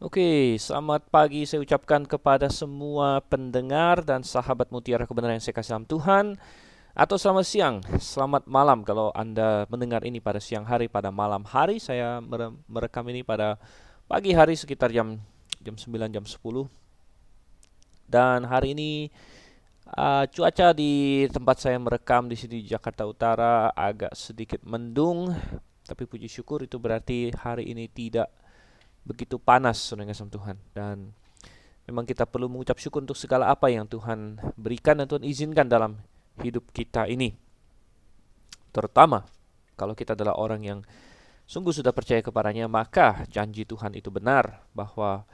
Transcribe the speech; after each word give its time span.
Oke, 0.00 0.56
selamat 0.56 1.12
pagi. 1.12 1.44
Saya 1.44 1.60
ucapkan 1.60 2.08
kepada 2.08 2.48
semua 2.48 3.20
pendengar 3.20 4.00
dan 4.00 4.24
sahabat 4.24 4.72
mutiara 4.72 5.04
kebenaran 5.04 5.36
yang 5.36 5.44
saya 5.44 5.52
kasih 5.60 5.76
dalam 5.76 5.84
Tuhan. 5.84 6.40
Atau 6.96 7.20
selamat 7.20 7.44
siang, 7.44 7.84
selamat 8.00 8.48
malam 8.48 8.80
kalau 8.80 9.12
Anda 9.12 9.68
mendengar 9.68 10.00
ini 10.08 10.16
pada 10.16 10.40
siang 10.40 10.64
hari, 10.64 10.88
pada 10.88 11.12
malam 11.12 11.44
hari. 11.44 11.76
Saya 11.76 12.16
merekam 12.64 13.04
ini 13.12 13.20
pada 13.20 13.60
pagi 14.08 14.32
hari 14.32 14.56
sekitar 14.56 14.88
jam 14.88 15.20
jam 15.60 15.76
9, 15.76 15.92
jam 16.08 16.24
10 16.24 16.40
Dan 18.08 18.48
hari 18.48 18.72
ini 18.72 19.12
uh, 20.00 20.24
cuaca 20.32 20.72
di 20.72 21.28
tempat 21.28 21.60
saya 21.60 21.76
merekam 21.76 22.24
di 22.24 22.40
sini 22.40 22.64
di 22.64 22.72
Jakarta 22.72 23.04
Utara 23.04 23.68
agak 23.76 24.16
sedikit 24.16 24.64
mendung. 24.64 25.36
Tapi 25.84 26.08
puji 26.08 26.24
syukur 26.24 26.64
itu 26.64 26.80
berarti 26.80 27.36
hari 27.36 27.68
ini 27.68 27.84
tidak 27.92 28.32
begitu 29.04 29.40
panas 29.40 29.80
saudara 29.80 30.12
sama 30.12 30.30
Tuhan. 30.32 30.56
Dan 30.72 31.12
memang 31.90 32.06
kita 32.06 32.28
perlu 32.28 32.46
mengucap 32.46 32.78
syukur 32.78 33.02
untuk 33.02 33.18
segala 33.18 33.50
apa 33.50 33.66
yang 33.72 33.88
Tuhan 33.88 34.38
berikan 34.54 34.98
dan 35.00 35.10
Tuhan 35.10 35.26
izinkan 35.26 35.66
dalam 35.66 35.98
hidup 36.40 36.70
kita 36.70 37.10
ini. 37.10 37.34
Terutama 38.70 39.26
kalau 39.74 39.98
kita 39.98 40.14
adalah 40.14 40.38
orang 40.38 40.62
yang 40.62 40.80
sungguh 41.48 41.74
sudah 41.74 41.90
percaya 41.90 42.22
kepadanya 42.22 42.70
maka 42.70 43.26
janji 43.26 43.66
Tuhan 43.66 43.96
itu 43.98 44.12
benar 44.12 44.62
bahwa 44.70 45.26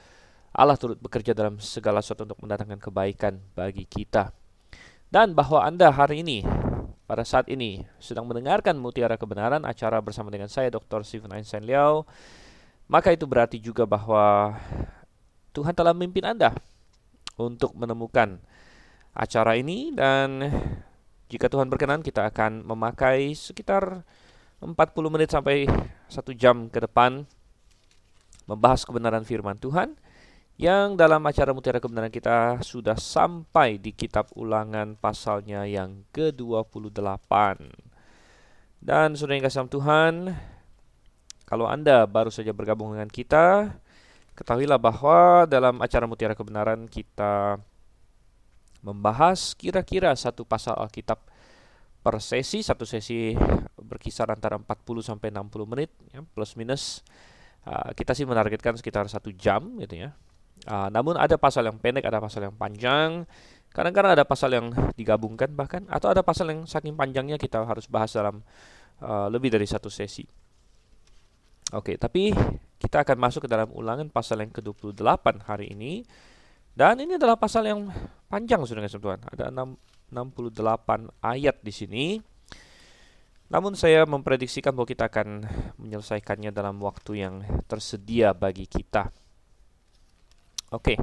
Allah 0.57 0.80
turut 0.80 0.96
bekerja 0.96 1.37
dalam 1.37 1.60
segala 1.60 2.01
sesuatu 2.01 2.24
untuk 2.24 2.41
mendatangkan 2.41 2.80
kebaikan 2.80 3.37
bagi 3.52 3.85
kita. 3.85 4.33
Dan 5.12 5.37
bahwa 5.37 5.60
Anda 5.60 5.93
hari 5.93 6.24
ini 6.24 6.41
pada 7.05 7.23
saat 7.23 7.46
ini 7.52 7.85
sedang 8.01 8.24
mendengarkan 8.27 8.74
Mutiara 8.80 9.21
Kebenaran 9.21 9.62
acara 9.69 10.01
bersama 10.01 10.33
dengan 10.33 10.48
saya 10.48 10.73
Dr. 10.73 11.05
Stephen 11.05 11.30
Einstein 11.30 11.62
Liao 11.69 12.09
maka 12.87 13.11
itu 13.11 13.27
berarti 13.27 13.59
juga 13.59 13.83
bahwa 13.87 14.55
Tuhan 15.51 15.75
telah 15.75 15.91
memimpin 15.95 16.27
Anda 16.27 16.55
untuk 17.35 17.75
menemukan 17.75 18.38
acara 19.16 19.59
ini 19.59 19.91
dan 19.91 20.45
jika 21.27 21.51
Tuhan 21.51 21.66
berkenan 21.66 22.05
kita 22.05 22.29
akan 22.30 22.63
memakai 22.63 23.35
sekitar 23.35 24.07
40 24.63 24.73
menit 25.13 25.35
sampai 25.35 25.66
1 25.66 26.13
jam 26.38 26.71
ke 26.71 26.79
depan 26.85 27.27
membahas 28.47 28.87
kebenaran 28.87 29.27
firman 29.27 29.59
Tuhan 29.59 29.99
yang 30.57 30.97
dalam 30.97 31.21
acara 31.21 31.53
Mutiara 31.53 31.85
Kebenaran 31.85 32.09
kita 32.09 32.65
sudah 32.65 32.97
sampai 32.97 33.77
di 33.77 33.93
kitab 33.93 34.32
ulangan 34.32 34.97
pasalnya 34.97 35.69
yang 35.69 36.09
ke-28 36.16 37.32
dan 38.80 39.13
sudah 39.13 39.32
yang 39.37 39.45
kasih 39.45 39.69
Tuhan 39.69 40.32
kalau 41.47 41.71
Anda 41.71 42.11
baru 42.11 42.35
saja 42.35 42.51
bergabung 42.51 42.99
dengan 42.99 43.07
kita, 43.07 43.71
ketahuilah 44.35 44.83
bahwa 44.83 45.47
dalam 45.47 45.79
acara 45.79 46.05
Mutiara 46.11 46.35
Kebenaran 46.35 46.91
kita 46.91 47.63
membahas 48.83 49.55
kira-kira 49.55 50.11
satu 50.19 50.43
pasal 50.43 50.75
Alkitab 50.75 51.23
per 52.03 52.19
sesi, 52.19 52.66
satu 52.66 52.83
sesi 52.83 53.35
berkisar 53.79 54.30
antara 54.30 54.59
40 54.59 55.07
sampai 55.07 55.30
60 55.30 55.71
menit, 55.71 55.91
ya, 56.11 56.23
plus 56.23 56.59
minus. 56.59 57.07
Uh, 57.66 57.91
kita 57.99 58.15
sih 58.15 58.23
menargetkan 58.23 58.79
sekitar 58.79 59.07
satu 59.10 59.31
jam 59.35 59.75
gitu 59.83 60.07
ya. 60.07 60.15
Uh, 60.66 60.87
namun 60.91 61.19
ada 61.19 61.35
pasal 61.35 61.66
yang 61.66 61.79
pendek, 61.79 62.07
ada 62.07 62.23
pasal 62.23 62.47
yang 62.47 62.55
panjang. 62.55 63.27
Kadang-kadang 63.75 64.19
ada 64.19 64.27
pasal 64.27 64.50
yang 64.55 64.71
digabungkan 64.94 65.50
bahkan, 65.55 65.83
atau 65.91 66.10
ada 66.10 66.22
pasal 66.22 66.50
yang 66.50 66.62
saking 66.66 66.94
panjangnya 66.94 67.38
kita 67.38 67.62
harus 67.66 67.91
bahas 67.91 68.15
dalam 68.15 68.43
uh, 69.03 69.27
lebih 69.27 69.50
dari 69.50 69.66
satu 69.66 69.91
sesi. 69.91 70.46
Oke, 71.75 71.99
tapi 71.99 72.31
kita 72.78 73.03
akan 73.03 73.19
masuk 73.19 73.47
ke 73.47 73.50
dalam 73.50 73.67
ulangan 73.75 74.06
pasal 74.06 74.39
yang 74.39 74.55
ke-28 74.55 75.43
hari 75.50 75.75
ini. 75.75 76.06
Dan 76.77 77.00
ini 77.03 77.17
adalah 77.17 77.41
pasal 77.41 77.67
yang 77.67 77.91
panjang 78.31 78.62
sudah 78.62 78.84
Tuhan. 78.87 79.21
Ada 79.33 79.49
6, 79.50 80.12
68 80.12 81.11
ayat 81.25 81.56
di 81.65 81.72
sini. 81.75 82.06
Namun 83.50 83.78
saya 83.78 84.06
memprediksikan 84.06 84.75
bahwa 84.75 84.87
kita 84.87 85.10
akan 85.10 85.47
menyelesaikannya 85.78 86.50
dalam 86.55 86.78
waktu 86.82 87.26
yang 87.26 87.34
tersedia 87.66 88.31
bagi 88.37 88.71
kita. 88.71 89.10
Oke. 90.75 90.99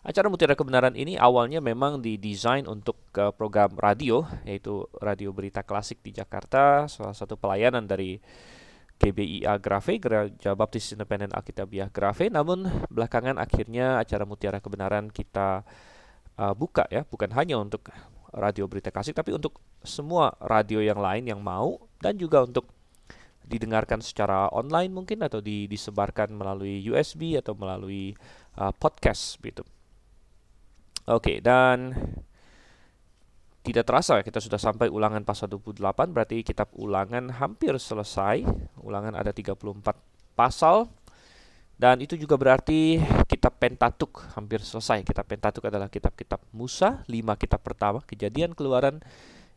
Acara 0.00 0.32
Mutiara 0.32 0.56
Kebenaran 0.56 0.96
ini 0.96 1.20
awalnya 1.20 1.60
memang 1.60 2.00
didesain 2.00 2.64
untuk 2.64 2.96
ke 3.12 3.36
program 3.36 3.76
radio, 3.76 4.24
yaitu 4.48 4.88
Radio 4.96 5.28
Berita 5.36 5.60
Klasik 5.60 6.00
di 6.00 6.16
Jakarta, 6.16 6.88
salah 6.88 7.12
satu 7.12 7.36
pelayanan 7.36 7.84
dari 7.84 8.16
GBIA 9.00 9.56
Grafe, 9.56 9.96
Gereja 9.96 10.52
Baptis 10.52 10.92
Independen 10.92 11.32
Alkitabiah 11.32 11.88
Grafe. 11.88 12.28
Namun 12.28 12.68
belakangan 12.92 13.40
akhirnya 13.40 13.96
acara 13.96 14.28
Mutiara 14.28 14.60
Kebenaran 14.60 15.08
kita 15.08 15.64
uh, 16.36 16.52
buka 16.52 16.84
ya, 16.92 17.08
bukan 17.08 17.32
hanya 17.32 17.56
untuk 17.56 17.88
radio 18.30 18.68
berita 18.68 18.92
kasih, 18.92 19.16
tapi 19.16 19.32
untuk 19.32 19.58
semua 19.82 20.36
radio 20.38 20.78
yang 20.84 21.00
lain 21.00 21.26
yang 21.26 21.40
mau 21.40 21.80
dan 21.98 22.20
juga 22.20 22.44
untuk 22.44 22.68
didengarkan 23.50 23.98
secara 23.98 24.46
online 24.54 24.94
mungkin 24.94 25.26
atau 25.26 25.42
di, 25.42 25.66
disebarkan 25.66 26.30
melalui 26.30 26.78
USB 26.86 27.34
atau 27.34 27.58
melalui 27.58 28.14
uh, 28.60 28.70
podcast 28.70 29.40
gitu. 29.42 29.66
Oke, 31.10 31.18
okay, 31.18 31.36
dan 31.42 31.96
tidak 33.60 33.84
terasa 33.84 34.24
kita 34.24 34.40
sudah 34.40 34.56
sampai 34.56 34.88
ulangan 34.88 35.20
pasal 35.20 35.52
28 35.52 35.84
berarti 36.16 36.40
kitab 36.40 36.72
ulangan 36.72 37.28
hampir 37.28 37.76
selesai. 37.76 38.40
Ulangan 38.80 39.12
ada 39.12 39.36
34 39.36 39.60
pasal 40.32 40.88
dan 41.80 42.00
itu 42.00 42.16
juga 42.16 42.36
berarti 42.36 43.00
kitab 43.24 43.56
Pentatuk 43.60 44.24
hampir 44.36 44.60
selesai. 44.60 45.00
Kitab 45.04 45.28
Pentatuk 45.28 45.64
adalah 45.68 45.88
kitab-kitab 45.88 46.40
Musa, 46.52 47.04
lima 47.08 47.36
kitab 47.40 47.64
pertama, 47.64 48.04
Kejadian, 48.04 48.52
Keluaran, 48.52 49.00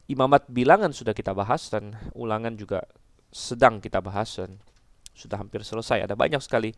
Imamat, 0.07 0.47
Bilangan 0.47 0.91
sudah 0.95 1.11
kita 1.11 1.35
bahas 1.35 1.67
dan 1.67 1.95
Ulangan 2.15 2.55
juga 2.55 2.83
sedang 3.31 3.83
kita 3.83 3.99
bahas 4.03 4.39
dan 4.39 4.55
sudah 5.11 5.39
hampir 5.39 5.63
selesai. 5.63 6.03
Ada 6.03 6.15
banyak 6.15 6.39
sekali 6.39 6.71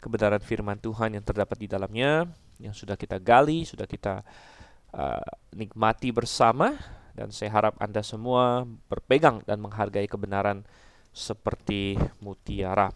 kebenaran 0.00 0.40
firman 0.44 0.76
Tuhan 0.76 1.16
yang 1.16 1.24
terdapat 1.24 1.56
di 1.56 1.68
dalamnya 1.68 2.28
yang 2.60 2.76
sudah 2.76 2.96
kita 2.96 3.16
gali, 3.16 3.64
sudah 3.64 3.88
kita 3.88 4.20
uh, 4.92 5.24
nikmati 5.52 6.12
bersama 6.12 6.76
dan 7.12 7.28
saya 7.28 7.52
harap 7.52 7.74
Anda 7.80 8.00
semua 8.00 8.64
berpegang 8.88 9.44
dan 9.44 9.60
menghargai 9.60 10.08
kebenaran 10.08 10.64
seperti 11.12 12.00
mutiara. 12.24 12.88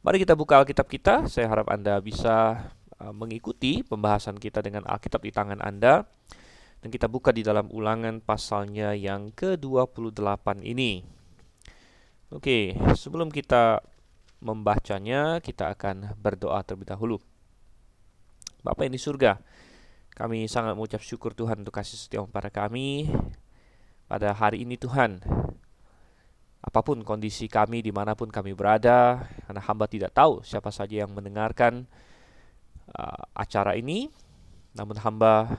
Mari 0.00 0.16
kita 0.22 0.32
buka 0.38 0.62
Alkitab 0.62 0.86
kita. 0.86 1.14
Saya 1.28 1.50
harap 1.50 1.68
Anda 1.68 1.98
bisa 2.00 2.70
uh, 3.02 3.12
mengikuti 3.12 3.84
pembahasan 3.84 4.38
kita 4.38 4.64
dengan 4.64 4.86
Alkitab 4.86 5.20
di 5.20 5.32
tangan 5.34 5.60
Anda. 5.60 6.06
Dan 6.80 6.88
kita 6.88 7.12
buka 7.12 7.28
di 7.28 7.44
dalam 7.44 7.68
ulangan 7.68 8.24
pasalnya 8.24 8.96
yang 8.96 9.28
ke-28 9.36 10.64
ini. 10.64 11.04
Oke, 12.32 12.72
sebelum 12.96 13.28
kita 13.28 13.84
membacanya, 14.40 15.44
kita 15.44 15.76
akan 15.76 16.16
berdoa 16.16 16.64
terlebih 16.64 16.88
dahulu. 16.88 17.16
Bapak 18.64 18.88
ini 18.88 18.96
surga, 18.96 19.36
kami 20.20 20.44
sangat 20.52 20.76
mengucap 20.76 21.00
syukur 21.00 21.32
Tuhan 21.32 21.64
untuk 21.64 21.72
kasih 21.72 21.96
setia 21.96 22.20
pada 22.28 22.52
kami 22.52 23.08
pada 24.04 24.36
hari 24.36 24.68
ini 24.68 24.76
Tuhan. 24.76 25.16
Apa 26.60 26.84
pun 26.84 27.00
kondisi 27.00 27.48
kami 27.48 27.80
di 27.80 27.88
mana 27.88 28.12
pun 28.12 28.28
kami 28.28 28.52
berada, 28.52 29.24
karena 29.48 29.64
hamba 29.64 29.88
tidak 29.88 30.12
tahu 30.12 30.44
siapa 30.44 30.68
saja 30.68 31.08
yang 31.08 31.16
mendengarkan 31.16 31.88
uh, 32.92 33.24
acara 33.32 33.80
ini, 33.80 34.12
namun 34.76 35.00
hamba 35.00 35.56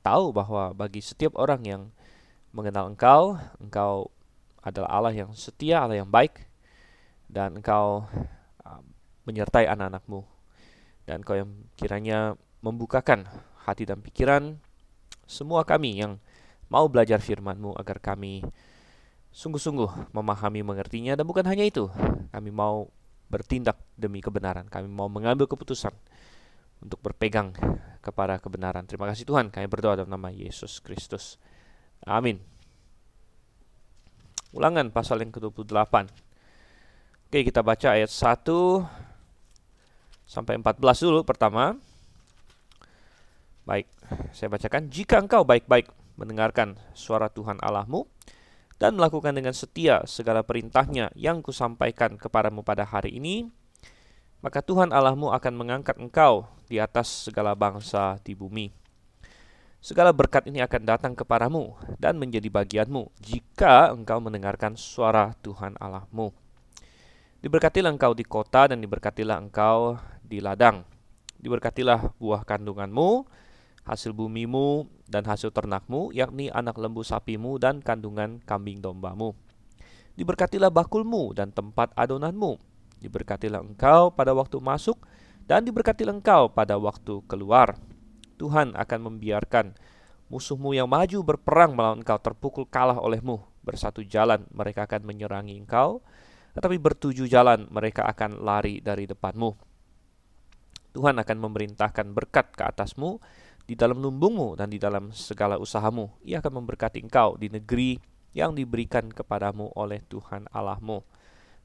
tahu 0.00 0.32
bahwa 0.32 0.72
bagi 0.72 1.04
setiap 1.04 1.36
orang 1.36 1.60
yang 1.68 1.82
mengenal 2.56 2.88
Engkau, 2.88 3.36
Engkau 3.60 4.08
adalah 4.64 4.88
Allah 4.88 5.12
yang 5.12 5.36
setia, 5.36 5.84
Allah 5.84 6.00
yang 6.00 6.08
baik, 6.08 6.48
dan 7.28 7.60
Engkau 7.60 8.08
uh, 8.64 8.82
menyertai 9.28 9.68
anak-anakmu, 9.68 10.24
dan 11.04 11.20
Engkau 11.20 11.36
yang 11.36 11.52
kiranya 11.76 12.40
membukakan 12.64 13.28
hati 13.68 13.84
dan 13.84 14.00
pikiran 14.00 14.56
semua 15.28 15.68
kami 15.68 16.00
yang 16.00 16.16
mau 16.72 16.88
belajar 16.88 17.20
firman-Mu 17.20 17.76
agar 17.76 18.00
kami 18.00 18.40
sungguh-sungguh 19.28 20.16
memahami 20.16 20.64
mengertinya. 20.64 21.12
Dan 21.12 21.28
bukan 21.28 21.44
hanya 21.44 21.68
itu 21.68 21.92
kami 22.32 22.48
mau 22.48 22.88
bertindak 23.28 23.76
demi 23.92 24.24
kebenaran. 24.24 24.64
Kami 24.72 24.88
mau 24.88 25.12
mengambil 25.12 25.44
keputusan 25.44 25.92
untuk 26.80 26.96
berpegang 27.04 27.52
kepada 28.00 28.40
kebenaran. 28.40 28.88
Terima 28.88 29.04
kasih 29.04 29.28
Tuhan 29.28 29.52
kami 29.52 29.68
berdoa 29.68 30.00
dalam 30.00 30.08
nama 30.08 30.32
Yesus 30.32 30.80
Kristus. 30.80 31.36
Amin. 32.08 32.40
Ulangan 34.56 34.88
pasal 34.88 35.20
yang 35.20 35.28
ke-28. 35.28 36.08
Oke 37.28 37.44
kita 37.44 37.60
baca 37.60 37.92
ayat 37.92 38.08
1 38.08 38.48
sampai 40.24 40.56
14 40.56 41.04
dulu 41.04 41.20
pertama 41.28 41.76
Baik, 43.68 43.84
saya 44.32 44.48
bacakan. 44.48 44.88
Jika 44.88 45.20
engkau 45.20 45.44
baik-baik 45.44 45.92
mendengarkan 46.16 46.80
suara 46.96 47.28
Tuhan 47.28 47.60
Allahmu 47.60 48.08
dan 48.80 48.96
melakukan 48.96 49.36
dengan 49.36 49.52
setia 49.52 50.08
segala 50.08 50.40
perintahnya 50.40 51.12
yang 51.12 51.44
kusampaikan 51.44 52.16
kepadamu 52.16 52.64
pada 52.64 52.88
hari 52.88 53.20
ini, 53.20 53.52
maka 54.40 54.64
Tuhan 54.64 54.88
Allahmu 54.88 55.36
akan 55.36 55.52
mengangkat 55.52 56.00
engkau 56.00 56.48
di 56.64 56.80
atas 56.80 57.28
segala 57.28 57.52
bangsa 57.52 58.16
di 58.24 58.32
bumi. 58.32 58.72
Segala 59.84 60.16
berkat 60.16 60.48
ini 60.48 60.64
akan 60.64 60.82
datang 60.88 61.12
kepadamu 61.12 61.76
dan 62.00 62.16
menjadi 62.16 62.48
bagianmu 62.48 63.20
jika 63.20 63.92
engkau 63.92 64.16
mendengarkan 64.16 64.80
suara 64.80 65.36
Tuhan 65.44 65.76
Allahmu. 65.76 66.32
Diberkatilah 67.44 67.92
engkau 67.92 68.16
di 68.16 68.24
kota 68.24 68.72
dan 68.72 68.80
diberkatilah 68.80 69.36
engkau 69.36 70.00
di 70.24 70.40
ladang. 70.40 70.88
Diberkatilah 71.36 72.16
buah 72.18 72.42
kandunganmu, 72.48 73.10
hasil 73.88 74.12
bumimu, 74.12 74.84
dan 75.08 75.24
hasil 75.24 75.48
ternakmu, 75.48 76.12
yakni 76.12 76.52
anak 76.52 76.76
lembu 76.76 77.00
sapimu 77.00 77.56
dan 77.56 77.80
kandungan 77.80 78.44
kambing 78.44 78.84
dombamu. 78.84 79.32
Diberkatilah 80.20 80.68
bakulmu 80.68 81.32
dan 81.32 81.48
tempat 81.56 81.96
adonanmu, 81.96 82.60
Diberkatilah 82.98 83.62
engkau 83.62 84.10
pada 84.10 84.34
waktu 84.34 84.58
masuk 84.58 84.98
dan 85.46 85.62
diberkatilah 85.62 86.18
engkau 86.18 86.50
pada 86.50 86.74
waktu 86.76 87.22
keluar. 87.30 87.78
Tuhan 88.38 88.74
akan 88.74 89.00
membiarkan 89.10 89.74
musuhmu 90.30 90.74
yang 90.74 90.90
maju 90.90 91.22
berperang 91.22 91.78
melawan 91.78 92.02
engkau 92.02 92.18
terpukul 92.18 92.66
kalah 92.66 92.98
olehmu. 92.98 93.38
Bersatu 93.62 94.02
jalan 94.02 94.46
mereka 94.50 94.90
akan 94.90 95.06
menyerangi 95.06 95.54
engkau, 95.54 96.02
tetapi 96.58 96.78
bertujuh 96.78 97.30
jalan 97.30 97.70
mereka 97.70 98.06
akan 98.10 98.42
lari 98.42 98.82
dari 98.82 99.06
depanmu. 99.06 99.54
Tuhan 100.98 101.22
akan 101.22 101.36
memerintahkan 101.38 102.06
berkat 102.10 102.58
ke 102.58 102.62
atasmu 102.66 103.22
di 103.68 103.76
dalam 103.76 104.00
lumbungmu 104.00 104.56
dan 104.56 104.72
di 104.72 104.80
dalam 104.80 105.12
segala 105.12 105.60
usahamu. 105.60 106.08
Ia 106.24 106.40
akan 106.40 106.64
memberkati 106.64 107.04
engkau 107.04 107.36
di 107.36 107.52
negeri 107.52 108.00
yang 108.32 108.56
diberikan 108.56 109.12
kepadamu 109.12 109.68
oleh 109.76 110.00
Tuhan 110.08 110.48
Allahmu. 110.48 111.04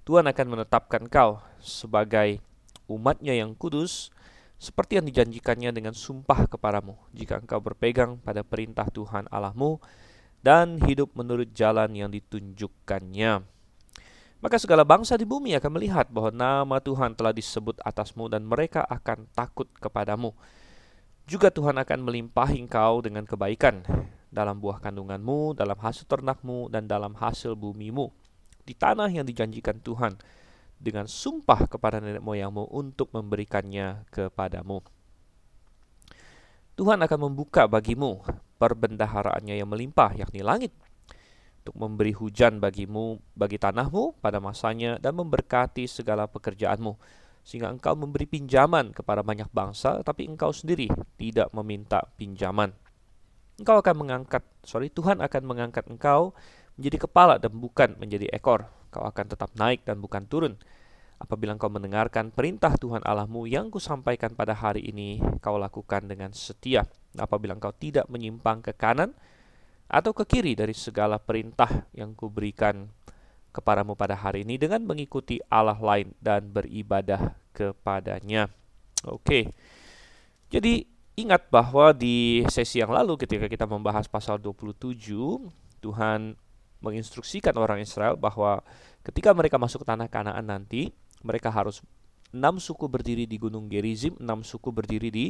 Tuhan 0.03 0.27
akan 0.27 0.47
menetapkan 0.51 1.07
kau 1.07 1.39
sebagai 1.63 2.43
umatnya 2.91 3.31
yang 3.31 3.55
kudus, 3.55 4.11
seperti 4.59 4.99
yang 4.99 5.07
dijanjikannya 5.07 5.71
dengan 5.71 5.95
sumpah 5.95 6.43
kepadamu, 6.51 6.99
jika 7.15 7.39
engkau 7.39 7.63
berpegang 7.63 8.19
pada 8.19 8.43
perintah 8.43 8.91
Tuhan 8.91 9.31
Allahmu 9.31 9.79
dan 10.43 10.83
hidup 10.83 11.15
menurut 11.15 11.55
jalan 11.55 11.95
yang 11.95 12.11
ditunjukkannya. 12.11 13.47
Maka 14.43 14.59
segala 14.59 14.83
bangsa 14.83 15.15
di 15.15 15.23
bumi 15.23 15.55
akan 15.55 15.71
melihat 15.79 16.11
bahwa 16.11 16.35
nama 16.35 16.83
Tuhan 16.83 17.15
telah 17.15 17.31
disebut 17.31 17.79
atasmu 17.79 18.27
dan 18.27 18.43
mereka 18.43 18.83
akan 18.83 19.31
takut 19.31 19.71
kepadamu. 19.79 20.35
Juga 21.23 21.47
Tuhan 21.47 21.79
akan 21.79 21.99
melimpahi 22.03 22.59
engkau 22.59 22.99
dengan 22.99 23.23
kebaikan 23.23 23.79
dalam 24.27 24.59
buah 24.59 24.83
kandunganmu, 24.83 25.55
dalam 25.55 25.79
hasil 25.79 26.03
ternakmu, 26.03 26.67
dan 26.67 26.89
dalam 26.89 27.15
hasil 27.15 27.55
bumimu 27.55 28.11
di 28.63 28.73
tanah 28.75 29.11
yang 29.11 29.27
dijanjikan 29.27 29.79
Tuhan 29.83 30.15
dengan 30.79 31.07
sumpah 31.07 31.67
kepada 31.67 32.03
nenek 32.03 32.23
moyangmu 32.23 32.71
untuk 32.71 33.11
memberikannya 33.15 34.03
kepadamu. 34.11 34.83
Tuhan 36.73 36.99
akan 37.05 37.19
membuka 37.29 37.69
bagimu 37.69 38.25
perbendaharaannya 38.57 39.61
yang 39.61 39.69
melimpah, 39.69 40.17
yakni 40.17 40.41
langit, 40.41 40.73
untuk 41.63 41.79
memberi 41.79 42.11
hujan 42.11 42.57
bagimu, 42.57 43.21
bagi 43.37 43.61
tanahmu 43.61 44.19
pada 44.19 44.41
masanya, 44.41 44.97
dan 44.97 45.15
memberkati 45.15 45.85
segala 45.85 46.25
pekerjaanmu, 46.27 46.97
sehingga 47.43 47.67
engkau 47.67 47.93
memberi 47.93 48.23
pinjaman 48.23 48.95
kepada 48.95 49.19
banyak 49.19 49.51
bangsa, 49.51 49.99
tapi 50.01 50.25
engkau 50.31 50.55
sendiri 50.55 50.87
tidak 51.19 51.51
meminta 51.51 52.07
pinjaman. 52.15 52.71
Engkau 53.59 53.83
akan 53.83 53.95
mengangkat, 53.99 54.41
sorry, 54.63 54.89
Tuhan 54.89 55.19
akan 55.19 55.43
mengangkat 55.45 55.85
engkau 55.91 56.33
menjadi 56.79 57.05
kepala 57.05 57.37
dan 57.37 57.53
bukan 57.53 57.99
menjadi 58.01 58.31
ekor. 58.33 58.65
Kau 58.89 59.05
akan 59.05 59.25
tetap 59.29 59.53
naik 59.53 59.85
dan 59.85 60.01
bukan 60.01 60.25
turun. 60.25 60.57
Apabila 61.21 61.55
kau 61.55 61.69
mendengarkan 61.69 62.33
perintah 62.33 62.75
Tuhan 62.75 63.05
Allahmu 63.05 63.45
yang 63.45 63.69
kusampaikan 63.69 64.33
pada 64.33 64.57
hari 64.57 64.83
ini, 64.89 65.21
kau 65.39 65.55
lakukan 65.55 66.09
dengan 66.09 66.33
setia. 66.33 66.83
Apabila 67.15 67.53
kau 67.61 67.71
tidak 67.71 68.09
menyimpang 68.09 68.65
ke 68.65 68.73
kanan 68.73 69.13
atau 69.87 70.11
ke 70.11 70.25
kiri 70.25 70.57
dari 70.57 70.73
segala 70.73 71.21
perintah 71.21 71.85
yang 71.93 72.17
kuberikan 72.17 72.89
kepadamu 73.53 73.93
pada 73.93 74.17
hari 74.17 74.41
ini 74.41 74.57
dengan 74.57 74.81
mengikuti 74.81 75.37
Allah 75.47 75.77
lain 75.77 76.09
dan 76.17 76.49
beribadah 76.49 77.37
kepadanya. 77.53 78.49
Oke. 79.05 79.53
Jadi 80.49 80.89
ingat 81.13 81.47
bahwa 81.53 81.93
di 81.93 82.41
sesi 82.49 82.81
yang 82.81 82.89
lalu 82.89 83.15
ketika 83.21 83.45
kita 83.45 83.69
membahas 83.69 84.09
pasal 84.09 84.41
27, 84.41 84.97
Tuhan 85.85 86.33
menginstruksikan 86.81 87.53
orang 87.55 87.79
Israel 87.85 88.17
bahwa 88.17 88.59
ketika 89.05 89.31
mereka 89.31 89.61
masuk 89.61 89.85
ke 89.85 89.87
tanah 89.87 90.09
Kanaan 90.09 90.49
nanti, 90.49 90.91
mereka 91.21 91.53
harus 91.53 91.79
enam 92.33 92.57
suku 92.57 92.89
berdiri 92.89 93.29
di 93.29 93.37
Gunung 93.37 93.69
Gerizim, 93.69 94.17
enam 94.19 94.41
suku 94.41 94.73
berdiri 94.73 95.13
di 95.13 95.25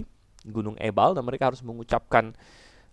Gunung 0.48 0.80
Ebal, 0.80 1.14
dan 1.14 1.28
mereka 1.28 1.52
harus 1.52 1.62
mengucapkan 1.62 2.32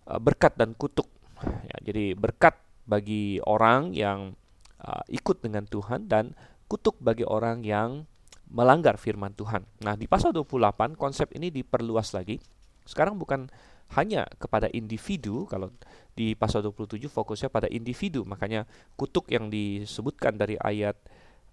uh, 0.05 0.19
berkat 0.19 0.53
dan 0.59 0.75
kutuk. 0.75 1.07
Ya, 1.41 1.77
jadi 1.81 2.13
berkat 2.13 2.53
bagi 2.85 3.41
orang 3.47 3.95
yang 3.95 4.37
uh, 4.85 5.03
ikut 5.09 5.41
dengan 5.41 5.65
Tuhan 5.69 6.09
dan 6.09 6.33
kutuk 6.65 6.97
bagi 7.01 7.27
orang 7.27 7.61
yang 7.61 8.05
melanggar 8.51 8.99
firman 8.99 9.31
Tuhan. 9.31 9.63
Nah, 9.83 9.95
di 9.95 10.07
pasal 10.11 10.35
28 10.35 10.99
konsep 10.99 11.31
ini 11.35 11.47
diperluas 11.51 12.11
lagi. 12.11 12.35
Sekarang 12.83 13.15
bukan 13.15 13.47
hanya 13.95 14.23
kepada 14.39 14.71
individu 14.71 15.43
kalau 15.47 15.71
di 16.15 16.35
pasal 16.35 16.63
27 16.63 17.11
fokusnya 17.11 17.51
pada 17.51 17.67
individu 17.67 18.23
makanya 18.23 18.63
kutuk 18.95 19.27
yang 19.31 19.51
disebutkan 19.51 20.39
dari 20.39 20.55
ayat 20.63 20.95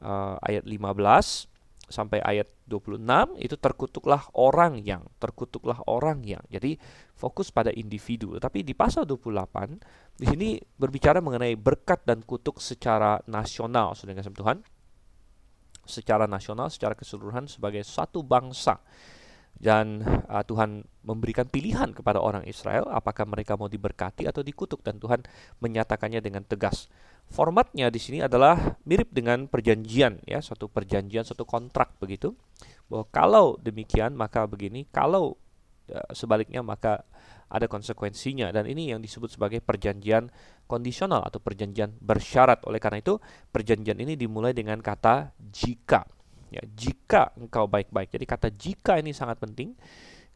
uh, 0.02 0.38
ayat 0.46 0.62
15 0.62 1.57
sampai 1.88 2.20
ayat 2.20 2.46
26 2.69 3.00
itu 3.40 3.56
terkutuklah 3.56 4.29
orang 4.37 4.79
yang 4.85 5.02
terkutuklah 5.17 5.81
orang 5.88 6.20
yang. 6.23 6.44
Jadi 6.52 6.76
fokus 7.17 7.49
pada 7.49 7.73
individu. 7.73 8.37
Tapi 8.37 8.62
di 8.62 8.76
pasal 8.76 9.08
28 9.08 10.20
di 10.20 10.26
sini 10.29 10.49
berbicara 10.61 11.25
mengenai 11.25 11.56
berkat 11.56 12.05
dan 12.05 12.20
kutuk 12.23 12.61
secara 12.61 13.19
nasional 13.26 13.96
sudah 13.96 14.14
kasih 14.14 14.37
Tuhan. 14.37 14.58
Secara 15.88 16.29
nasional 16.29 16.69
secara 16.69 16.93
keseluruhan 16.93 17.49
sebagai 17.49 17.81
satu 17.82 18.20
bangsa. 18.20 18.79
Dan 19.58 20.06
uh, 20.06 20.44
Tuhan 20.46 20.87
memberikan 21.02 21.50
pilihan 21.50 21.91
kepada 21.91 22.23
orang 22.23 22.46
Israel 22.46 22.87
apakah 22.94 23.26
mereka 23.26 23.58
mau 23.58 23.67
diberkati 23.67 24.29
atau 24.29 24.44
dikutuk. 24.44 24.84
Dan 24.84 25.00
Tuhan 25.00 25.25
menyatakannya 25.64 26.20
dengan 26.23 26.44
tegas. 26.44 26.87
Formatnya 27.28 27.92
di 27.92 28.00
sini 28.00 28.19
adalah 28.25 28.80
mirip 28.88 29.12
dengan 29.12 29.46
perjanjian 29.46 30.25
ya, 30.25 30.40
suatu 30.40 30.66
perjanjian, 30.66 31.22
suatu 31.28 31.44
kontrak 31.44 31.96
begitu. 32.00 32.32
Bahwa 32.88 33.04
kalau 33.12 33.46
demikian 33.60 34.16
maka 34.16 34.48
begini, 34.48 34.88
kalau 34.88 35.36
uh, 35.93 36.10
sebaliknya 36.17 36.64
maka 36.64 37.05
ada 37.48 37.64
konsekuensinya 37.64 38.53
dan 38.53 38.69
ini 38.69 38.93
yang 38.93 39.00
disebut 39.00 39.32
sebagai 39.32 39.64
perjanjian 39.64 40.29
kondisional 40.69 41.24
atau 41.24 41.41
perjanjian 41.41 41.96
bersyarat. 42.00 42.64
Oleh 42.64 42.81
karena 42.81 43.00
itu, 43.00 43.20
perjanjian 43.53 44.00
ini 44.00 44.17
dimulai 44.17 44.56
dengan 44.56 44.81
kata 44.81 45.32
jika 45.53 46.05
Ya, 46.48 46.64
jika 46.64 47.32
engkau 47.36 47.69
baik-baik. 47.69 48.08
Jadi 48.08 48.24
kata 48.24 48.48
jika 48.48 48.96
ini 48.96 49.12
sangat 49.12 49.36
penting. 49.41 49.76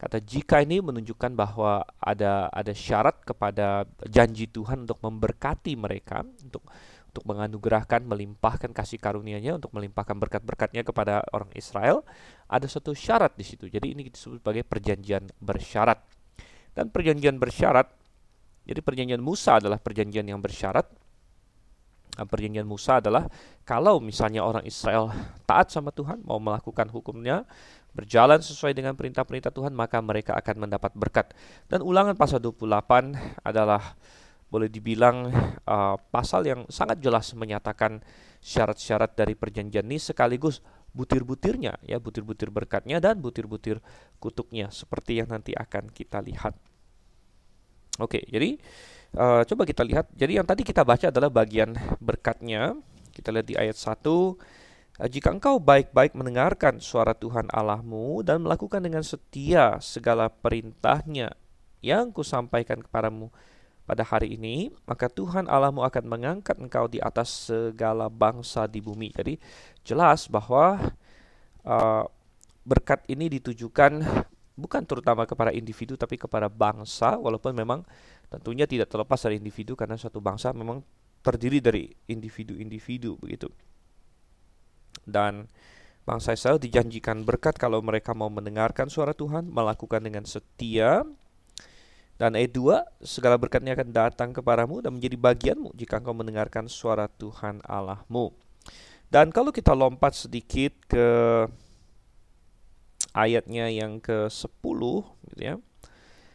Kata 0.03 0.19
jika 0.19 0.59
ini 0.59 0.83
menunjukkan 0.83 1.31
bahwa 1.31 1.79
ada 1.95 2.51
ada 2.51 2.75
syarat 2.75 3.23
kepada 3.23 3.87
janji 4.03 4.51
Tuhan 4.51 4.83
untuk 4.83 4.99
memberkati 4.99 5.79
mereka, 5.79 6.27
untuk 6.43 6.67
untuk 7.07 7.23
menganugerahkan, 7.23 8.03
melimpahkan 8.03 8.75
kasih 8.75 8.99
karunia-Nya, 8.99 9.55
untuk 9.63 9.71
melimpahkan 9.71 10.19
berkat-berkatnya 10.19 10.83
kepada 10.83 11.23
orang 11.31 11.47
Israel, 11.55 12.03
ada 12.51 12.67
satu 12.67 12.91
syarat 12.91 13.31
di 13.39 13.47
situ. 13.47 13.71
Jadi 13.71 13.95
ini 13.95 14.11
disebut 14.11 14.43
sebagai 14.43 14.67
perjanjian 14.67 15.31
bersyarat. 15.39 16.03
Dan 16.75 16.91
perjanjian 16.91 17.39
bersyarat, 17.39 17.87
jadi 18.67 18.83
perjanjian 18.83 19.23
Musa 19.23 19.61
adalah 19.61 19.79
perjanjian 19.79 20.25
yang 20.27 20.43
bersyarat, 20.43 20.89
Nah, 22.13 22.29
perjanjian 22.29 22.69
Musa 22.69 23.01
adalah 23.01 23.25
kalau 23.65 23.97
misalnya 23.97 24.45
orang 24.45 24.61
Israel 24.69 25.09
taat 25.49 25.73
sama 25.73 25.89
Tuhan, 25.89 26.21
mau 26.21 26.37
melakukan 26.37 26.85
hukumnya, 26.93 27.41
berjalan 27.93 28.41
sesuai 28.41 28.73
dengan 28.73 28.97
perintah-perintah 28.97 29.53
Tuhan, 29.53 29.73
maka 29.73 30.01
mereka 30.01 30.33
akan 30.33 30.67
mendapat 30.67 30.91
berkat. 30.97 31.31
Dan 31.69 31.85
ulangan 31.85 32.17
pasal 32.17 32.41
28 32.41 32.65
adalah 33.45 33.95
boleh 34.49 34.69
dibilang 34.69 35.33
uh, 35.65 35.97
pasal 36.13 36.45
yang 36.45 36.61
sangat 36.69 37.01
jelas 37.01 37.33
menyatakan 37.33 38.05
syarat-syarat 38.37 39.17
dari 39.17 39.33
perjanjian 39.33 39.85
ini 39.89 39.97
sekaligus 39.97 40.61
butir-butirnya 40.93 41.81
ya 41.81 41.97
butir-butir 41.97 42.53
berkatnya 42.53 43.01
dan 43.01 43.17
butir-butir 43.17 43.81
kutuknya 44.21 44.69
seperti 44.69 45.17
yang 45.17 45.33
nanti 45.33 45.57
akan 45.57 45.89
kita 45.89 46.21
lihat. 46.21 46.53
Oke, 47.97 48.21
jadi 48.29 48.61
Uh, 49.13 49.45
coba 49.45 49.61
kita 49.69 49.85
lihat. 49.85 50.09
Jadi 50.17 50.41
yang 50.41 50.47
tadi 50.49 50.65
kita 50.65 50.81
baca 50.81 51.13
adalah 51.13 51.29
bagian 51.29 51.77
berkatnya. 52.01 52.73
Kita 53.13 53.29
lihat 53.29 53.45
di 53.45 53.53
ayat 53.53 53.77
1. 53.77 54.01
Eh, 55.01 55.09
jika 55.09 55.33
engkau 55.33 55.57
baik-baik 55.57 56.13
mendengarkan 56.13 56.77
suara 56.77 57.17
Tuhan 57.17 57.49
Allahmu 57.49 58.21
dan 58.21 58.45
melakukan 58.45 58.77
dengan 58.77 59.01
setia 59.01 59.81
segala 59.81 60.29
perintahnya 60.29 61.33
yang 61.81 62.13
kusampaikan 62.13 62.77
kepadamu 62.77 63.33
pada 63.89 64.05
hari 64.05 64.37
ini, 64.37 64.69
maka 64.85 65.09
Tuhan 65.09 65.49
Allahmu 65.49 65.81
akan 65.81 66.05
mengangkat 66.05 66.61
engkau 66.61 66.85
di 66.85 67.01
atas 67.01 67.49
segala 67.49 68.05
bangsa 68.05 68.69
di 68.69 68.79
bumi. 68.85 69.09
Jadi 69.11 69.35
jelas 69.81 70.29
bahwa 70.29 70.77
uh, 71.65 72.05
berkat 72.63 73.01
ini 73.09 73.33
ditujukan 73.33 73.99
bukan 74.53 74.81
terutama 74.85 75.25
kepada 75.25 75.49
individu 75.49 75.97
tapi 75.97 76.21
kepada 76.21 76.47
bangsa 76.47 77.17
walaupun 77.17 77.51
memang 77.57 77.81
tentunya 78.29 78.69
tidak 78.69 78.93
terlepas 78.93 79.19
dari 79.25 79.41
individu 79.41 79.73
karena 79.73 79.97
suatu 79.97 80.21
bangsa 80.21 80.53
memang 80.53 80.85
terdiri 81.25 81.59
dari 81.59 81.89
individu-individu 82.07 83.17
begitu. 83.17 83.49
Dan 85.03 85.51
bangsa 86.03 86.35
Israel 86.35 86.59
dijanjikan 86.59 87.23
berkat 87.23 87.55
kalau 87.59 87.79
mereka 87.79 88.11
mau 88.11 88.31
mendengarkan 88.31 88.87
suara 88.87 89.11
Tuhan, 89.15 89.47
melakukan 89.47 90.03
dengan 90.03 90.23
setia. 90.27 91.03
Dan 92.17 92.37
ayat 92.37 92.53
2, 92.55 93.03
segala 93.03 93.35
berkatnya 93.35 93.73
akan 93.73 93.89
datang 93.89 94.29
kepadamu 94.31 94.79
dan 94.79 94.95
menjadi 94.95 95.17
bagianmu 95.17 95.73
jika 95.75 95.99
engkau 95.99 96.13
mendengarkan 96.13 96.69
suara 96.69 97.09
Tuhan 97.09 97.59
Allahmu. 97.65 98.31
Dan 99.09 99.29
kalau 99.29 99.53
kita 99.53 99.77
lompat 99.77 100.17
sedikit 100.17 100.73
ke 100.89 101.05
ayatnya 103.13 103.69
yang 103.69 104.01
ke-10 104.01 104.81
gitu 105.31 105.41
ya. 105.41 105.55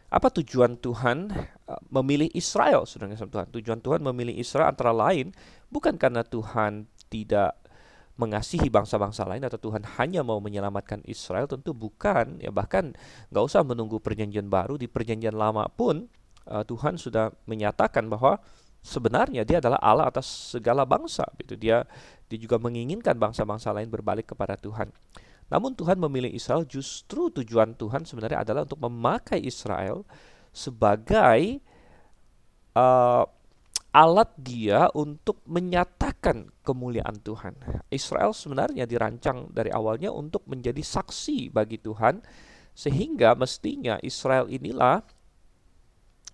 Apa 0.08 0.32
tujuan 0.40 0.80
Tuhan 0.80 1.28
uh, 1.68 1.82
memilih 1.92 2.32
Israel, 2.32 2.88
Tuhan? 2.88 3.52
Tujuan 3.52 3.84
Tuhan 3.84 4.00
memilih 4.00 4.40
Israel 4.40 4.72
antara 4.72 4.94
lain 4.94 5.36
bukan 5.68 6.00
karena 6.00 6.24
Tuhan 6.24 6.88
tidak 7.12 7.60
mengasihi 8.18 8.66
bangsa-bangsa 8.66 9.22
lain 9.24 9.46
atau 9.46 9.56
Tuhan 9.62 9.86
hanya 9.96 10.26
mau 10.26 10.42
menyelamatkan 10.42 11.06
Israel 11.06 11.46
tentu 11.46 11.70
bukan. 11.70 12.42
Ya 12.42 12.50
bahkan 12.50 12.92
nggak 13.30 13.44
usah 13.46 13.62
menunggu 13.62 14.02
perjanjian 14.02 14.50
baru. 14.50 14.74
Di 14.74 14.90
perjanjian 14.90 15.38
lama 15.38 15.70
pun 15.70 16.10
uh, 16.50 16.66
Tuhan 16.66 16.98
sudah 16.98 17.30
menyatakan 17.46 18.10
bahwa 18.10 18.42
sebenarnya 18.82 19.46
dia 19.46 19.62
adalah 19.62 19.78
Allah 19.78 20.10
atas 20.10 20.26
segala 20.54 20.82
bangsa 20.82 21.26
itu 21.38 21.54
dia 21.54 21.86
dia 22.26 22.38
juga 22.38 22.58
menginginkan 22.58 23.14
bangsa-bangsa 23.16 23.70
lain 23.70 23.86
berbalik 23.86 24.34
kepada 24.34 24.58
Tuhan. 24.58 24.90
Namun 25.48 25.72
Tuhan 25.78 25.96
memilih 25.96 26.28
Israel 26.28 26.66
justru 26.68 27.32
tujuan 27.32 27.72
Tuhan 27.78 28.04
sebenarnya 28.04 28.44
adalah 28.44 28.68
untuk 28.68 28.84
memakai 28.84 29.40
Israel 29.40 30.04
sebagai 30.52 31.62
uh, 32.76 33.24
alat 33.98 34.30
dia 34.38 34.86
untuk 34.94 35.42
menyatakan 35.50 36.54
kemuliaan 36.62 37.18
Tuhan. 37.18 37.58
Israel 37.90 38.30
sebenarnya 38.30 38.86
dirancang 38.86 39.50
dari 39.50 39.74
awalnya 39.74 40.14
untuk 40.14 40.46
menjadi 40.46 40.78
saksi 40.78 41.50
bagi 41.50 41.82
Tuhan 41.82 42.22
sehingga 42.78 43.34
mestinya 43.34 43.98
Israel 44.06 44.46
inilah 44.46 45.02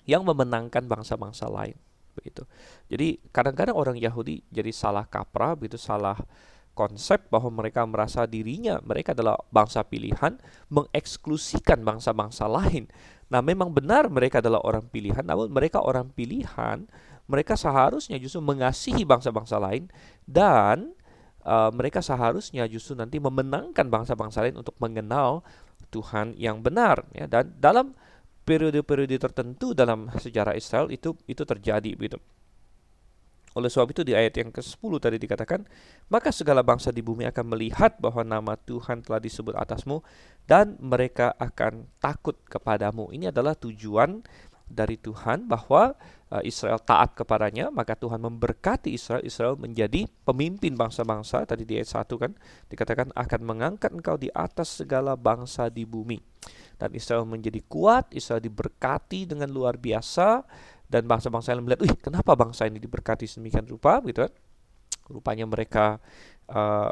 yang 0.05 0.29
memenangkan 0.29 0.85
bangsa-bangsa 0.85 1.49
lain 1.49 1.81
begitu. 2.13 2.45
Jadi 2.93 3.17
kadang-kadang 3.33 3.73
orang 3.73 3.97
Yahudi 3.97 4.45
jadi 4.53 4.69
salah 4.69 5.09
kaprah 5.09 5.57
begitu 5.57 5.81
salah 5.81 6.21
konsep 6.77 7.33
bahwa 7.33 7.65
mereka 7.65 7.87
merasa 7.89 8.29
dirinya 8.29 8.77
mereka 8.85 9.17
adalah 9.17 9.41
bangsa 9.49 9.81
pilihan 9.89 10.37
mengeksklusikan 10.69 11.81
bangsa-bangsa 11.81 12.45
lain. 12.45 12.93
Nah, 13.33 13.41
memang 13.41 13.73
benar 13.73 14.13
mereka 14.13 14.45
adalah 14.45 14.61
orang 14.63 14.85
pilihan, 14.93 15.25
namun 15.25 15.49
mereka 15.49 15.81
orang 15.81 16.13
pilihan, 16.13 16.85
mereka 17.25 17.57
seharusnya 17.57 18.21
justru 18.21 18.45
mengasihi 18.45 19.03
bangsa-bangsa 19.09 19.57
lain 19.57 19.89
dan 20.29 20.93
uh, 21.45 21.73
mereka 21.73 22.05
seharusnya 22.05 22.69
justru 22.69 22.97
nanti 22.97 23.17
memenangkan 23.17 23.89
bangsa-bangsa 23.89 24.45
lain 24.45 24.61
untuk 24.61 24.77
mengenal 24.81 25.41
Tuhan 25.89 26.35
yang 26.37 26.61
benar 26.61 27.07
ya 27.15 27.25
dan 27.25 27.55
dalam 27.57 27.95
periode-periode 28.45 29.17
tertentu 29.17 29.73
dalam 29.73 30.13
sejarah 30.13 30.53
Israel 30.53 30.93
itu 30.93 31.17
itu 31.25 31.43
terjadi 31.49 31.97
begitu. 31.97 32.21
Oleh 33.55 33.71
sebab 33.71 33.95
itu 33.95 34.03
di 34.03 34.19
ayat 34.19 34.35
yang 34.35 34.51
ke-10 34.51 34.93
tadi 34.99 35.15
dikatakan, 35.15 35.63
maka 36.11 36.35
segala 36.35 36.67
bangsa 36.67 36.91
di 36.91 37.07
bumi 37.07 37.23
akan 37.31 37.55
melihat 37.55 37.95
bahwa 38.03 38.27
nama 38.27 38.59
Tuhan 38.59 39.07
telah 39.07 39.23
disebut 39.23 39.55
atasmu 39.55 40.03
dan 40.51 40.75
mereka 40.83 41.31
akan 41.39 41.87
takut 42.03 42.35
kepadamu. 42.51 43.15
Ini 43.15 43.31
adalah 43.31 43.55
tujuan 43.55 44.27
dari 44.65 44.97
Tuhan 44.97 45.47
bahwa 45.47 45.95
uh, 46.33 46.43
Israel 46.43 46.81
taat 46.81 47.15
kepadanya, 47.15 47.69
maka 47.71 47.95
Tuhan 47.95 48.19
memberkati 48.19 48.91
Israel. 48.91 49.23
Israel 49.23 49.55
menjadi 49.55 50.09
pemimpin 50.25 50.75
bangsa-bangsa. 50.75 51.45
Tadi 51.45 51.63
di 51.69 51.79
ayat 51.79 51.91
1 51.93 52.23
kan 52.23 52.33
dikatakan 52.73 53.13
akan 53.15 53.41
mengangkat 53.45 53.93
engkau 53.93 54.17
di 54.17 54.33
atas 54.33 54.83
segala 54.83 55.15
bangsa 55.15 55.69
di 55.69 55.85
bumi. 55.87 56.19
Dan 56.75 56.91
Israel 56.97 57.23
menjadi 57.23 57.63
kuat, 57.71 58.11
Israel 58.17 58.43
diberkati 58.43 59.31
dengan 59.31 59.47
luar 59.53 59.79
biasa 59.79 60.43
dan 60.91 61.07
bangsa-bangsa 61.07 61.55
yang 61.55 61.63
melihat, 61.63 61.87
"Wih, 61.87 61.97
kenapa 62.03 62.35
bangsa 62.35 62.67
ini 62.67 62.83
diberkati 62.83 63.31
sedemikian 63.31 63.69
rupa?" 63.71 64.03
gitu 64.03 64.27
kan. 64.27 64.33
Rupanya 65.05 65.45
mereka 65.45 66.01
uh, 66.51 66.91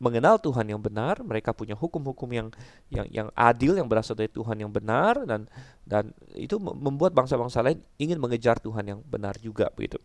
mengenal 0.00 0.40
Tuhan 0.40 0.64
yang 0.64 0.80
benar, 0.80 1.20
mereka 1.20 1.52
punya 1.52 1.76
hukum-hukum 1.76 2.26
yang 2.32 2.48
yang 2.88 3.06
yang 3.12 3.28
adil 3.36 3.76
yang 3.76 3.84
berasal 3.84 4.16
dari 4.16 4.32
Tuhan 4.32 4.56
yang 4.56 4.72
benar 4.72 5.28
dan 5.28 5.44
dan 5.84 6.16
itu 6.32 6.56
membuat 6.56 7.12
bangsa-bangsa 7.12 7.60
lain 7.60 7.84
ingin 8.00 8.16
mengejar 8.16 8.56
Tuhan 8.58 8.96
yang 8.96 9.00
benar 9.04 9.36
juga 9.36 9.68
begitu. 9.76 10.00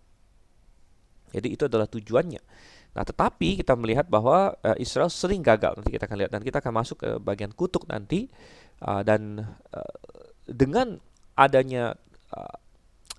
Jadi 1.31 1.47
itu 1.47 1.63
adalah 1.65 1.87
tujuannya. 1.87 2.43
Nah, 2.95 3.03
tetapi 3.03 3.59
kita 3.59 3.75
melihat 3.75 4.07
bahwa 4.07 4.55
uh, 4.63 4.77
Israel 4.79 5.11
sering 5.11 5.43
gagal 5.43 5.75
nanti 5.75 5.91
kita 5.91 6.07
akan 6.07 6.17
lihat 6.23 6.31
dan 6.31 6.43
kita 6.43 6.63
akan 6.63 6.73
masuk 6.75 6.97
ke 6.99 7.09
bagian 7.19 7.51
kutuk 7.51 7.87
nanti 7.91 8.31
uh, 8.83 9.03
dan 9.03 9.43
uh, 9.71 9.95
dengan 10.47 10.99
adanya 11.35 11.95
uh, 12.31 12.55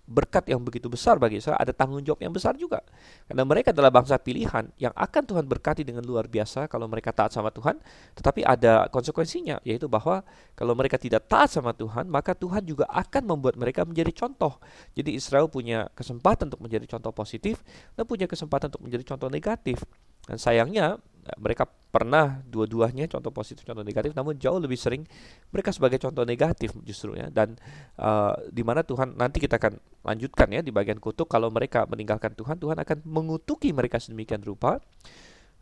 berkat 0.06 0.46
yang 0.46 0.62
begitu 0.62 0.86
besar 0.86 1.18
bagi 1.18 1.42
Israel, 1.42 1.58
ada 1.58 1.74
tanggung 1.74 1.98
jawab 2.00 2.22
yang 2.22 2.30
besar 2.30 2.54
juga. 2.54 2.80
Karena 3.26 3.42
mereka 3.42 3.74
adalah 3.74 3.90
bangsa 3.90 4.16
pilihan 4.22 4.70
yang 4.78 4.94
akan 4.94 5.22
Tuhan 5.26 5.44
berkati 5.50 5.82
dengan 5.82 6.06
luar 6.06 6.30
biasa 6.30 6.70
kalau 6.70 6.86
mereka 6.86 7.10
taat 7.10 7.34
sama 7.34 7.50
Tuhan, 7.50 7.82
tetapi 8.14 8.46
ada 8.46 8.86
konsekuensinya, 8.94 9.58
yaitu 9.66 9.90
bahwa 9.90 10.22
kalau 10.54 10.78
mereka 10.78 10.94
tidak 10.96 11.26
taat 11.26 11.50
sama 11.50 11.74
Tuhan, 11.74 12.06
maka 12.06 12.38
Tuhan 12.38 12.62
juga 12.62 12.86
akan 12.86 13.22
membuat 13.26 13.58
mereka 13.58 13.82
menjadi 13.82 14.14
contoh. 14.14 14.62
Jadi 14.94 15.18
Israel 15.18 15.50
punya 15.50 15.90
kesempatan 15.92 16.48
untuk 16.54 16.62
menjadi 16.62 16.86
contoh 16.96 17.10
positif 17.10 17.66
dan 17.98 18.06
punya 18.06 18.30
kesempatan 18.30 18.70
untuk 18.70 18.86
menjadi 18.86 19.04
contoh 19.14 19.26
negatif. 19.26 19.82
Dan 20.26 20.38
sayangnya 20.38 21.02
mereka 21.40 21.66
pernah 21.66 22.38
dua-duanya 22.46 23.10
contoh 23.10 23.32
positif 23.32 23.66
contoh 23.66 23.82
negatif 23.82 24.12
namun 24.12 24.36
jauh 24.38 24.60
lebih 24.60 24.78
sering 24.78 25.02
mereka 25.50 25.72
sebagai 25.74 25.98
contoh 25.98 26.22
negatif 26.22 26.70
justru 26.86 27.16
ya 27.16 27.32
dan 27.32 27.58
uh, 27.98 28.36
di 28.52 28.62
mana 28.62 28.86
Tuhan 28.86 29.16
nanti 29.18 29.42
kita 29.42 29.58
akan 29.58 29.80
lanjutkan 30.06 30.48
ya 30.52 30.60
di 30.62 30.70
bagian 30.70 31.00
kutuk 31.00 31.26
kalau 31.26 31.50
mereka 31.50 31.88
meninggalkan 31.88 32.36
Tuhan 32.36 32.60
Tuhan 32.60 32.78
akan 32.78 32.98
mengutuki 33.08 33.72
mereka 33.74 33.98
sedemikian 33.98 34.44
rupa 34.44 34.78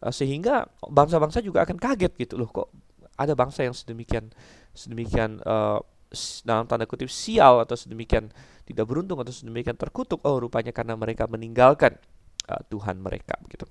uh, 0.03 0.13
sehingga 0.13 0.69
bangsa-bangsa 0.85 1.41
juga 1.41 1.65
akan 1.65 1.81
kaget 1.81 2.13
gitu 2.19 2.35
loh 2.37 2.51
kok 2.51 2.69
ada 3.15 3.33
bangsa 3.39 3.63
yang 3.63 3.73
sedemikian 3.73 4.29
sedemikian 4.75 5.39
uh, 5.47 5.79
dalam 6.47 6.67
tanda 6.71 6.87
kutip 6.87 7.11
sial 7.11 7.63
atau 7.63 7.75
sedemikian 7.75 8.31
tidak 8.65 8.85
beruntung 8.87 9.19
atau 9.21 9.35
sedemikian 9.35 9.77
terkutuk 9.77 10.23
oh 10.25 10.39
rupanya 10.39 10.71
karena 10.71 10.95
mereka 10.95 11.27
meninggalkan 11.27 11.99
uh, 12.49 12.63
Tuhan 12.71 13.03
mereka 13.03 13.37
gitu. 13.51 13.67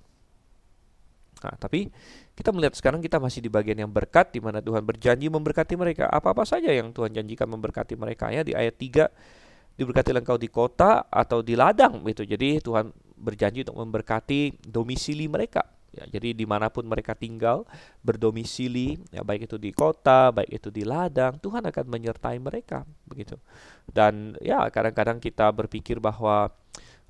Nah, 1.44 1.60
tapi 1.60 1.92
kita 2.34 2.56
melihat 2.56 2.78
sekarang 2.78 3.04
kita 3.04 3.20
masih 3.20 3.44
di 3.44 3.52
bagian 3.52 3.84
yang 3.84 3.92
berkat 3.92 4.32
di 4.32 4.40
mana 4.40 4.64
Tuhan 4.64 4.86
berjanji 4.88 5.28
memberkati 5.28 5.76
mereka. 5.76 6.08
Apa-apa 6.08 6.48
saja 6.48 6.72
yang 6.72 6.96
Tuhan 6.96 7.12
janjikan 7.12 7.52
memberkati 7.52 8.00
mereka 8.00 8.32
ya 8.32 8.48
di 8.48 8.56
ayat 8.56 8.80
3 8.80 9.76
diberkati 9.76 10.14
engkau 10.14 10.38
di 10.38 10.48
kota 10.48 11.10
atau 11.10 11.42
di 11.42 11.58
ladang 11.58 12.06
gitu. 12.08 12.24
Jadi 12.24 12.62
Tuhan 12.62 12.94
berjanji 13.18 13.66
untuk 13.68 13.78
memberkati 13.84 14.64
domisili 14.70 15.26
mereka. 15.28 15.66
Ya, 15.94 16.10
jadi 16.10 16.34
di 16.34 16.46
mana 16.50 16.74
pun 16.74 16.90
mereka 16.90 17.14
tinggal 17.14 17.70
berdomisili, 18.02 18.98
ya 19.14 19.22
baik 19.22 19.46
itu 19.46 19.62
di 19.62 19.70
kota, 19.70 20.34
baik 20.34 20.50
itu 20.50 20.74
di 20.74 20.82
ladang, 20.82 21.38
Tuhan 21.38 21.70
akan 21.70 21.86
menyertai 21.86 22.42
mereka 22.42 22.82
begitu. 23.06 23.38
Dan 23.86 24.34
ya 24.42 24.66
kadang-kadang 24.74 25.22
kita 25.22 25.54
berpikir 25.54 26.02
bahwa 26.02 26.50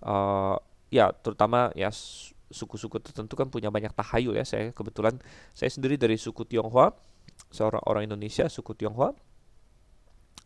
uh, 0.03 0.59
ya 0.91 1.15
terutama 1.15 1.71
ya 1.79 1.87
suku-suku 2.53 3.01
tertentu 3.01 3.33
kan 3.33 3.49
punya 3.49 3.73
banyak 3.73 3.91
tahayul 3.91 4.37
ya. 4.37 4.45
Saya 4.45 4.69
kebetulan 4.71 5.17
saya 5.51 5.73
sendiri 5.73 5.97
dari 5.97 6.15
suku 6.15 6.45
Tionghoa, 6.45 6.93
seorang 7.49 7.81
orang 7.89 8.05
Indonesia 8.05 8.45
suku 8.47 8.77
Tionghoa. 8.77 9.17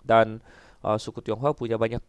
Dan 0.07 0.39
uh, 0.87 0.95
suku 0.95 1.19
Tionghoa 1.19 1.51
punya 1.51 1.75
banyak 1.75 1.99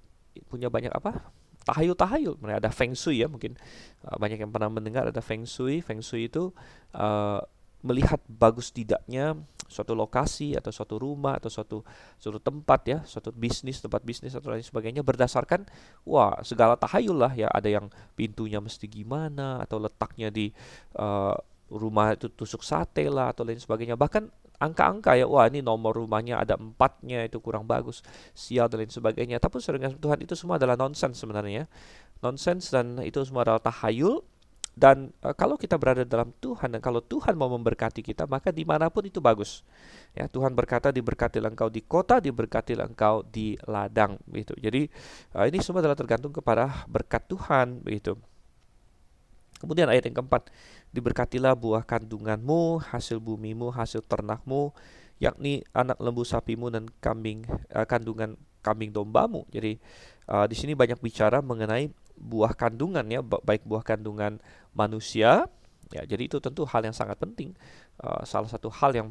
punya 0.47 0.71
banyak 0.71 0.95
apa? 0.95 1.35
tahayul-tahayul. 1.69 2.41
Mereka 2.41 2.65
ada 2.65 2.73
feng 2.73 2.97
shui 2.97 3.21
ya, 3.21 3.29
mungkin 3.29 3.53
uh, 4.09 4.17
banyak 4.17 4.41
yang 4.41 4.49
pernah 4.49 4.73
mendengar 4.73 5.05
ada 5.05 5.21
feng 5.21 5.45
shui. 5.45 5.85
Feng 5.85 6.01
shui 6.01 6.33
itu 6.33 6.49
uh, 6.97 7.45
melihat 7.85 8.25
bagus 8.25 8.73
tidaknya 8.73 9.37
suatu 9.69 9.93
lokasi 9.93 10.57
atau 10.57 10.73
suatu 10.73 10.97
rumah 10.97 11.37
atau 11.37 11.53
suatu 11.53 11.85
suatu 12.17 12.41
tempat 12.41 12.81
ya, 12.89 12.99
suatu 13.05 13.31
bisnis, 13.31 13.79
tempat 13.85 14.01
bisnis 14.03 14.33
atau 14.33 14.51
lain 14.51 14.65
sebagainya 14.65 15.05
berdasarkan 15.05 15.69
wah 16.09 16.41
segala 16.41 16.75
tahayul 16.81 17.21
lah 17.21 17.33
ya, 17.37 17.47
ada 17.53 17.69
yang 17.69 17.93
pintunya 18.17 18.59
mesti 18.59 18.89
gimana 18.89 19.61
atau 19.63 19.77
letaknya 19.79 20.33
di 20.33 20.51
uh, 20.97 21.37
rumah 21.69 22.17
itu 22.17 22.33
tusuk 22.33 22.65
sate 22.65 23.13
lah 23.13 23.37
atau 23.37 23.45
lain 23.45 23.61
sebagainya. 23.61 23.95
Bahkan 23.95 24.25
angka-angka 24.59 25.15
ya, 25.15 25.29
wah 25.29 25.47
ini 25.47 25.61
nomor 25.61 25.95
rumahnya 25.95 26.41
ada 26.43 26.59
empatnya 26.59 27.29
itu 27.29 27.39
kurang 27.39 27.69
bagus, 27.69 28.01
sial 28.33 28.67
dan 28.67 28.83
lain 28.83 28.91
sebagainya. 28.91 29.37
Tapi 29.39 29.61
sering 29.61 29.85
Tuhan 30.01 30.19
itu 30.25 30.35
semua 30.35 30.57
adalah 30.57 30.75
nonsens 30.75 31.21
sebenarnya, 31.21 31.69
nonsens 32.25 32.73
dan 32.73 32.99
itu 33.05 33.23
semua 33.23 33.47
adalah 33.47 33.63
tahayul 33.63 34.25
dan 34.79 35.11
uh, 35.27 35.35
kalau 35.35 35.59
kita 35.59 35.75
berada 35.75 36.07
dalam 36.07 36.31
Tuhan 36.39 36.71
dan 36.71 36.79
kalau 36.79 37.03
Tuhan 37.03 37.35
mau 37.35 37.51
memberkati 37.51 37.99
kita 37.99 38.31
maka 38.31 38.55
di 38.55 38.63
mana 38.63 38.87
pun 38.87 39.03
itu 39.03 39.19
bagus. 39.19 39.67
Ya 40.15 40.31
Tuhan 40.31 40.55
berkata 40.55 40.95
diberkati 40.95 41.43
engkau 41.43 41.67
di 41.67 41.83
kota 41.83 42.23
diberkati 42.23 42.79
engkau 42.79 43.27
di 43.27 43.59
ladang 43.67 44.23
begitu. 44.31 44.55
Jadi 44.55 44.87
uh, 45.35 45.51
ini 45.51 45.59
semua 45.59 45.83
adalah 45.83 45.99
tergantung 45.99 46.31
kepada 46.31 46.87
berkat 46.87 47.27
Tuhan 47.27 47.83
begitu. 47.83 48.15
Kemudian 49.59 49.91
ayat 49.91 50.07
yang 50.07 50.23
keempat 50.23 50.55
diberkatilah 50.95 51.59
buah 51.59 51.83
kandunganmu 51.83 52.79
hasil 52.95 53.19
bumimu 53.19 53.75
hasil 53.75 54.07
ternakmu 54.07 54.71
yakni 55.19 55.67
anak 55.75 55.99
lembu 55.99 56.23
sapimu 56.23 56.71
dan 56.71 56.87
kambing 57.03 57.43
uh, 57.75 57.83
kandungan 57.83 58.39
kambing 58.63 58.95
dombamu. 58.95 59.43
Jadi 59.51 59.83
uh, 60.31 60.47
di 60.47 60.55
sini 60.55 60.79
banyak 60.79 61.03
bicara 61.03 61.43
mengenai 61.43 61.91
buah 62.19 62.53
kandungan 62.59 63.07
ya 63.07 63.23
baik 63.23 63.63
buah 63.65 63.87
kandungan 63.87 64.43
manusia 64.75 65.47
ya 65.89 66.05
jadi 66.05 66.29
itu 66.29 66.39
tentu 66.39 66.69
hal 66.69 66.85
yang 66.85 66.97
sangat 66.97 67.17
penting. 67.17 67.57
Uh, 67.99 68.23
salah 68.23 68.51
satu 68.51 68.69
hal 68.69 68.93
yang 68.95 69.09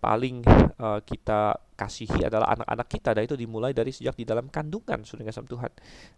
paling 0.00 0.40
uh, 0.80 1.00
kita 1.04 1.60
kasihi 1.76 2.24
adalah 2.24 2.56
anak-anak 2.56 2.88
kita 2.88 3.12
dan 3.12 3.22
itu 3.28 3.36
dimulai 3.36 3.76
dari 3.76 3.92
sejak 3.92 4.16
di 4.16 4.24
dalam 4.24 4.48
kandungan 4.48 5.04
sudah 5.04 5.24
kasih 5.28 5.44
Tuhan. 5.44 5.72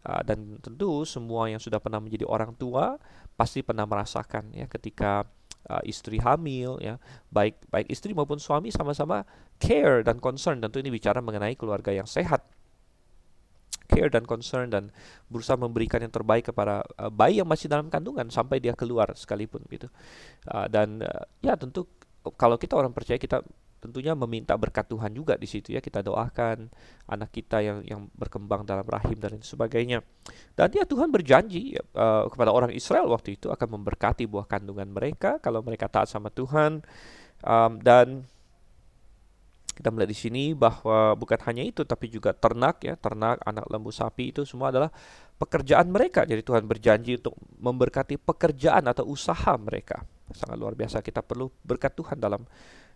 Uh, 0.06 0.22
dan 0.22 0.58
tentu 0.62 1.02
semua 1.02 1.50
yang 1.50 1.58
sudah 1.58 1.82
pernah 1.82 1.98
menjadi 1.98 2.26
orang 2.26 2.54
tua 2.54 2.98
pasti 3.34 3.66
pernah 3.66 3.86
merasakan 3.86 4.54
ya 4.54 4.70
ketika 4.70 5.26
uh, 5.66 5.82
istri 5.82 6.22
hamil 6.22 6.78
ya 6.78 7.00
baik 7.34 7.58
baik 7.74 7.90
istri 7.90 8.14
maupun 8.14 8.38
suami 8.38 8.70
sama-sama 8.70 9.26
care 9.58 10.06
dan 10.06 10.22
concern. 10.22 10.62
Tentu 10.62 10.78
ini 10.78 10.94
bicara 10.94 11.18
mengenai 11.18 11.58
keluarga 11.58 11.90
yang 11.90 12.06
sehat 12.06 12.46
care 13.92 14.08
dan 14.08 14.24
concern 14.24 14.72
dan 14.72 14.88
berusaha 15.28 15.60
memberikan 15.60 16.00
yang 16.00 16.08
terbaik 16.08 16.48
kepada 16.48 16.80
uh, 16.96 17.12
bayi 17.12 17.44
yang 17.44 17.48
masih 17.48 17.68
dalam 17.68 17.92
kandungan 17.92 18.32
sampai 18.32 18.58
dia 18.64 18.72
keluar 18.72 19.12
sekalipun 19.12 19.60
gitu. 19.68 19.92
Uh, 20.48 20.64
dan 20.72 21.04
uh, 21.04 21.28
ya 21.44 21.52
tentu 21.60 21.84
kalau 22.40 22.56
kita 22.56 22.78
orang 22.78 22.96
percaya 22.96 23.20
kita 23.20 23.44
tentunya 23.82 24.14
meminta 24.14 24.54
berkat 24.54 24.86
Tuhan 24.86 25.10
juga 25.10 25.34
di 25.34 25.50
situ 25.50 25.74
ya. 25.74 25.82
Kita 25.82 26.06
doakan 26.06 26.70
anak 27.10 27.34
kita 27.34 27.58
yang 27.58 27.82
yang 27.82 28.06
berkembang 28.14 28.62
dalam 28.62 28.86
rahim 28.86 29.18
dan 29.18 29.42
sebagainya. 29.42 30.06
Dan 30.54 30.70
ya 30.70 30.86
Tuhan 30.86 31.10
berjanji 31.10 31.74
uh, 31.98 32.30
kepada 32.30 32.54
orang 32.54 32.70
Israel 32.70 33.10
waktu 33.10 33.34
itu 33.34 33.50
akan 33.50 33.82
memberkati 33.82 34.30
buah 34.30 34.46
kandungan 34.46 34.86
mereka 34.86 35.42
kalau 35.42 35.66
mereka 35.66 35.90
taat 35.90 36.06
sama 36.06 36.30
Tuhan. 36.30 36.86
Um, 37.42 37.82
dan 37.82 38.30
kita 39.72 39.88
melihat 39.88 40.10
di 40.12 40.18
sini 40.18 40.44
bahwa 40.52 41.16
bukan 41.16 41.40
hanya 41.48 41.64
itu 41.64 41.82
tapi 41.88 42.12
juga 42.12 42.36
ternak 42.36 42.84
ya, 42.84 42.94
ternak, 43.00 43.40
anak 43.42 43.64
lembu 43.72 43.88
sapi 43.88 44.30
itu 44.30 44.44
semua 44.44 44.68
adalah 44.68 44.92
pekerjaan 45.40 45.88
mereka. 45.88 46.28
Jadi 46.28 46.44
Tuhan 46.44 46.68
berjanji 46.68 47.18
untuk 47.18 47.34
memberkati 47.58 48.20
pekerjaan 48.20 48.84
atau 48.86 49.08
usaha 49.08 49.56
mereka. 49.56 50.04
Sangat 50.32 50.56
luar 50.60 50.76
biasa 50.76 51.00
kita 51.00 51.24
perlu 51.24 51.48
berkat 51.64 51.96
Tuhan 51.96 52.20
dalam 52.20 52.44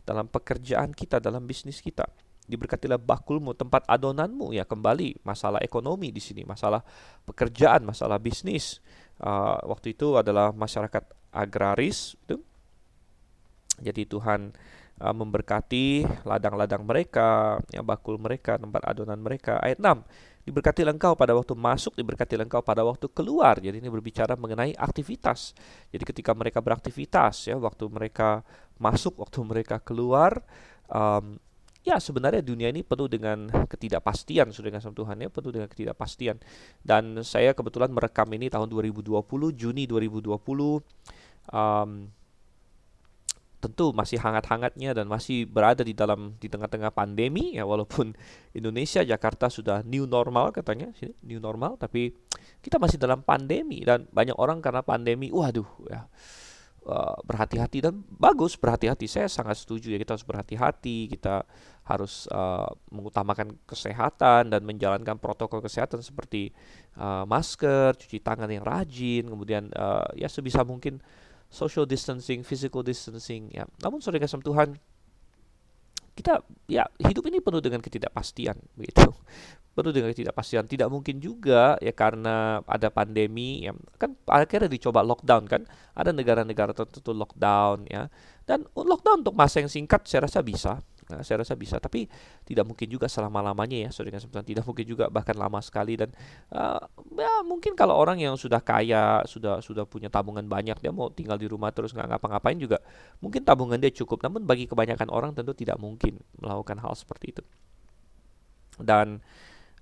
dalam 0.06 0.30
pekerjaan 0.30 0.94
kita, 0.94 1.18
dalam 1.18 1.42
bisnis 1.48 1.82
kita. 1.82 2.06
Diberkatilah 2.46 3.02
bakulmu, 3.02 3.58
tempat 3.58 3.82
adonanmu 3.90 4.54
ya 4.54 4.62
kembali 4.62 5.26
masalah 5.26 5.58
ekonomi 5.58 6.14
di 6.14 6.22
sini, 6.22 6.46
masalah 6.46 6.78
pekerjaan, 7.26 7.82
masalah 7.82 8.22
bisnis. 8.22 8.78
Uh, 9.18 9.58
waktu 9.66 9.98
itu 9.98 10.14
adalah 10.14 10.54
masyarakat 10.54 11.02
agraris 11.34 12.14
itu. 12.22 12.38
Jadi 13.82 14.06
Tuhan 14.08 14.54
uh, 15.00 15.14
memberkati 15.14 16.06
ladang-ladang 16.24 16.84
mereka, 16.84 17.60
ya 17.72 17.80
bakul 17.84 18.16
mereka, 18.16 18.56
tempat 18.56 18.82
adonan 18.84 19.20
mereka. 19.20 19.60
Ayat 19.60 19.80
6. 19.80 20.04
Diberkati 20.46 20.86
engkau 20.86 21.18
pada 21.18 21.34
waktu 21.34 21.58
masuk, 21.58 21.98
diberkati 21.98 22.38
engkau 22.38 22.62
pada 22.62 22.86
waktu 22.86 23.10
keluar. 23.10 23.58
Jadi 23.58 23.82
ini 23.82 23.90
berbicara 23.90 24.38
mengenai 24.38 24.78
aktivitas. 24.78 25.58
Jadi 25.90 26.06
ketika 26.06 26.30
mereka 26.38 26.62
beraktivitas, 26.62 27.50
ya 27.50 27.58
waktu 27.58 27.90
mereka 27.90 28.46
masuk, 28.78 29.18
waktu 29.18 29.42
mereka 29.42 29.82
keluar, 29.82 30.38
um, 30.86 31.34
ya 31.86 32.02
sebenarnya 32.02 32.42
dunia 32.42 32.70
ini 32.70 32.82
penuh 32.82 33.06
dengan 33.06 33.46
ketidakpastian 33.46 34.50
sudah 34.50 34.74
dengan 34.74 34.82
Tuhan 34.82 35.22
ya 35.22 35.30
penuh 35.30 35.54
dengan 35.54 35.70
ketidakpastian 35.70 36.42
dan 36.82 37.22
saya 37.22 37.54
kebetulan 37.54 37.94
merekam 37.94 38.26
ini 38.34 38.50
tahun 38.50 38.66
2020 38.66 39.22
Juni 39.54 39.86
2020 39.86 40.34
um, 41.54 41.90
tentu 43.66 43.90
masih 43.90 44.22
hangat-hangatnya 44.22 44.94
dan 44.94 45.10
masih 45.10 45.44
berada 45.50 45.82
di 45.82 45.90
dalam 45.90 46.38
di 46.38 46.46
tengah-tengah 46.46 46.94
pandemi 46.94 47.58
ya 47.58 47.66
walaupun 47.66 48.14
Indonesia 48.58 49.02
Jakarta 49.02 49.50
sudah 49.50 49.82
new 49.82 50.06
normal 50.06 50.54
katanya 50.54 50.94
new 51.26 51.42
normal 51.42 51.74
tapi 51.74 52.14
kita 52.62 52.78
masih 52.78 52.96
dalam 52.96 53.26
pandemi 53.26 53.82
dan 53.82 54.06
banyak 54.14 54.38
orang 54.38 54.62
karena 54.62 54.86
pandemi 54.86 55.34
waduh 55.34 55.66
ya 55.90 56.06
uh, 56.86 57.18
berhati-hati 57.26 57.82
dan 57.82 58.00
bagus 58.06 58.54
berhati-hati. 58.54 59.10
Saya 59.10 59.26
sangat 59.26 59.58
setuju 59.60 59.92
ya 59.92 59.98
kita 59.98 60.14
harus 60.14 60.26
berhati-hati 60.26 61.10
kita 61.18 61.42
harus 61.86 62.26
uh, 62.30 62.70
mengutamakan 62.90 63.58
kesehatan 63.66 64.50
dan 64.50 64.62
menjalankan 64.62 65.18
protokol 65.18 65.62
kesehatan 65.62 66.02
seperti 66.02 66.50
uh, 66.98 67.22
masker 67.26 67.94
cuci 67.94 68.18
tangan 68.22 68.50
yang 68.50 68.66
rajin 68.66 69.26
kemudian 69.26 69.70
uh, 69.74 70.06
ya 70.18 70.26
sebisa 70.26 70.66
mungkin 70.66 70.98
social 71.50 71.86
distancing, 71.86 72.42
physical 72.42 72.82
distancing 72.82 73.50
ya. 73.54 73.64
Namun 73.82 74.02
saudara 74.02 74.24
kasih 74.24 74.42
Tuhan, 74.42 74.76
kita 76.16 76.40
ya 76.66 76.88
hidup 76.96 77.28
ini 77.28 77.44
penuh 77.44 77.60
dengan 77.60 77.80
ketidakpastian 77.84 78.56
begitu. 78.78 79.08
Penuh 79.76 79.92
dengan 79.92 80.08
ketidakpastian. 80.08 80.64
Tidak 80.64 80.88
mungkin 80.88 81.20
juga 81.20 81.76
ya 81.84 81.92
karena 81.92 82.64
ada 82.64 82.88
pandemi 82.88 83.60
ya 83.68 83.76
kan 84.00 84.16
akhirnya 84.24 84.72
dicoba 84.72 85.04
lockdown 85.04 85.44
kan. 85.44 85.68
Ada 85.92 86.16
negara-negara 86.16 86.72
tertentu 86.72 87.12
lockdown 87.12 87.84
ya. 87.84 88.08
Dan 88.48 88.64
lockdown 88.72 89.20
untuk 89.20 89.36
masa 89.36 89.60
yang 89.60 89.68
singkat 89.68 90.08
saya 90.08 90.24
rasa 90.24 90.40
bisa 90.40 90.80
Nah, 91.06 91.22
saya 91.22 91.46
rasa 91.46 91.54
bisa, 91.54 91.78
tapi 91.78 92.10
tidak 92.42 92.66
mungkin 92.66 92.90
juga 92.90 93.06
selama-lamanya 93.06 93.86
ya, 93.86 93.90
saudara 93.94 94.18
sebentar 94.18 94.42
tidak 94.42 94.66
mungkin 94.66 94.86
juga 94.86 95.06
bahkan 95.06 95.38
lama 95.38 95.62
sekali. 95.62 95.94
Dan 95.94 96.10
uh, 96.50 96.82
ya 97.14 97.46
mungkin 97.46 97.78
kalau 97.78 97.94
orang 97.94 98.18
yang 98.18 98.34
sudah 98.34 98.58
kaya, 98.58 99.22
sudah 99.22 99.62
sudah 99.62 99.86
punya 99.86 100.10
tabungan 100.10 100.42
banyak, 100.42 100.82
dia 100.82 100.90
mau 100.90 101.06
tinggal 101.14 101.38
di 101.38 101.46
rumah 101.46 101.70
terus 101.70 101.94
nggak 101.94 102.10
ngapa-ngapain 102.10 102.58
juga, 102.58 102.82
mungkin 103.22 103.46
tabungan 103.46 103.78
dia 103.78 103.94
cukup. 103.94 104.26
Namun 104.26 104.42
bagi 104.42 104.66
kebanyakan 104.66 105.06
orang 105.14 105.30
tentu 105.30 105.54
tidak 105.54 105.78
mungkin 105.78 106.18
melakukan 106.42 106.82
hal 106.82 106.98
seperti 106.98 107.38
itu. 107.38 107.42
Dan 108.82 109.22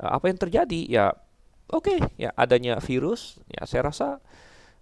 uh, 0.04 0.10
apa 0.12 0.28
yang 0.28 0.37
terjadi? 0.37 0.80
Ya, 0.84 1.16
oke 1.72 1.88
okay, 1.88 1.98
ya 2.20 2.37
adanya 2.37 2.84
virus, 2.84 3.40
ya 3.48 3.64
saya 3.64 3.88
rasa 3.88 4.20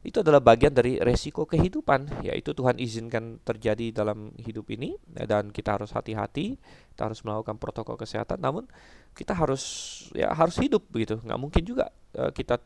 itu 0.02 0.18
adalah 0.18 0.42
bagian 0.42 0.74
dari 0.74 0.98
resiko 0.98 1.46
kehidupan 1.46 2.26
yaitu 2.26 2.50
Tuhan 2.50 2.74
izinkan 2.82 3.38
terjadi 3.46 3.94
dalam 3.94 4.34
hidup 4.34 4.66
ini 4.74 4.98
ya, 5.14 5.30
dan 5.30 5.54
kita 5.54 5.78
harus 5.78 5.94
hati-hati 5.94 6.58
kita 6.94 7.02
harus 7.06 7.22
melakukan 7.22 7.54
protokol 7.56 7.94
kesehatan 7.94 8.42
namun 8.42 8.66
kita 9.14 9.30
harus 9.32 9.62
ya 10.10 10.34
harus 10.34 10.58
hidup 10.58 10.82
begitu. 10.90 11.22
Nggak 11.22 11.38
mungkin 11.38 11.62
juga 11.62 11.86
uh, 12.18 12.34
kita 12.34 12.58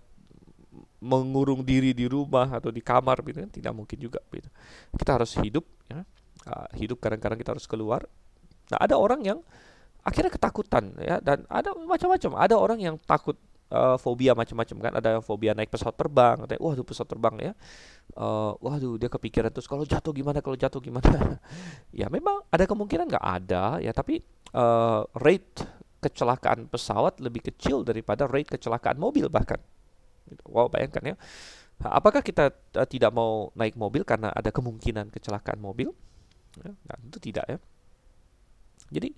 mengurung 1.05 1.61
diri 1.61 1.93
di 1.93 2.09
rumah 2.09 2.57
atau 2.57 2.73
di 2.73 2.81
kamar 2.81 3.21
gitu 3.21 3.45
kan 3.45 3.51
tidak 3.53 3.73
mungkin 3.77 3.97
juga 4.01 4.21
gitu 4.33 4.49
kita 4.97 5.11
harus 5.21 5.37
hidup 5.39 5.65
ya 5.93 6.03
uh, 6.49 6.69
hidup 6.77 6.99
kadang-kadang 7.01 7.37
kita 7.37 7.53
harus 7.53 7.69
keluar. 7.69 8.09
Nah 8.73 8.79
ada 8.81 8.97
orang 8.97 9.21
yang 9.23 9.39
akhirnya 10.07 10.31
ketakutan 10.31 10.95
ya 11.03 11.19
dan 11.19 11.43
ada 11.51 11.75
macam-macam. 11.75 12.31
Ada 12.39 12.55
orang 12.55 12.79
yang 12.79 12.97
takut 13.03 13.35
uh, 13.71 13.97
fobia 13.99 14.33
macam-macam 14.37 14.77
kan. 14.83 14.93
Ada 14.99 15.11
fobia 15.23 15.53
naik 15.57 15.71
pesawat 15.71 15.97
terbang 15.97 16.37
ada 16.45 16.55
wah 16.59 16.75
pesawat 16.75 17.09
terbang 17.09 17.35
ya. 17.41 17.53
Uh, 18.15 18.55
waduh 18.63 18.97
dia 18.97 19.11
kepikiran 19.11 19.51
terus 19.51 19.67
kalau 19.67 19.83
jatuh 19.83 20.13
gimana? 20.15 20.39
Kalau 20.43 20.57
jatuh 20.59 20.81
gimana? 20.83 21.41
Ya 22.01 22.13
memang 22.13 22.45
ada 22.53 22.69
kemungkinan 22.69 23.09
nggak 23.09 23.27
ada 23.43 23.81
ya 23.81 23.91
tapi 23.97 24.21
uh, 24.53 25.09
rate 25.17 25.65
kecelakaan 26.05 26.69
pesawat 26.69 27.19
lebih 27.25 27.51
kecil 27.51 27.83
daripada 27.83 28.29
rate 28.29 28.59
kecelakaan 28.59 29.01
mobil 29.01 29.27
bahkan. 29.33 29.59
Wow 30.47 30.69
bayangkan 30.69 31.15
ya. 31.15 31.17
Apakah 31.83 32.25
kita 32.25 32.53
uh, 32.53 32.89
tidak 32.89 33.13
mau 33.13 33.53
naik 33.53 33.77
mobil 33.77 34.05
karena 34.05 34.33
ada 34.33 34.49
kemungkinan 34.49 35.13
kecelakaan 35.13 35.61
mobil? 35.61 35.93
Ya, 36.57 36.73
nah, 36.73 36.97
itu 37.05 37.19
tidak 37.21 37.45
ya. 37.45 37.59
Jadi 38.89 39.13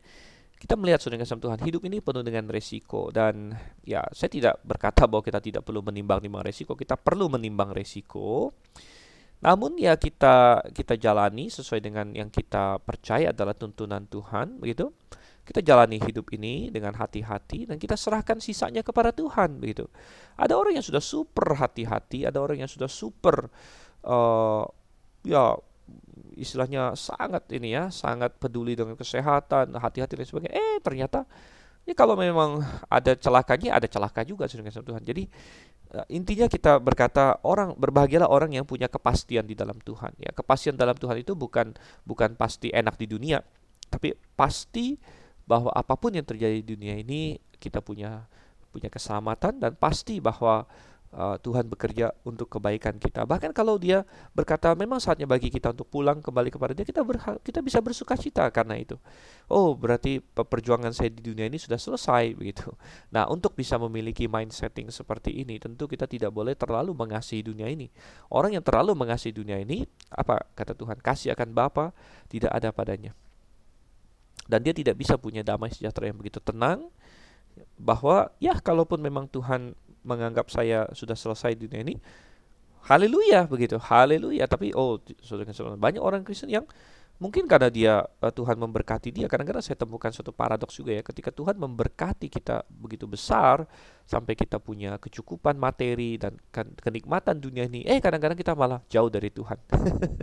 kita 0.58 0.74
melihat 0.74 0.98
saudara 0.98 1.22
kasih 1.22 1.38
Tuhan 1.38 1.62
hidup 1.62 1.82
ini 1.86 2.02
penuh 2.02 2.26
dengan 2.26 2.50
resiko. 2.50 3.14
Dan 3.14 3.54
ya 3.86 4.02
saya 4.10 4.26
tidak 4.26 4.58
berkata 4.66 5.06
bahwa 5.06 5.22
kita 5.22 5.38
tidak 5.38 5.62
perlu 5.62 5.86
menimbang-nimbang 5.86 6.42
resiko. 6.42 6.74
Kita 6.74 6.98
perlu 6.98 7.30
menimbang 7.30 7.70
resiko. 7.70 8.50
Namun 9.38 9.78
ya 9.78 9.94
kita 9.94 10.66
kita 10.74 10.98
jalani 10.98 11.46
sesuai 11.46 11.78
dengan 11.78 12.10
yang 12.10 12.26
kita 12.26 12.82
percaya 12.82 13.30
adalah 13.30 13.54
tuntunan 13.54 14.02
Tuhan 14.10 14.58
begitu. 14.58 14.90
Kita 15.46 15.64
jalani 15.64 15.96
hidup 15.96 16.28
ini 16.36 16.68
dengan 16.68 16.92
hati-hati 16.92 17.64
dan 17.70 17.80
kita 17.80 17.96
serahkan 17.96 18.36
sisanya 18.36 18.84
kepada 18.84 19.14
Tuhan 19.14 19.62
begitu. 19.62 19.86
Ada 20.36 20.58
orang 20.58 20.76
yang 20.76 20.84
sudah 20.84 21.00
super 21.00 21.54
hati-hati 21.56 22.28
ada 22.28 22.42
orang 22.42 22.66
yang 22.66 22.68
sudah 22.68 22.90
super 22.90 23.48
uh, 24.04 24.66
ya 25.24 25.56
istilahnya 26.38 26.94
sangat 26.94 27.50
ini 27.54 27.74
ya, 27.74 27.90
sangat 27.90 28.36
peduli 28.38 28.78
dengan 28.78 28.94
kesehatan, 28.94 29.74
hati-hati 29.74 30.14
dan 30.14 30.26
sebagainya. 30.26 30.54
Eh 30.54 30.78
ternyata 30.82 31.26
Ya 31.88 31.96
kalau 31.96 32.20
memang 32.20 32.60
ada 32.92 33.16
celakanya, 33.16 33.80
ada 33.80 33.88
celaka 33.88 34.20
juga 34.20 34.44
saudara 34.44 34.68
Tuhan. 34.68 35.02
Jadi 35.08 35.24
uh, 35.96 36.04
intinya 36.12 36.44
kita 36.44 36.76
berkata 36.76 37.40
orang 37.40 37.72
berbahagialah 37.80 38.28
orang 38.28 38.52
yang 38.52 38.68
punya 38.68 38.92
kepastian 38.92 39.48
di 39.48 39.56
dalam 39.56 39.80
Tuhan. 39.80 40.12
Ya, 40.20 40.28
kepastian 40.36 40.76
dalam 40.76 41.00
Tuhan 41.00 41.16
itu 41.24 41.32
bukan 41.32 41.72
bukan 42.04 42.36
pasti 42.36 42.68
enak 42.68 43.00
di 43.00 43.08
dunia, 43.08 43.40
tapi 43.88 44.12
pasti 44.36 45.00
bahwa 45.48 45.72
apa 45.72 45.96
pun 45.96 46.12
yang 46.12 46.28
terjadi 46.28 46.60
di 46.60 46.76
dunia 46.76 46.92
ini 47.00 47.40
kita 47.56 47.80
punya 47.80 48.28
punya 48.68 48.92
keselamatan 48.92 49.56
dan 49.56 49.72
pasti 49.80 50.20
bahwa 50.20 50.68
uh, 51.14 51.36
Tuhan 51.40 51.68
bekerja 51.68 52.12
untuk 52.24 52.52
kebaikan 52.52 52.96
kita. 53.00 53.24
Bahkan 53.24 53.52
kalau 53.56 53.80
dia 53.80 54.04
berkata 54.36 54.72
memang 54.76 55.00
saatnya 55.00 55.24
bagi 55.24 55.48
kita 55.48 55.72
untuk 55.72 55.88
pulang 55.88 56.20
kembali 56.20 56.52
kepada 56.52 56.72
dia, 56.76 56.84
kita 56.84 57.00
berha- 57.04 57.40
kita 57.40 57.64
bisa 57.64 57.80
bersuka 57.80 58.14
cita 58.18 58.44
karena 58.52 58.76
itu. 58.76 58.96
Oh, 59.48 59.72
berarti 59.72 60.20
perjuangan 60.20 60.92
saya 60.92 61.08
di 61.08 61.24
dunia 61.24 61.48
ini 61.48 61.56
sudah 61.56 61.80
selesai 61.80 62.36
begitu. 62.36 62.68
Nah, 63.14 63.28
untuk 63.28 63.56
bisa 63.56 63.80
memiliki 63.80 64.28
mindsetting 64.28 64.92
seperti 64.92 65.40
ini, 65.40 65.56
tentu 65.56 65.88
kita 65.88 66.04
tidak 66.04 66.32
boleh 66.34 66.52
terlalu 66.52 66.92
mengasihi 66.92 67.40
dunia 67.40 67.68
ini. 67.68 67.88
Orang 68.28 68.52
yang 68.52 68.64
terlalu 68.64 68.92
mengasihi 68.92 69.32
dunia 69.32 69.56
ini, 69.56 69.88
apa 70.12 70.44
kata 70.52 70.76
Tuhan, 70.76 71.00
kasih 71.00 71.32
akan 71.32 71.48
Bapa 71.56 71.96
tidak 72.28 72.52
ada 72.52 72.68
padanya. 72.72 73.16
Dan 74.48 74.64
dia 74.64 74.72
tidak 74.72 74.96
bisa 74.96 75.20
punya 75.20 75.44
damai 75.44 75.68
sejahtera 75.68 76.08
yang 76.08 76.16
begitu 76.16 76.40
tenang 76.40 76.88
bahwa 77.76 78.32
ya 78.40 78.56
kalaupun 78.56 79.02
memang 79.02 79.28
Tuhan 79.28 79.76
menganggap 80.02 80.50
saya 80.52 80.86
sudah 80.94 81.14
selesai 81.14 81.56
di 81.58 81.66
dunia 81.66 81.82
ini, 81.82 81.94
haleluya 82.86 83.46
begitu, 83.46 83.76
haleluya. 83.80 84.46
Tapi 84.46 84.74
oh, 84.74 85.02
saudara 85.22 85.76
banyak 85.76 86.02
orang 86.02 86.22
Kristen 86.22 86.50
yang 86.50 86.66
Mungkin 87.18 87.50
karena 87.50 87.66
dia 87.66 87.94
uh, 88.22 88.30
Tuhan 88.30 88.54
memberkati 88.54 89.10
dia. 89.10 89.26
Kadang-kadang 89.26 89.58
saya 89.58 89.74
temukan 89.74 90.06
suatu 90.14 90.30
paradoks 90.30 90.78
juga 90.78 90.94
ya. 90.94 91.02
Ketika 91.02 91.34
Tuhan 91.34 91.58
memberkati 91.58 92.30
kita 92.30 92.62
begitu 92.70 93.10
besar 93.10 93.66
sampai 94.08 94.32
kita 94.32 94.56
punya 94.56 94.96
kecukupan 94.96 95.60
materi 95.60 96.16
dan 96.16 96.40
kan, 96.48 96.72
kenikmatan 96.80 97.44
dunia 97.44 97.68
ini, 97.68 97.84
eh 97.84 98.00
kadang-kadang 98.00 98.40
kita 98.40 98.56
malah 98.56 98.80
jauh 98.88 99.12
dari 99.12 99.28
Tuhan. 99.28 99.60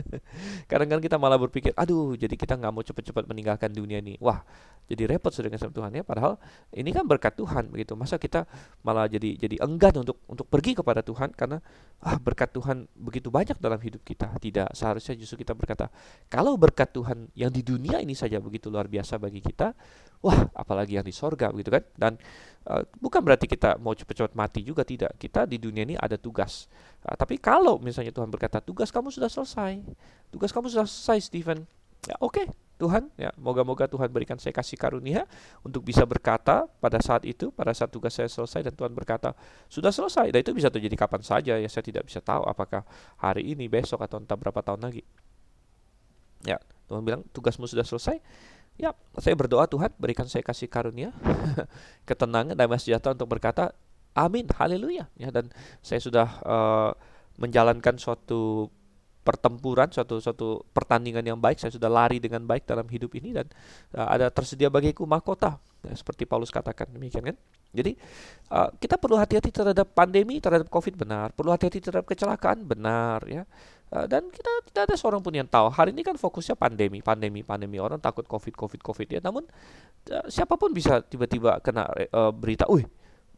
kadang-kadang 0.72 1.06
kita 1.06 1.22
malah 1.22 1.38
berpikir, 1.38 1.70
aduh, 1.78 2.18
jadi 2.18 2.34
kita 2.34 2.58
nggak 2.58 2.74
mau 2.74 2.82
cepat-cepat 2.82 3.30
meninggalkan 3.30 3.70
dunia 3.70 4.02
ini. 4.02 4.18
Wah, 4.18 4.42
jadi 4.86 5.10
repot 5.10 5.34
sudah 5.34 5.50
sama 5.58 5.74
Tuhan 5.74 5.92
ya. 5.98 6.04
Padahal 6.06 6.38
ini 6.70 6.94
kan 6.94 7.10
berkat 7.10 7.34
Tuhan 7.34 7.74
begitu. 7.74 7.98
Masa 7.98 8.22
kita 8.22 8.46
malah 8.86 9.10
jadi 9.10 9.34
jadi 9.34 9.58
enggan 9.66 10.06
untuk 10.06 10.22
untuk 10.30 10.46
pergi 10.46 10.78
kepada 10.78 11.02
Tuhan 11.02 11.34
karena 11.34 11.58
ah 12.06 12.18
berkat 12.22 12.54
Tuhan 12.54 12.86
begitu 12.94 13.34
banyak 13.34 13.58
dalam 13.58 13.82
hidup 13.82 14.06
kita. 14.06 14.30
Tidak 14.38 14.78
seharusnya 14.78 15.18
justru 15.18 15.42
kita 15.42 15.58
berkata, 15.58 15.90
kalau 16.30 16.54
berkat 16.54 16.94
Tuhan 16.94 17.34
yang 17.34 17.50
di 17.50 17.66
dunia 17.66 17.98
ini 17.98 18.14
saja 18.14 18.38
begitu 18.38 18.70
luar 18.70 18.86
biasa 18.86 19.18
bagi 19.18 19.42
kita, 19.42 19.74
wah 20.26 20.50
apalagi 20.58 20.98
yang 20.98 21.06
di 21.06 21.14
sorga 21.14 21.54
begitu 21.54 21.70
kan? 21.70 21.84
Dan 21.94 22.14
uh, 22.66 22.82
bukan 22.98 23.22
berarti 23.22 23.46
kita 23.46 23.78
mau 23.78 23.94
cepat-cepat 23.94 24.34
mati 24.34 24.66
juga 24.66 24.82
tidak. 24.82 25.14
Kita 25.22 25.46
di 25.46 25.62
dunia 25.62 25.86
ini 25.86 25.94
ada 25.94 26.18
tugas. 26.18 26.66
Uh, 27.06 27.14
tapi 27.14 27.38
kalau 27.38 27.78
misalnya 27.78 28.10
Tuhan 28.10 28.34
berkata 28.34 28.58
tugas 28.58 28.90
kamu 28.90 29.14
sudah 29.14 29.30
selesai, 29.30 29.86
tugas 30.34 30.50
kamu 30.50 30.74
sudah 30.74 30.90
selesai 30.90 31.30
Stephen, 31.30 31.70
ya 32.10 32.18
oke 32.18 32.42
okay, 32.42 32.46
Tuhan 32.76 33.08
ya 33.16 33.32
moga-moga 33.40 33.88
Tuhan 33.88 34.12
berikan 34.12 34.36
saya 34.36 34.52
kasih 34.52 34.76
karunia 34.76 35.24
untuk 35.64 35.86
bisa 35.86 36.04
berkata 36.04 36.68
pada 36.84 37.00
saat 37.00 37.24
itu 37.24 37.54
pada 37.56 37.72
saat 37.72 37.88
tugas 37.88 38.12
saya 38.12 38.28
selesai 38.28 38.68
dan 38.68 38.74
Tuhan 38.76 38.92
berkata 38.92 39.32
sudah 39.72 39.96
selesai 39.96 40.28
dan 40.34 40.44
itu 40.44 40.52
bisa 40.52 40.68
terjadi 40.68 41.08
kapan 41.08 41.24
saja 41.24 41.56
ya 41.56 41.70
saya 41.72 41.88
tidak 41.88 42.04
bisa 42.04 42.20
tahu 42.20 42.44
apakah 42.44 42.84
hari 43.16 43.56
ini 43.56 43.72
besok 43.72 44.04
atau 44.04 44.20
entah 44.20 44.36
berapa 44.36 44.60
tahun 44.60 44.92
lagi 44.92 45.08
ya 46.44 46.60
Tuhan 46.86 47.02
bilang 47.02 47.22
tugasmu 47.34 47.66
sudah 47.66 47.86
selesai. 47.86 48.22
Ya, 48.76 48.92
saya 49.24 49.36
berdoa 49.40 49.64
Tuhan 49.72 49.88
berikan 49.96 50.28
saya 50.28 50.44
kasih 50.44 50.68
karunia, 50.68 51.16
ketenangan 52.10 52.60
dan 52.60 52.68
sejahtera 52.76 53.16
untuk 53.16 53.32
berkata 53.32 53.72
amin, 54.12 54.52
haleluya. 54.52 55.08
Ya, 55.16 55.32
dan 55.32 55.48
saya 55.80 56.04
sudah 56.04 56.28
uh, 56.44 56.92
menjalankan 57.40 57.96
suatu 57.96 58.68
pertempuran, 59.26 59.90
suatu 59.90 60.20
suatu 60.20 60.62
pertandingan 60.76 61.24
yang 61.24 61.40
baik. 61.40 61.58
Saya 61.58 61.72
sudah 61.72 61.88
lari 61.88 62.20
dengan 62.20 62.44
baik 62.44 62.68
dalam 62.68 62.86
hidup 62.92 63.16
ini 63.16 63.32
dan 63.32 63.48
uh, 63.96 64.12
ada 64.12 64.28
tersedia 64.28 64.68
bagiku 64.68 65.08
mahkota, 65.08 65.56
ya, 65.88 65.96
seperti 65.96 66.28
Paulus 66.28 66.52
katakan 66.52 66.92
demikian 66.92 67.32
kan. 67.32 67.38
Jadi 67.76 67.96
uh, 68.52 68.72
kita 68.76 69.00
perlu 69.00 69.16
hati-hati 69.16 69.56
terhadap 69.56 69.88
pandemi, 69.92 70.44
terhadap 70.44 70.68
COVID 70.68 71.00
benar, 71.00 71.32
perlu 71.32 71.52
hati-hati 71.56 71.80
terhadap 71.80 72.08
kecelakaan 72.08 72.64
benar 72.68 73.24
ya. 73.24 73.48
Uh, 73.96 74.04
dan 74.12 74.28
kita 74.28 74.52
tidak 74.68 74.92
ada 74.92 74.96
seorang 75.00 75.24
pun 75.24 75.32
yang 75.32 75.48
tahu. 75.48 75.72
Hari 75.72 75.96
ini 75.96 76.04
kan 76.04 76.20
fokusnya 76.20 76.60
pandemi, 76.60 77.00
pandemi, 77.00 77.48
pandemi. 77.48 77.80
Orang 77.80 78.04
takut 78.04 78.28
COVID, 78.28 78.52
COVID, 78.52 78.84
COVID 78.84 79.08
ya. 79.08 79.20
Namun 79.24 79.48
uh, 80.12 80.28
siapa 80.28 80.60
pun 80.60 80.76
bisa 80.76 81.00
tiba-tiba 81.00 81.64
kena 81.64 81.88
uh, 82.12 82.36
berita, 82.36 82.68
"Wih, 82.68 82.84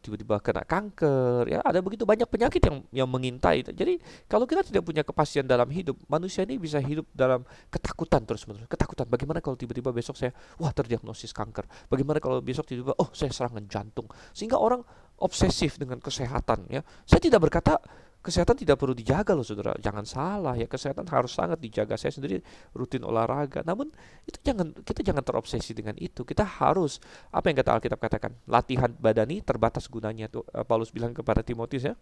tiba-tiba 0.00 0.40
kena 0.40 0.62
kanker 0.64 1.50
ya. 1.50 1.58
Ada 1.62 1.82
begitu 1.82 2.06
banyak 2.06 2.26
penyakit 2.30 2.62
yang 2.64 2.76
yang 2.90 3.08
mengintai. 3.10 3.66
Jadi 3.66 3.98
kalau 4.30 4.46
kita 4.46 4.64
tidak 4.64 4.82
punya 4.86 5.02
kepastian 5.02 5.44
dalam 5.44 5.68
hidup 5.68 5.98
manusia 6.06 6.46
ini 6.46 6.56
bisa 6.56 6.78
hidup 6.78 7.04
dalam 7.12 7.44
ketakutan 7.68 8.24
terus 8.24 8.46
menerus 8.46 8.70
ketakutan. 8.70 9.06
Bagaimana 9.10 9.42
kalau 9.42 9.58
tiba-tiba 9.58 9.90
besok 9.90 10.16
saya 10.16 10.32
wah 10.58 10.70
terdiagnosis 10.74 11.34
kanker. 11.34 11.66
Bagaimana 11.90 12.22
kalau 12.22 12.40
besok 12.40 12.66
tiba-tiba 12.66 12.94
oh 12.96 13.10
saya 13.12 13.34
serangan 13.34 13.66
jantung. 13.66 14.06
Sehingga 14.32 14.56
orang 14.56 14.80
obsesif 15.18 15.76
dengan 15.76 15.98
kesehatan 15.98 16.70
ya. 16.70 16.80
Saya 17.04 17.20
tidak 17.20 17.42
berkata 17.50 17.78
kesehatan 18.18 18.58
tidak 18.58 18.76
perlu 18.82 18.92
dijaga 18.92 19.32
loh 19.32 19.46
saudara. 19.46 19.72
Jangan 19.78 20.04
salah 20.04 20.54
ya, 20.58 20.66
kesehatan 20.66 21.06
harus 21.08 21.32
sangat 21.32 21.62
dijaga. 21.62 21.94
Saya 21.94 22.10
sendiri 22.10 22.42
rutin 22.74 23.06
olahraga. 23.06 23.62
Namun 23.62 23.88
itu 24.26 24.38
jangan 24.42 24.74
kita 24.74 25.00
jangan 25.06 25.22
terobsesi 25.22 25.72
dengan 25.72 25.94
itu. 25.96 26.26
Kita 26.26 26.42
harus 26.42 26.98
apa 27.30 27.48
yang 27.48 27.56
kata 27.62 27.70
Alkitab 27.78 27.98
katakan, 27.98 28.32
latihan 28.50 28.90
badani 28.90 29.40
terbatas 29.40 29.86
gunanya 29.86 30.26
tuh 30.26 30.44
eh, 30.50 30.66
Paulus 30.66 30.90
bilang 30.90 31.14
kepada 31.14 31.40
Timotius 31.46 31.88
ya. 31.88 31.94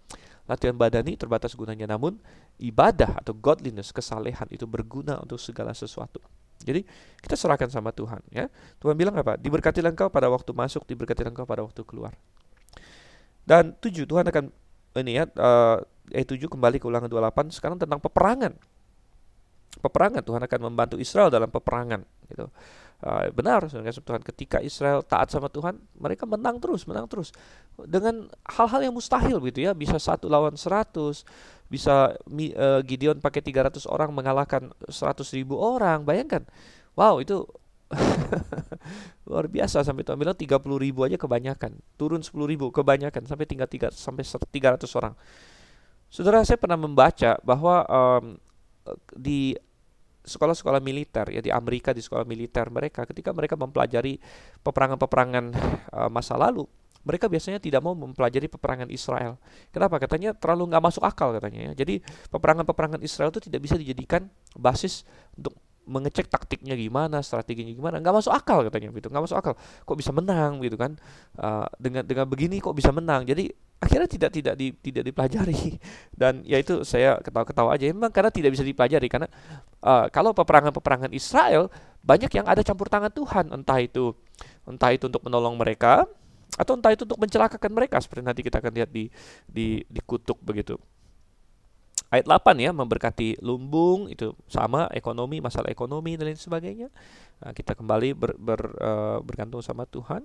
Latihan 0.49 0.75
badani 0.75 1.15
terbatas 1.21 1.53
gunanya 1.53 1.85
namun 1.85 2.19
ibadah 2.59 3.21
atau 3.21 3.37
godliness, 3.37 3.93
kesalehan 3.93 4.49
itu 4.49 4.65
berguna 4.65 5.21
untuk 5.21 5.37
segala 5.37 5.77
sesuatu. 5.77 6.19
Jadi 6.65 6.83
kita 7.21 7.37
serahkan 7.37 7.69
sama 7.69 7.93
Tuhan 7.93 8.25
ya. 8.33 8.49
Tuhan 8.81 8.97
bilang 8.97 9.15
apa? 9.21 9.37
Diberkati 9.37 9.85
engkau 9.85 10.09
pada 10.09 10.33
waktu 10.33 10.57
masuk, 10.57 10.89
diberkati 10.89 11.29
engkau 11.29 11.45
pada 11.45 11.61
waktu 11.61 11.85
keluar. 11.85 12.17
Dan 13.47 13.79
tujuh, 13.79 14.11
Tuhan 14.11 14.27
akan 14.27 14.51
ini 15.01 15.21
ya 15.21 15.25
uh, 15.37 15.81
ayat 16.13 16.29
7 16.29 16.47
kembali 16.47 16.77
ke 16.81 16.87
ulangan 16.87 17.11
28 17.11 17.57
sekarang 17.57 17.77
tentang 17.81 18.01
peperangan. 18.01 18.53
Peperangan 19.77 20.23
Tuhan 20.25 20.43
akan 20.45 20.61
membantu 20.73 20.97
Israel 20.97 21.29
dalam 21.29 21.53
peperangan 21.53 22.01
gitu. 22.33 22.49
Uh, 22.97 23.29
benar 23.29 23.61
Tuhan 23.69 24.25
ketika 24.25 24.65
Israel 24.65 25.05
taat 25.05 25.29
sama 25.29 25.53
Tuhan 25.53 25.77
mereka 26.01 26.25
menang 26.25 26.57
terus 26.57 26.89
menang 26.89 27.05
terus 27.05 27.29
dengan 27.77 28.25
hal-hal 28.49 28.89
yang 28.89 28.97
mustahil 28.97 29.37
gitu 29.45 29.69
ya 29.69 29.77
bisa 29.77 30.01
satu 30.01 30.33
lawan 30.33 30.57
seratus 30.57 31.21
bisa 31.69 32.17
uh, 32.17 32.81
Gideon 32.81 33.21
pakai 33.21 33.45
300 33.45 33.85
orang 33.85 34.17
mengalahkan 34.17 34.73
seratus 34.89 35.29
ribu 35.37 35.61
orang 35.61 36.09
bayangkan 36.09 36.49
wow 36.97 37.21
itu 37.21 37.45
luar 39.31 39.47
biasa 39.47 39.87
sampai 39.87 40.03
Tuhan 40.03 40.19
bilang 40.19 40.35
30 40.35 40.59
ribu 40.59 41.07
aja 41.07 41.15
kebanyakan 41.15 41.79
turun 41.95 42.23
10 42.23 42.35
ribu 42.47 42.75
kebanyakan 42.75 43.23
sampai 43.27 43.47
tinggal 43.47 43.71
3 43.71 43.95
sampai 43.95 44.27
300 44.27 44.87
orang 44.99 45.15
Saudara 46.07 46.39
saya 46.47 46.55
pernah 46.55 46.79
membaca 46.79 47.35
bahwa 47.43 47.83
um, 47.87 48.39
di 49.15 49.59
sekolah-sekolah 50.27 50.83
militer 50.83 51.27
ya 51.31 51.43
di 51.43 51.51
Amerika 51.55 51.95
di 51.95 52.03
sekolah 52.03 52.27
militer 52.27 52.67
mereka 52.71 53.07
ketika 53.07 53.31
mereka 53.31 53.55
mempelajari 53.55 54.19
peperangan-peperangan 54.63 55.45
uh, 55.95 56.11
masa 56.11 56.35
lalu 56.35 56.67
mereka 57.07 57.31
biasanya 57.31 57.63
tidak 57.63 57.87
mau 57.87 57.95
mempelajari 57.95 58.51
peperangan 58.51 58.91
Israel. 58.91 59.39
Kenapa? 59.71 60.03
Katanya 60.03 60.35
terlalu 60.35 60.75
nggak 60.75 60.83
masuk 60.91 61.07
akal 61.07 61.31
katanya 61.39 61.71
ya. 61.71 61.87
Jadi 61.87 62.03
peperangan-peperangan 62.35 62.99
Israel 62.99 63.31
itu 63.31 63.47
tidak 63.47 63.63
bisa 63.63 63.79
dijadikan 63.79 64.27
basis 64.59 65.07
untuk 65.39 65.55
mengecek 65.87 66.27
taktiknya 66.27 66.75
gimana, 66.75 67.23
strateginya 67.23 67.71
gimana, 67.71 68.03
nggak 68.03 68.15
masuk 68.23 68.35
akal 68.35 68.67
katanya 68.67 68.91
gitu, 68.93 69.09
nggak 69.09 69.25
masuk 69.25 69.39
akal. 69.39 69.55
Kok 69.57 69.97
bisa 69.97 70.11
menang 70.11 70.59
gitu 70.61 70.75
kan? 70.75 70.99
Uh, 71.39 71.65
dengan 71.79 72.03
dengan 72.03 72.27
begini 72.27 72.59
kok 72.59 72.75
bisa 72.75 72.91
menang? 72.91 73.23
Jadi 73.23 73.55
akhirnya 73.77 74.09
tidak 74.09 74.31
tidak 74.33 74.55
di, 74.57 74.73
tidak 74.73 75.05
dipelajari 75.05 75.77
dan 76.21 76.41
ya 76.49 76.57
itu 76.57 76.81
saya 76.81 77.21
ketawa-ketawa 77.21 77.77
aja 77.77 77.85
memang 77.93 78.09
karena 78.09 78.33
tidak 78.33 78.57
bisa 78.57 78.65
dipelajari 78.65 79.07
karena 79.07 79.29
uh, 79.85 80.09
kalau 80.09 80.33
peperangan-peperangan 80.33 81.13
Israel 81.13 81.69
banyak 82.01 82.33
yang 82.33 82.49
ada 82.49 82.65
campur 82.65 82.89
tangan 82.89 83.13
Tuhan 83.13 83.53
entah 83.53 83.77
itu 83.77 84.17
entah 84.65 84.91
itu 84.97 85.13
untuk 85.13 85.21
menolong 85.29 85.61
mereka 85.61 86.09
atau 86.57 86.73
entah 86.73 86.89
itu 86.97 87.05
untuk 87.05 87.21
mencelakakan 87.21 87.69
mereka 87.69 88.01
seperti 88.01 88.25
nanti 88.25 88.41
kita 88.41 88.65
akan 88.65 88.73
lihat 88.73 88.89
di 88.89 89.13
di 89.45 89.85
di 89.85 90.01
kutub 90.01 90.41
begitu 90.41 90.81
ayat 92.17 92.27
8 92.27 92.65
ya 92.65 92.71
memberkati 92.73 93.45
lumbung 93.45 94.09
itu 94.09 94.33
sama 94.49 94.89
ekonomi 94.97 95.45
masalah 95.45 95.69
ekonomi 95.69 96.17
dan 96.17 96.33
lain 96.33 96.41
sebagainya 96.41 96.89
nah, 97.39 97.53
kita 97.53 97.77
kembali 97.77 98.17
ber, 98.17 98.33
ber, 98.41 98.61
uh, 98.81 99.19
bergantung 99.21 99.61
sama 99.61 99.85
Tuhan 99.85 100.25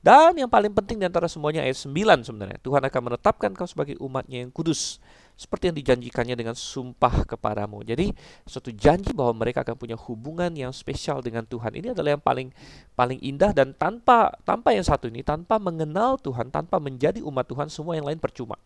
dan 0.00 0.32
yang 0.32 0.48
paling 0.48 0.72
penting 0.72 0.96
di 0.96 1.04
antara 1.04 1.28
semuanya 1.28 1.60
ayat 1.60 1.76
9 1.76 2.24
sebenarnya. 2.24 2.56
Tuhan 2.64 2.80
akan 2.80 3.00
menetapkan 3.12 3.52
kau 3.52 3.68
sebagai 3.68 4.00
umatnya 4.00 4.40
yang 4.40 4.48
kudus. 4.48 4.96
Seperti 5.40 5.72
yang 5.72 5.76
dijanjikannya 5.80 6.36
dengan 6.36 6.52
sumpah 6.52 7.24
kepadamu. 7.24 7.80
Jadi 7.80 8.12
suatu 8.44 8.68
janji 8.76 9.16
bahwa 9.16 9.40
mereka 9.40 9.64
akan 9.64 9.72
punya 9.72 9.96
hubungan 9.96 10.52
yang 10.52 10.68
spesial 10.68 11.24
dengan 11.24 11.48
Tuhan. 11.48 11.72
Ini 11.80 11.96
adalah 11.96 12.12
yang 12.12 12.20
paling 12.20 12.52
paling 12.92 13.16
indah 13.24 13.56
dan 13.56 13.72
tanpa 13.72 14.36
tanpa 14.44 14.76
yang 14.76 14.84
satu 14.84 15.08
ini, 15.08 15.24
tanpa 15.24 15.56
mengenal 15.56 16.20
Tuhan, 16.20 16.52
tanpa 16.52 16.76
menjadi 16.76 17.24
umat 17.24 17.48
Tuhan, 17.48 17.72
semua 17.72 17.96
yang 17.96 18.04
lain 18.04 18.20
percuma. 18.20 18.60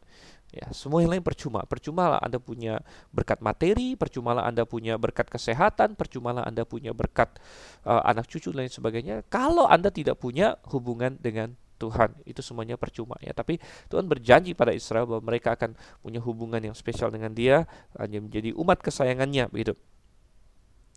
Ya, 0.50 0.66
semua 0.74 1.02
yang 1.02 1.14
lain 1.14 1.22
percuma. 1.22 1.62
Percumalah 1.62 2.18
Anda 2.18 2.42
punya 2.42 2.82
berkat 3.14 3.38
materi, 3.38 3.94
percumalah 3.94 4.42
Anda 4.42 4.66
punya 4.66 4.98
berkat 4.98 5.30
kesehatan, 5.30 5.94
percumalah 5.94 6.42
Anda 6.42 6.66
punya 6.66 6.90
berkat 6.90 7.38
uh, 7.86 8.02
anak 8.02 8.26
cucu 8.26 8.50
dan 8.50 8.66
lain 8.66 8.70
sebagainya. 8.70 9.22
Kalau 9.30 9.70
Anda 9.70 9.94
tidak 9.94 10.18
punya 10.18 10.58
hubungan 10.70 11.18
dengan 11.22 11.54
Tuhan. 11.76 12.14
Itu 12.24 12.40
semuanya 12.40 12.78
percuma 12.78 13.18
ya. 13.20 13.34
Tapi 13.34 13.58
Tuhan 13.90 14.06
berjanji 14.06 14.54
pada 14.54 14.70
Israel 14.74 15.06
bahwa 15.06 15.22
mereka 15.28 15.54
akan 15.58 15.74
punya 16.00 16.22
hubungan 16.22 16.60
yang 16.62 16.76
spesial 16.76 17.10
dengan 17.10 17.34
dia 17.34 17.66
hanya 17.98 18.22
menjadi 18.22 18.54
umat 18.54 18.80
kesayangannya 18.80 19.50
begitu. 19.50 19.74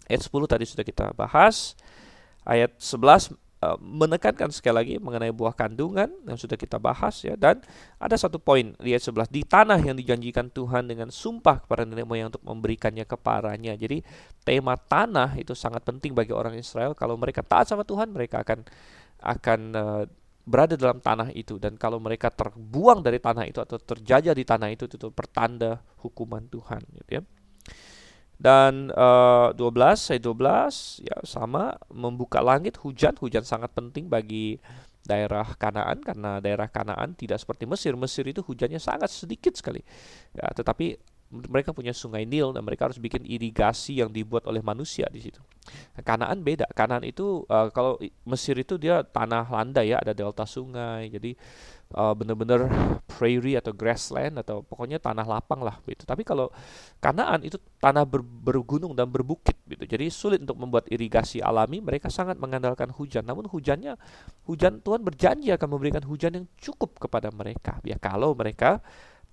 Ayat 0.08 0.24
10 0.24 0.32
tadi 0.48 0.66
sudah 0.66 0.86
kita 0.88 1.12
bahas. 1.18 1.76
Ayat 2.48 2.80
11 2.80 3.36
uh, 3.60 3.78
menekankan 3.82 4.54
sekali 4.54 4.76
lagi 4.76 4.94
mengenai 5.02 5.34
buah 5.34 5.52
kandungan 5.52 6.10
yang 6.26 6.38
sudah 6.38 6.56
kita 6.56 6.78
bahas 6.78 7.20
ya. 7.26 7.36
Dan 7.36 7.62
ada 7.98 8.16
satu 8.16 8.38
poin 8.38 8.74
di 8.80 8.94
ayat 8.94 9.04
11 9.04 9.28
di 9.34 9.42
tanah 9.44 9.80
yang 9.82 9.98
dijanjikan 9.98 10.48
Tuhan 10.54 10.88
dengan 10.88 11.10
sumpah 11.10 11.66
kepada 11.66 11.84
nenek 11.84 12.06
moyang 12.06 12.30
untuk 12.32 12.44
memberikannya 12.46 13.04
kepadanya. 13.04 13.74
Jadi 13.76 14.02
tema 14.46 14.78
tanah 14.78 15.36
itu 15.36 15.52
sangat 15.58 15.84
penting 15.84 16.14
bagi 16.14 16.32
orang 16.32 16.56
Israel. 16.56 16.94
Kalau 16.94 17.18
mereka 17.18 17.42
taat 17.42 17.70
sama 17.70 17.84
Tuhan 17.84 18.14
mereka 18.14 18.46
akan 18.46 18.64
akan 19.18 19.60
uh, 19.74 20.04
berada 20.48 20.80
dalam 20.80 21.04
tanah 21.04 21.36
itu 21.36 21.60
dan 21.60 21.76
kalau 21.76 22.00
mereka 22.00 22.32
terbuang 22.32 23.04
dari 23.04 23.20
tanah 23.20 23.44
itu 23.44 23.60
atau 23.60 23.76
terjajah 23.76 24.32
di 24.32 24.48
tanah 24.48 24.72
itu 24.72 24.88
itu 24.88 25.12
pertanda 25.12 25.84
hukuman 26.00 26.48
Tuhan 26.48 26.82
gitu 27.04 27.20
ya. 27.20 27.24
Dan 28.38 28.94
uh, 28.94 29.50
12 29.52 30.14
ayat 30.14 30.24
12 30.24 31.10
ya 31.10 31.18
sama 31.26 31.74
membuka 31.90 32.40
langit 32.40 32.78
hujan 32.80 33.18
hujan 33.18 33.42
sangat 33.42 33.74
penting 33.74 34.08
bagi 34.08 34.62
daerah 35.04 35.58
Kanaan 35.58 36.00
karena 36.06 36.38
daerah 36.38 36.70
Kanaan 36.70 37.18
tidak 37.18 37.42
seperti 37.42 37.66
Mesir. 37.66 37.98
Mesir 37.98 38.24
itu 38.30 38.46
hujannya 38.46 38.78
sangat 38.78 39.10
sedikit 39.10 39.58
sekali. 39.58 39.82
Ya, 40.38 40.54
tetapi 40.54 40.96
mereka 41.28 41.76
punya 41.76 41.92
sungai 41.92 42.24
Nil 42.24 42.56
dan 42.56 42.64
mereka 42.64 42.88
harus 42.88 42.96
bikin 42.96 43.28
irigasi 43.28 44.00
yang 44.00 44.08
dibuat 44.08 44.48
oleh 44.48 44.64
manusia 44.64 45.12
di 45.12 45.20
situ. 45.20 45.44
Nah, 46.00 46.04
Kanaan 46.04 46.40
beda. 46.40 46.72
Kanaan 46.72 47.04
itu 47.04 47.44
uh, 47.52 47.68
kalau 47.76 48.00
Mesir 48.24 48.56
itu 48.56 48.80
dia 48.80 49.04
tanah 49.04 49.44
landai 49.52 49.92
ya, 49.92 50.00
ada 50.00 50.16
delta 50.16 50.48
sungai. 50.48 51.12
Jadi 51.12 51.36
uh, 52.00 52.16
benar-benar 52.16 52.72
prairie 53.20 53.60
atau 53.60 53.76
grassland 53.76 54.40
atau 54.40 54.64
pokoknya 54.64 55.04
tanah 55.04 55.28
lapang 55.28 55.60
lah 55.60 55.84
gitu. 55.84 56.08
Tapi 56.08 56.24
kalau 56.24 56.48
Kanaan 57.04 57.44
itu 57.44 57.60
tanah 57.84 58.08
ber, 58.08 58.24
bergunung 58.24 58.96
dan 58.96 59.12
berbukit 59.12 59.60
gitu. 59.68 59.84
Jadi 59.84 60.08
sulit 60.08 60.40
untuk 60.40 60.56
membuat 60.64 60.88
irigasi 60.88 61.44
alami. 61.44 61.84
Mereka 61.84 62.08
sangat 62.08 62.40
mengandalkan 62.40 62.88
hujan. 62.96 63.28
Namun 63.28 63.52
hujannya 63.52 64.00
hujan 64.48 64.80
Tuhan 64.80 65.04
berjanji 65.04 65.52
akan 65.52 65.68
memberikan 65.76 66.08
hujan 66.08 66.40
yang 66.40 66.46
cukup 66.56 66.96
kepada 66.96 67.28
mereka. 67.36 67.84
Ya 67.84 68.00
kalau 68.00 68.32
mereka 68.32 68.80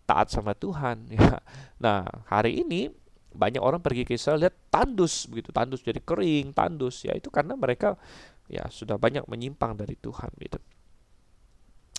taat 0.04 0.32
sama 0.32 0.52
Tuhan 0.56 1.08
ya. 1.16 1.40
Nah, 1.80 2.04
hari 2.28 2.64
ini 2.64 2.88
banyak 3.34 3.58
orang 3.58 3.82
pergi 3.82 4.06
ke 4.06 4.14
Israel 4.14 4.38
lihat 4.46 4.54
tandus 4.70 5.26
begitu, 5.26 5.50
tandus 5.50 5.82
jadi 5.82 5.98
kering, 5.98 6.54
tandus 6.54 7.02
ya 7.02 7.12
itu 7.18 7.28
karena 7.34 7.58
mereka 7.58 7.98
ya 8.46 8.62
sudah 8.70 8.94
banyak 8.94 9.26
menyimpang 9.26 9.74
dari 9.74 9.98
Tuhan 9.98 10.30
gitu. 10.38 10.58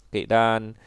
Oke, 0.07 0.23
dan 0.29 0.79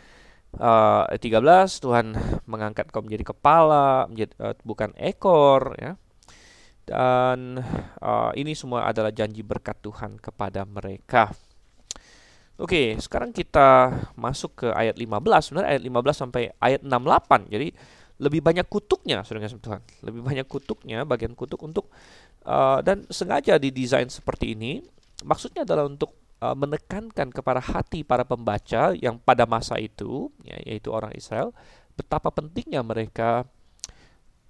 uh, 0.57 1.05
eh, 1.13 1.21
13 1.21 1.85
Tuhan 1.85 2.07
mengangkat 2.49 2.89
kau 2.89 3.05
menjadi 3.05 3.37
kepala, 3.37 4.09
menjadi 4.09 4.33
uh, 4.41 4.57
bukan 4.65 4.97
ekor 4.97 5.77
ya. 5.77 6.01
Dan 6.89 7.61
uh, 8.01 8.33
ini 8.33 8.57
semua 8.57 8.89
adalah 8.89 9.13
janji 9.13 9.45
berkat 9.45 9.77
Tuhan 9.85 10.17
kepada 10.17 10.65
mereka. 10.65 11.29
Oke, 12.59 12.99
sekarang 12.99 13.31
kita 13.31 13.95
masuk 14.19 14.67
ke 14.67 14.69
ayat 14.75 14.99
15. 14.99 15.07
Sebenarnya 15.47 15.79
ayat 15.79 15.83
15 15.87 16.23
sampai 16.27 16.43
ayat 16.59 16.83
68. 16.83 17.55
Jadi 17.55 17.69
lebih 18.19 18.43
banyak 18.43 18.67
kutuknya, 18.67 19.23
saudara 19.23 19.47
Tuhan. 19.47 19.83
Lebih 20.03 20.21
banyak 20.27 20.47
kutuknya, 20.51 21.07
bagian 21.07 21.39
kutuk 21.39 21.63
untuk 21.63 21.87
uh, 22.43 22.83
dan 22.83 23.07
sengaja 23.15 23.63
didesain 23.63 24.11
seperti 24.11 24.59
ini. 24.59 24.83
Maksudnya 25.23 25.63
adalah 25.63 25.87
untuk 25.87 26.19
uh, 26.43 26.59
menekankan 26.59 27.31
kepada 27.31 27.63
hati 27.63 28.03
para 28.03 28.27
pembaca 28.27 28.91
yang 28.91 29.23
pada 29.23 29.47
masa 29.47 29.79
itu, 29.79 30.35
ya, 30.43 30.59
yaitu 30.67 30.91
orang 30.91 31.15
Israel, 31.15 31.55
betapa 31.95 32.35
pentingnya 32.35 32.83
mereka 32.83 33.47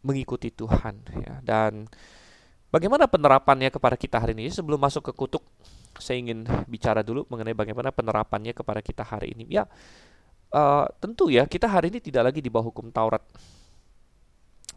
mengikuti 0.01 0.49
Tuhan. 0.49 1.05
Ya. 1.13 1.45
Dan 1.45 1.93
bagaimana 2.73 3.05
penerapannya 3.05 3.69
kepada 3.69 4.01
kita 4.01 4.17
hari 4.17 4.33
ini? 4.33 4.49
Sebelum 4.49 4.81
masuk 4.81 5.05
ke 5.05 5.13
kutuk, 5.13 5.45
saya 5.99 6.23
ingin 6.23 6.47
bicara 6.67 7.03
dulu 7.03 7.27
mengenai 7.31 7.55
bagaimana 7.55 7.93
penerapannya 7.93 8.55
kepada 8.55 8.81
kita 8.83 9.03
hari 9.05 9.35
ini. 9.35 9.47
Ya, 9.51 9.67
uh, 10.55 10.87
tentu 11.03 11.29
ya 11.29 11.45
kita 11.45 11.69
hari 11.69 11.93
ini 11.93 12.01
tidak 12.01 12.33
lagi 12.33 12.41
di 12.43 12.51
bawah 12.51 12.71
hukum 12.71 12.89
Taurat. 12.91 13.23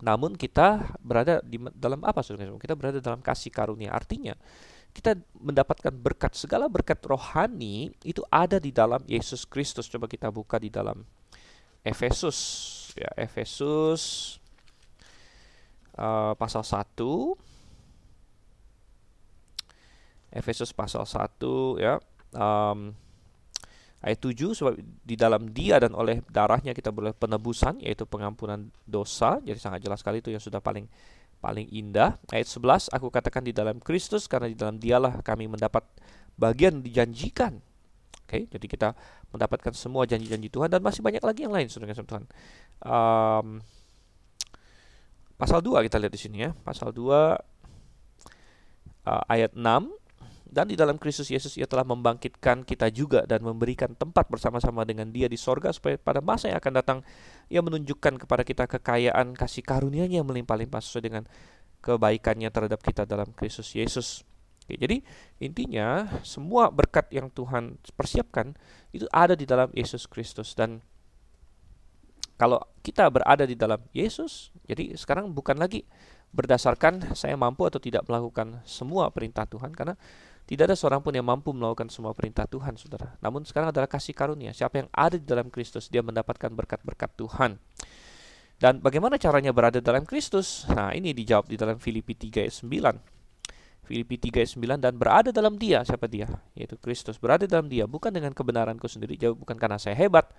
Namun 0.02 0.34
kita 0.34 0.98
berada 0.98 1.46
di 1.46 1.62
dalam 1.78 2.02
apa 2.02 2.26
saudara? 2.26 2.50
Kita 2.58 2.74
berada 2.74 2.98
dalam 2.98 3.22
kasih 3.22 3.54
karunia. 3.54 3.94
Artinya 3.94 4.34
kita 4.92 5.16
mendapatkan 5.38 5.94
berkat 5.94 6.36
segala 6.36 6.68
berkat 6.68 7.00
rohani 7.06 7.96
itu 8.04 8.26
ada 8.28 8.58
di 8.58 8.74
dalam 8.74 9.00
Yesus 9.06 9.46
Kristus. 9.46 9.88
Coba 9.88 10.10
kita 10.10 10.34
buka 10.34 10.58
di 10.58 10.74
dalam 10.74 11.06
Efesus 11.82 12.38
ya 12.94 13.10
Efesus 13.18 14.38
uh, 15.98 16.34
pasal 16.38 16.62
1 16.62 16.94
Efesus 20.32 20.72
pasal 20.72 21.04
1 21.04 21.38
ya. 21.78 22.00
Um, 22.32 22.96
ayat 24.02 24.18
7 24.18 24.58
sebab 24.58 24.74
di 24.82 25.16
dalam 25.20 25.52
dia 25.52 25.78
dan 25.78 25.94
oleh 25.94 26.26
darahnya 26.32 26.74
kita 26.74 26.90
boleh 26.90 27.14
penebusan 27.14 27.84
yaitu 27.84 28.08
pengampunan 28.08 28.72
dosa. 28.88 29.38
Jadi 29.44 29.60
sangat 29.60 29.84
jelas 29.84 30.00
sekali 30.02 30.24
itu 30.24 30.32
yang 30.34 30.42
sudah 30.42 30.64
paling 30.64 30.88
paling 31.44 31.68
indah. 31.70 32.16
Ayat 32.32 32.48
11 32.48 32.90
aku 32.96 33.12
katakan 33.12 33.44
di 33.44 33.52
dalam 33.52 33.78
Kristus 33.84 34.26
karena 34.26 34.48
di 34.48 34.56
dalam 34.56 34.80
dialah 34.80 35.20
kami 35.22 35.52
mendapat 35.52 35.84
bagian 36.40 36.80
dijanjikan. 36.80 37.60
Oke 38.26 38.48
okay, 38.48 38.48
jadi 38.48 38.66
kita 38.66 38.90
mendapatkan 39.36 39.76
semua 39.76 40.08
janji-janji 40.08 40.48
Tuhan 40.48 40.72
dan 40.72 40.80
masih 40.80 41.04
banyak 41.04 41.20
lagi 41.20 41.44
yang 41.44 41.52
lain 41.52 41.68
saudara 41.68 41.92
Tuhan. 41.92 42.24
Um, 42.82 43.60
pasal 45.36 45.60
2 45.60 45.84
kita 45.92 46.00
lihat 46.00 46.14
di 46.16 46.22
sini 46.22 46.38
ya. 46.48 46.56
Pasal 46.64 46.96
2 46.96 47.04
uh, 49.06 49.24
ayat 49.28 49.52
6 49.54 50.01
dan 50.52 50.68
di 50.68 50.76
dalam 50.76 51.00
Kristus 51.00 51.32
Yesus 51.32 51.56
ia 51.56 51.64
telah 51.64 51.88
membangkitkan 51.88 52.68
kita 52.68 52.92
juga 52.92 53.24
dan 53.24 53.40
memberikan 53.40 53.96
tempat 53.96 54.28
bersama-sama 54.28 54.84
dengan 54.84 55.08
dia 55.08 55.32
di 55.32 55.40
sorga 55.40 55.72
supaya 55.72 55.96
pada 55.96 56.20
masa 56.20 56.52
yang 56.52 56.60
akan 56.60 56.74
datang 56.76 57.00
ia 57.48 57.64
menunjukkan 57.64 58.20
kepada 58.20 58.44
kita 58.44 58.68
kekayaan 58.68 59.32
kasih 59.32 59.64
karunia-Nya 59.64 60.20
yang 60.20 60.28
melimpah-limpah 60.28 60.84
sesuai 60.84 61.04
dengan 61.08 61.24
kebaikannya 61.80 62.52
terhadap 62.52 62.84
kita 62.84 63.08
dalam 63.08 63.32
Kristus 63.32 63.72
Yesus. 63.72 64.28
Oke, 64.68 64.76
jadi 64.76 65.00
intinya 65.40 66.20
semua 66.22 66.68
berkat 66.68 67.08
yang 67.16 67.32
Tuhan 67.32 67.80
persiapkan 67.96 68.52
itu 68.92 69.08
ada 69.10 69.34
di 69.40 69.48
dalam 69.48 69.72
Yesus 69.72 70.04
Kristus 70.06 70.52
dan 70.52 70.84
kalau 72.36 72.58
kita 72.82 73.06
berada 73.08 73.46
di 73.46 73.54
dalam 73.54 73.80
Yesus, 73.94 74.50
jadi 74.66 74.98
sekarang 74.98 75.30
bukan 75.32 75.62
lagi 75.62 75.86
berdasarkan 76.34 77.14
saya 77.14 77.38
mampu 77.38 77.70
atau 77.70 77.78
tidak 77.78 78.02
melakukan 78.10 78.66
semua 78.66 79.14
perintah 79.14 79.46
Tuhan 79.46 79.70
karena 79.76 79.94
tidak 80.52 80.68
ada 80.68 80.76
seorang 80.76 81.00
pun 81.00 81.16
yang 81.16 81.24
mampu 81.24 81.56
melakukan 81.56 81.88
semua 81.88 82.12
perintah 82.12 82.44
Tuhan, 82.44 82.76
saudara. 82.76 83.16
Namun 83.24 83.48
sekarang 83.48 83.72
adalah 83.72 83.88
kasih 83.88 84.12
karunia. 84.12 84.52
Siapa 84.52 84.84
yang 84.84 84.92
ada 84.92 85.16
di 85.16 85.24
dalam 85.24 85.48
Kristus, 85.48 85.88
dia 85.88 86.04
mendapatkan 86.04 86.52
berkat-berkat 86.52 87.08
Tuhan. 87.16 87.56
Dan 88.60 88.84
bagaimana 88.84 89.16
caranya 89.16 89.56
berada 89.56 89.80
dalam 89.80 90.04
Kristus? 90.04 90.68
Nah, 90.68 90.92
ini 90.92 91.16
dijawab 91.16 91.48
di 91.48 91.56
dalam 91.56 91.80
Filipi 91.80 92.20
3 92.20 92.44
ayat 92.44 92.56
9. 92.68 93.88
Filipi 93.88 94.20
3 94.20 94.44
ayat 94.44 94.52
9 94.60 94.84
dan 94.84 94.94
berada 95.00 95.32
dalam 95.32 95.56
dia, 95.56 95.88
siapa 95.88 96.12
dia? 96.12 96.28
Yaitu 96.52 96.76
Kristus. 96.84 97.16
Berada 97.16 97.48
dalam 97.48 97.72
dia 97.72 97.88
bukan 97.88 98.12
dengan 98.12 98.36
kebenaranku 98.36 98.92
sendiri, 98.92 99.16
jauh 99.16 99.40
bukan 99.40 99.56
karena 99.56 99.80
saya 99.80 99.96
hebat, 99.96 100.36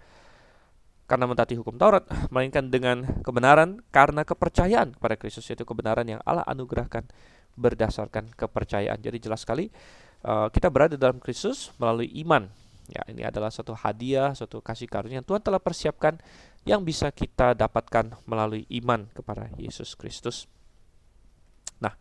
karena 1.08 1.24
mentaati 1.24 1.56
hukum 1.56 1.80
Taurat, 1.80 2.04
melainkan 2.28 2.68
dengan 2.68 3.08
kebenaran 3.24 3.80
karena 3.88 4.28
kepercayaan 4.28 4.92
kepada 4.92 5.16
Kristus, 5.16 5.48
yaitu 5.48 5.64
kebenaran 5.64 6.04
yang 6.04 6.20
Allah 6.28 6.44
anugerahkan 6.44 7.08
berdasarkan 7.54 8.32
kepercayaan. 8.34 8.98
Jadi 9.00 9.18
jelas 9.28 9.44
sekali 9.44 9.68
uh, 10.24 10.48
kita 10.48 10.68
berada 10.72 10.94
dalam 10.96 11.18
Kristus 11.20 11.70
melalui 11.76 12.10
iman. 12.24 12.48
Ya, 12.90 13.06
ini 13.06 13.22
adalah 13.22 13.48
satu 13.48 13.78
hadiah, 13.78 14.34
satu 14.34 14.58
kasih 14.58 14.90
karunia 14.90 15.22
yang 15.22 15.26
Tuhan 15.26 15.38
telah 15.38 15.62
persiapkan 15.62 16.18
yang 16.66 16.82
bisa 16.82 17.10
kita 17.14 17.54
dapatkan 17.54 18.18
melalui 18.26 18.66
iman 18.82 19.06
kepada 19.14 19.48
Yesus 19.54 19.94
Kristus. 19.94 20.50
Nah, 21.78 21.94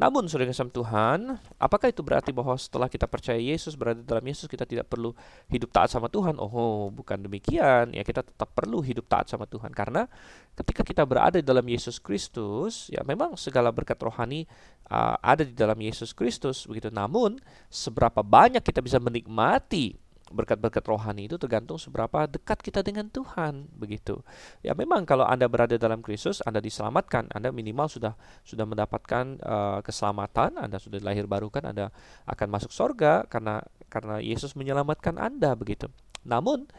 Namun, 0.00 0.24
saudara 0.32 0.48
kasih 0.48 0.72
Tuhan, 0.72 1.36
apakah 1.60 1.92
itu 1.92 2.00
berarti 2.00 2.32
bahwa 2.32 2.56
setelah 2.56 2.88
kita 2.88 3.04
percaya 3.04 3.36
Yesus, 3.36 3.76
berada 3.76 4.00
dalam 4.00 4.24
Yesus, 4.24 4.48
kita 4.48 4.64
tidak 4.64 4.88
perlu 4.88 5.12
hidup 5.52 5.68
taat 5.68 5.92
sama 5.92 6.08
Tuhan? 6.08 6.40
Oh, 6.40 6.88
bukan 6.88 7.20
demikian. 7.20 7.92
Ya, 7.92 8.00
kita 8.00 8.24
tetap 8.24 8.48
perlu 8.56 8.80
hidup 8.80 9.04
taat 9.12 9.28
sama 9.28 9.44
Tuhan. 9.44 9.68
Karena 9.76 10.08
ketika 10.56 10.80
kita 10.80 11.04
berada 11.04 11.36
dalam 11.44 11.68
Yesus 11.68 12.00
Kristus, 12.00 12.88
ya 12.88 13.04
memang 13.04 13.36
segala 13.36 13.68
berkat 13.68 14.00
rohani 14.00 14.48
uh, 14.88 15.20
ada 15.20 15.44
di 15.44 15.52
dalam 15.52 15.76
Yesus 15.76 16.16
Kristus. 16.16 16.64
begitu. 16.64 16.88
Namun, 16.88 17.36
seberapa 17.68 18.24
banyak 18.24 18.64
kita 18.64 18.80
bisa 18.80 18.96
menikmati 18.96 20.00
berkat-berkat 20.30 20.86
rohani 20.86 21.26
itu 21.26 21.36
tergantung 21.36 21.76
seberapa 21.76 22.24
dekat 22.30 22.62
kita 22.62 22.80
dengan 22.86 23.10
Tuhan 23.10 23.66
begitu. 23.74 24.22
Ya 24.62 24.72
memang 24.78 25.02
kalau 25.02 25.26
Anda 25.26 25.50
berada 25.50 25.74
dalam 25.74 26.00
Kristus, 26.00 26.38
Anda 26.46 26.62
diselamatkan, 26.62 27.28
Anda 27.34 27.50
minimal 27.50 27.90
sudah 27.90 28.14
sudah 28.46 28.64
mendapatkan 28.64 29.42
uh, 29.42 29.78
keselamatan, 29.82 30.56
Anda 30.56 30.78
sudah 30.78 31.02
lahir 31.02 31.26
baru 31.26 31.50
kan, 31.50 31.66
Anda 31.66 31.90
akan 32.30 32.48
masuk 32.48 32.70
sorga 32.70 33.26
karena 33.26 33.60
karena 33.90 34.22
Yesus 34.22 34.54
menyelamatkan 34.54 35.18
Anda 35.18 35.58
begitu. 35.58 35.90
Namun 36.22 36.70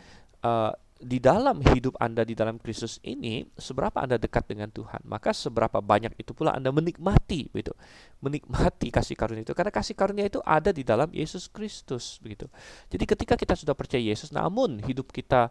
uh, 0.47 0.71
di 1.01 1.17
dalam 1.17 1.57
hidup 1.65 1.97
Anda 1.97 2.21
di 2.21 2.37
dalam 2.37 2.61
Kristus 2.61 3.01
ini, 3.01 3.41
seberapa 3.57 3.97
Anda 3.97 4.21
dekat 4.21 4.45
dengan 4.53 4.69
Tuhan, 4.69 5.01
maka 5.09 5.33
seberapa 5.33 5.81
banyak 5.81 6.13
itu 6.21 6.37
pula 6.37 6.53
Anda 6.53 6.69
menikmati, 6.69 7.49
begitu, 7.49 7.73
menikmati 8.21 8.93
kasih 8.93 9.17
karunia 9.17 9.41
itu, 9.41 9.57
karena 9.57 9.73
kasih 9.73 9.97
karunia 9.97 10.29
itu 10.29 10.37
ada 10.45 10.69
di 10.69 10.85
dalam 10.85 11.09
Yesus 11.09 11.49
Kristus, 11.49 12.21
begitu. 12.21 12.45
Jadi 12.93 13.03
ketika 13.09 13.33
kita 13.33 13.57
sudah 13.57 13.73
percaya 13.73 13.99
Yesus, 13.99 14.29
namun 14.29 14.77
hidup 14.85 15.09
kita 15.09 15.49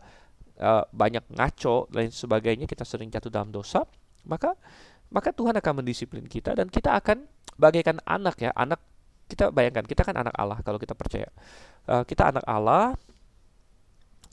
uh, 0.62 0.86
banyak 0.94 1.26
ngaco 1.34 1.90
dan 1.90 2.14
sebagainya, 2.14 2.70
kita 2.70 2.86
sering 2.86 3.10
jatuh 3.10 3.28
dalam 3.28 3.50
dosa, 3.50 3.82
maka 4.22 4.54
maka 5.10 5.34
Tuhan 5.34 5.58
akan 5.58 5.82
mendisiplin 5.82 6.30
kita 6.30 6.54
dan 6.54 6.70
kita 6.70 6.94
akan 6.94 7.26
bagaikan 7.58 7.98
anak 8.06 8.38
ya, 8.38 8.54
anak 8.54 8.78
kita 9.26 9.50
bayangkan 9.50 9.82
kita 9.82 10.06
kan 10.06 10.14
anak 10.14 10.34
Allah 10.38 10.62
kalau 10.62 10.78
kita 10.78 10.94
percaya, 10.94 11.26
uh, 11.90 12.06
kita 12.06 12.30
anak 12.30 12.46
Allah 12.46 12.94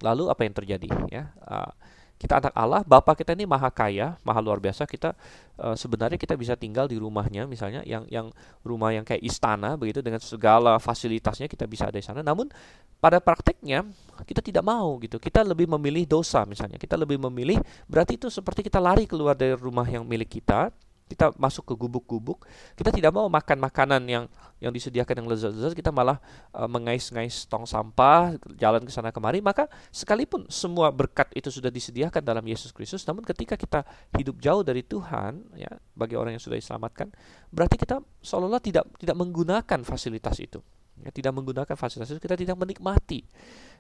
Lalu 0.01 0.29
apa 0.29 0.41
yang 0.45 0.53
terjadi 0.53 0.87
ya? 1.09 1.33
Uh, 1.43 1.71
kita 2.17 2.41
anak 2.41 2.53
Allah, 2.57 2.81
Bapak 2.81 3.21
kita 3.21 3.37
ini 3.37 3.45
maha 3.45 3.69
kaya, 3.69 4.17
maha 4.25 4.41
luar 4.41 4.57
biasa. 4.57 4.89
Kita 4.89 5.13
uh, 5.61 5.77
sebenarnya 5.77 6.17
kita 6.17 6.33
bisa 6.33 6.57
tinggal 6.57 6.89
di 6.89 6.97
rumahnya, 6.97 7.45
misalnya 7.45 7.85
yang 7.85 8.09
yang 8.09 8.33
rumah 8.65 8.89
yang 8.89 9.05
kayak 9.05 9.21
istana 9.21 9.77
begitu 9.77 10.01
dengan 10.01 10.17
segala 10.17 10.81
fasilitasnya 10.81 11.45
kita 11.45 11.69
bisa 11.69 11.85
ada 11.85 12.01
di 12.01 12.05
sana. 12.05 12.25
Namun 12.25 12.49
pada 12.97 13.21
prakteknya 13.21 13.85
kita 14.25 14.41
tidak 14.41 14.65
mau 14.65 14.97
gitu. 14.97 15.21
Kita 15.21 15.45
lebih 15.45 15.69
memilih 15.77 16.09
dosa 16.09 16.41
misalnya. 16.49 16.81
Kita 16.81 16.97
lebih 16.97 17.21
memilih 17.29 17.61
berarti 17.85 18.17
itu 18.17 18.33
seperti 18.33 18.65
kita 18.65 18.81
lari 18.81 19.05
keluar 19.05 19.37
dari 19.37 19.53
rumah 19.53 19.85
yang 19.85 20.01
milik 20.01 20.41
kita 20.41 20.73
kita 21.07 21.31
masuk 21.39 21.63
ke 21.63 21.73
gubuk-gubuk, 21.73 22.43
kita 22.75 22.91
tidak 22.91 23.15
mau 23.15 23.31
makan 23.31 23.57
makanan 23.63 24.03
yang 24.05 24.25
yang 24.59 24.73
disediakan 24.73 25.23
yang 25.23 25.27
lezat-lezat, 25.29 25.77
kita 25.77 25.93
malah 25.93 26.17
uh, 26.51 26.65
mengais-ngais 26.65 27.45
tong 27.45 27.63
sampah, 27.63 28.35
jalan 28.57 28.83
ke 28.83 28.91
sana 28.91 29.13
kemari, 29.13 29.39
maka 29.39 29.69
sekalipun 29.93 30.49
semua 30.49 30.89
berkat 30.89 31.29
itu 31.37 31.47
sudah 31.53 31.69
disediakan 31.69 32.19
dalam 32.25 32.43
Yesus 32.43 32.73
Kristus, 32.73 33.05
namun 33.05 33.21
ketika 33.23 33.53
kita 33.55 33.85
hidup 34.17 34.41
jauh 34.41 34.65
dari 34.65 34.81
Tuhan, 34.81 35.45
ya, 35.55 35.69
bagi 35.93 36.17
orang 36.17 36.35
yang 36.35 36.43
sudah 36.43 36.57
diselamatkan, 36.57 37.13
berarti 37.53 37.77
kita 37.77 38.01
seolah-olah 38.25 38.61
tidak 38.61 38.89
tidak 38.97 39.15
menggunakan 39.15 39.79
fasilitas 39.85 40.41
itu. 40.41 40.59
Ya, 40.97 41.13
tidak 41.13 41.37
menggunakan 41.37 41.77
fasilitas 41.77 42.09
itu, 42.09 42.17
kita 42.17 42.33
tidak 42.33 42.57
menikmati 42.57 43.21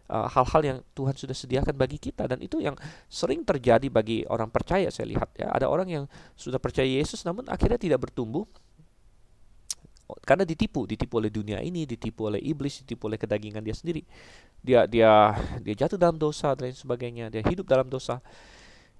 uh, 0.09 0.27
hal-hal 0.27 0.61
uh, 0.63 0.67
yang 0.73 0.77
Tuhan 0.95 1.15
sudah 1.15 1.35
sediakan 1.35 1.75
bagi 1.75 1.99
kita. 1.99 2.27
Dan 2.27 2.43
itu 2.43 2.59
yang 2.59 2.75
sering 3.07 3.43
terjadi 3.43 3.87
bagi 3.91 4.23
orang 4.27 4.51
percaya 4.51 4.91
saya 4.91 5.11
lihat 5.11 5.29
ya. 5.35 5.51
Ada 5.51 5.67
orang 5.67 5.87
yang 5.87 6.03
sudah 6.35 6.59
percaya 6.59 6.87
Yesus 6.87 7.23
namun 7.27 7.47
akhirnya 7.47 7.79
tidak 7.79 8.07
bertumbuh 8.07 8.47
karena 10.23 10.47
ditipu. 10.47 10.87
Ditipu 10.87 11.19
oleh 11.19 11.31
dunia 11.31 11.59
ini 11.59 11.83
ditipu 11.83 12.31
oleh 12.31 12.39
iblis 12.39 12.83
ditipu 12.83 13.11
oleh 13.11 13.19
kedagingan 13.19 13.63
dia 13.63 13.75
sendiri. 13.75 14.03
Dia 14.63 14.87
dia 14.87 15.35
dia 15.59 15.75
jatuh 15.75 15.99
dalam 15.99 16.15
dosa 16.15 16.55
dan 16.55 16.71
lain 16.71 16.77
sebagainya. 16.77 17.27
Dia 17.31 17.43
hidup 17.43 17.67
dalam 17.67 17.87
dosa. 17.91 18.23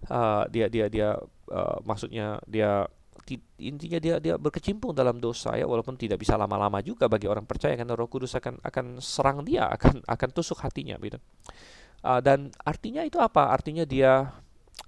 Uh, 0.05 0.45
dia 0.53 0.69
dia 0.69 0.85
dia 0.93 1.17
uh, 1.49 1.77
maksudnya 1.81 2.37
dia 2.45 2.85
intinya 3.59 3.99
dia 3.99 4.15
dia 4.23 4.39
berkecimpung 4.39 4.95
dalam 4.95 5.19
dosa 5.19 5.59
ya 5.59 5.67
walaupun 5.67 5.99
tidak 5.99 6.23
bisa 6.23 6.39
lama-lama 6.39 6.79
juga 6.79 7.11
bagi 7.11 7.27
orang 7.27 7.43
percaya 7.43 7.75
karena 7.75 7.91
Roh 7.97 8.07
Kudus 8.07 8.39
akan 8.39 8.63
akan 8.63 9.03
serang 9.03 9.43
dia 9.43 9.67
akan 9.67 10.07
akan 10.07 10.29
tusuk 10.31 10.63
hatinya 10.63 10.95
gitu. 11.03 11.19
Uh, 12.05 12.23
dan 12.23 12.53
artinya 12.63 13.03
itu 13.03 13.19
apa? 13.19 13.51
Artinya 13.51 13.83
dia 13.83 14.31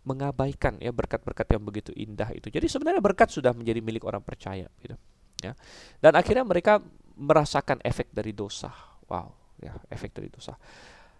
mengabaikan 0.08 0.80
ya 0.80 0.96
berkat-berkat 0.96 1.60
yang 1.60 1.64
begitu 1.68 1.92
indah 1.92 2.32
itu. 2.32 2.48
Jadi 2.48 2.72
sebenarnya 2.72 3.04
berkat 3.04 3.34
sudah 3.34 3.52
menjadi 3.52 3.84
milik 3.84 4.08
orang 4.08 4.24
percaya 4.24 4.72
gitu 4.80 4.96
ya. 5.44 5.52
Dan 6.00 6.16
akhirnya 6.16 6.48
mereka 6.48 6.80
merasakan 7.20 7.84
efek 7.84 8.16
dari 8.16 8.32
dosa. 8.32 8.72
Wow 9.10 9.40
ya 9.60 9.76
efek 9.92 10.16
dari 10.16 10.32
dosa. 10.32 10.56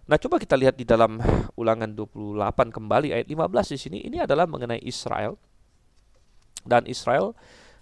Nah, 0.10 0.18
coba 0.18 0.42
kita 0.42 0.58
lihat 0.58 0.74
di 0.74 0.90
dalam 0.90 1.22
Ulangan 1.54 1.94
28 1.94 2.74
kembali 2.74 3.14
ayat 3.14 3.28
15 3.30 3.74
di 3.76 3.78
sini. 3.78 3.98
Ini 4.10 4.26
adalah 4.26 4.50
mengenai 4.50 4.82
Israel 4.82 5.38
dan 6.66 6.88
Israel 6.88 7.36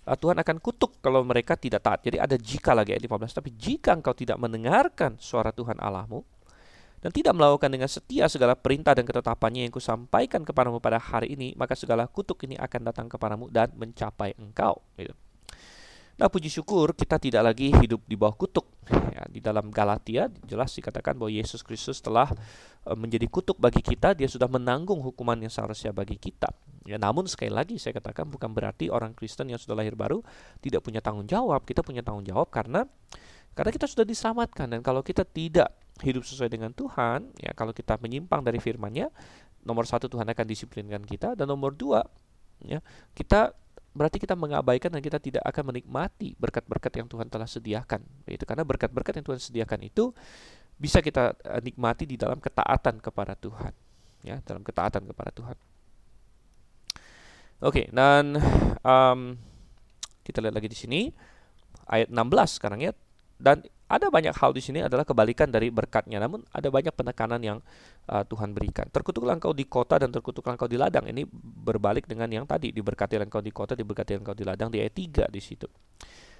uh, 0.07 0.17
Tuhan 0.17 0.39
akan 0.39 0.57
kutuk 0.63 0.97
kalau 1.03 1.21
mereka 1.27 1.59
tidak 1.59 1.83
taat. 1.83 1.99
Jadi 2.07 2.17
ada 2.17 2.35
jika 2.39 2.71
lagi 2.71 2.95
ayat 2.95 3.03
15. 3.03 3.37
Tapi 3.43 3.49
jika 3.59 3.93
engkau 3.93 4.15
tidak 4.15 4.39
mendengarkan 4.39 5.19
suara 5.19 5.51
Tuhan 5.51 5.77
Allahmu 5.77 6.23
dan 7.03 7.13
tidak 7.13 7.37
melakukan 7.37 7.69
dengan 7.69 7.85
setia 7.91 8.25
segala 8.25 8.57
perintah 8.57 8.97
dan 8.97 9.05
ketetapannya 9.05 9.69
yang 9.69 9.73
kusampaikan 9.73 10.41
kepadamu 10.41 10.81
pada 10.81 10.97
hari 10.97 11.37
ini, 11.37 11.53
maka 11.53 11.77
segala 11.77 12.09
kutuk 12.09 12.41
ini 12.49 12.57
akan 12.57 12.89
datang 12.89 13.05
kepadamu 13.05 13.53
dan 13.53 13.69
mencapai 13.77 14.33
engkau. 14.41 14.81
Gitu. 14.97 15.13
Nah, 16.17 16.33
puji 16.33 16.49
syukur 16.49 16.97
kita 16.97 17.21
tidak 17.21 17.45
lagi 17.45 17.69
hidup 17.77 18.01
di 18.09 18.17
bawah 18.17 18.33
kutuk. 18.33 18.65
Ya, 18.89 19.21
di 19.29 19.37
dalam 19.37 19.69
Galatia 19.69 20.33
jelas 20.49 20.73
dikatakan 20.73 21.13
bahwa 21.13 21.29
Yesus 21.29 21.61
Kristus 21.61 22.01
telah 22.01 22.33
uh, 22.89 22.97
menjadi 22.97 23.29
kutuk 23.29 23.61
bagi 23.61 23.85
kita, 23.85 24.17
dia 24.17 24.25
sudah 24.25 24.49
menanggung 24.49 24.97
hukuman 25.05 25.37
yang 25.37 25.53
seharusnya 25.53 25.93
bagi 25.93 26.17
kita. 26.17 26.49
Ya, 26.89 26.97
namun 26.97 27.29
sekali 27.29 27.53
lagi 27.53 27.77
saya 27.77 27.93
katakan 28.01 28.25
bukan 28.33 28.49
berarti 28.49 28.89
orang 28.89 29.13
Kristen 29.13 29.53
yang 29.53 29.61
sudah 29.61 29.77
lahir 29.77 29.93
baru 29.93 30.25
tidak 30.57 30.81
punya 30.81 31.05
tanggung 31.05 31.29
jawab. 31.29 31.61
Kita 31.61 31.85
punya 31.85 32.01
tanggung 32.01 32.25
jawab 32.25 32.49
karena 32.49 32.89
karena 33.53 33.69
kita 33.69 33.85
sudah 33.85 34.05
diselamatkan 34.05 34.73
dan 34.73 34.81
kalau 34.81 35.05
kita 35.05 35.21
tidak 35.21 35.69
hidup 36.01 36.25
sesuai 36.25 36.49
dengan 36.49 36.73
Tuhan, 36.73 37.29
ya 37.41 37.53
kalau 37.53 37.73
kita 37.73 37.97
menyimpang 38.01 38.41
dari 38.41 38.57
firman-Nya, 38.57 39.09
nomor 39.65 39.85
satu 39.85 40.09
Tuhan 40.09 40.25
akan 40.25 40.45
disiplinkan 40.49 41.05
kita 41.05 41.37
dan 41.37 41.45
nomor 41.45 41.77
dua, 41.77 42.05
ya 42.61 42.81
kita 43.13 43.53
berarti 43.97 44.21
kita 44.21 44.37
mengabaikan 44.37 44.93
dan 44.93 45.01
kita 45.01 45.17
tidak 45.17 45.43
akan 45.43 45.73
menikmati 45.73 46.37
berkat-berkat 46.37 46.93
yang 47.01 47.07
Tuhan 47.09 47.27
telah 47.27 47.49
sediakan. 47.49 48.05
Itu 48.29 48.45
karena 48.45 48.61
berkat-berkat 48.61 49.19
yang 49.19 49.25
Tuhan 49.25 49.41
sediakan 49.41 49.79
itu 49.83 50.13
bisa 50.77 51.01
kita 51.01 51.33
uh, 51.33 51.61
nikmati 51.65 52.05
di 52.05 52.15
dalam 52.15 52.37
ketaatan 52.37 53.01
kepada 53.01 53.33
Tuhan, 53.33 53.73
ya, 54.21 54.37
dalam 54.45 54.61
ketaatan 54.61 55.09
kepada 55.09 55.33
Tuhan. 55.33 55.57
Oke, 57.57 57.73
okay, 57.73 57.85
dan 57.89 58.37
um, 58.85 59.33
kita 60.21 60.45
lihat 60.45 60.53
lagi 60.53 60.69
di 60.69 60.77
sini 60.77 61.01
ayat 61.89 62.13
16 62.13 62.57
sekarang 62.61 62.85
ya. 62.85 62.93
Dan 63.41 63.65
ada 63.87 64.11
banyak 64.11 64.35
hal 64.35 64.51
di 64.51 64.59
sini 64.59 64.83
adalah 64.83 65.07
kebalikan 65.07 65.47
dari 65.47 65.71
berkatnya, 65.71 66.19
namun 66.19 66.43
ada 66.51 66.67
banyak 66.67 66.91
penekanan 66.91 67.39
yang 67.39 67.57
uh, 68.11 68.23
Tuhan 68.27 68.51
berikan. 68.51 68.91
Terkutuklah 68.91 69.39
engkau 69.39 69.55
di 69.55 69.63
kota 69.63 69.95
dan 69.95 70.11
terkutuklah 70.11 70.59
engkau 70.59 70.67
di 70.67 70.75
ladang. 70.75 71.07
Ini 71.07 71.23
berbalik 71.63 72.03
dengan 72.03 72.27
yang 72.27 72.43
tadi, 72.43 72.75
diberkati 72.75 73.15
engkau 73.15 73.39
di 73.39 73.55
kota, 73.55 73.79
diberkati 73.79 74.19
engkau 74.19 74.35
di 74.35 74.43
ladang 74.43 74.67
di 74.67 74.83
ayat 74.83 74.91
3 74.91 75.31
di 75.31 75.39
situ. 75.39 75.67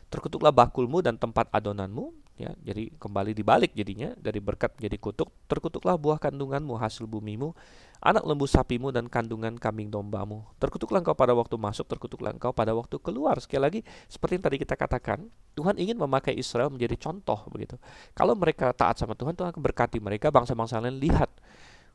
Terkutuklah 0.08 0.56
bakulmu 0.56 1.04
dan 1.04 1.20
tempat 1.20 1.52
adonanmu, 1.52 2.16
ya. 2.40 2.56
Jadi 2.64 2.96
kembali 2.96 3.36
dibalik 3.36 3.76
jadinya 3.76 4.16
dari 4.16 4.40
berkat 4.40 4.80
menjadi 4.80 4.98
kutuk. 5.04 5.28
Terkutuklah 5.52 6.00
buah 6.00 6.16
kandunganmu, 6.16 6.80
hasil 6.80 7.04
bumimu, 7.04 7.52
anak 8.00 8.24
lembu 8.24 8.48
sapimu 8.48 8.96
dan 8.96 9.12
kandungan 9.12 9.60
kambing 9.60 9.92
dombamu. 9.92 10.48
Terkutuklah 10.64 11.04
engkau 11.04 11.12
pada 11.12 11.36
waktu 11.36 11.60
masuk, 11.60 11.92
terkutuklah 11.92 12.32
engkau 12.32 12.56
pada 12.56 12.72
waktu 12.72 12.96
keluar. 13.04 13.36
Sekali 13.44 13.62
lagi, 13.62 13.80
seperti 14.08 14.40
yang 14.40 14.46
tadi 14.48 14.58
kita 14.64 14.80
katakan, 14.80 15.28
Tuhan 15.60 15.76
ingin 15.76 16.00
memakai 16.00 16.38
Israel 16.40 16.72
menjadi 16.72 16.96
contoh 16.96 17.44
begitu. 17.52 17.76
Kalau 18.16 18.32
mereka 18.38 18.72
taat 18.72 18.96
sama 19.02 19.12
Tuhan, 19.12 19.36
Tuhan 19.36 19.52
akan 19.52 19.64
berkati 19.64 20.00
mereka. 20.00 20.32
Bangsa-bangsa 20.32 20.80
lain 20.80 21.04
lihat, 21.04 21.28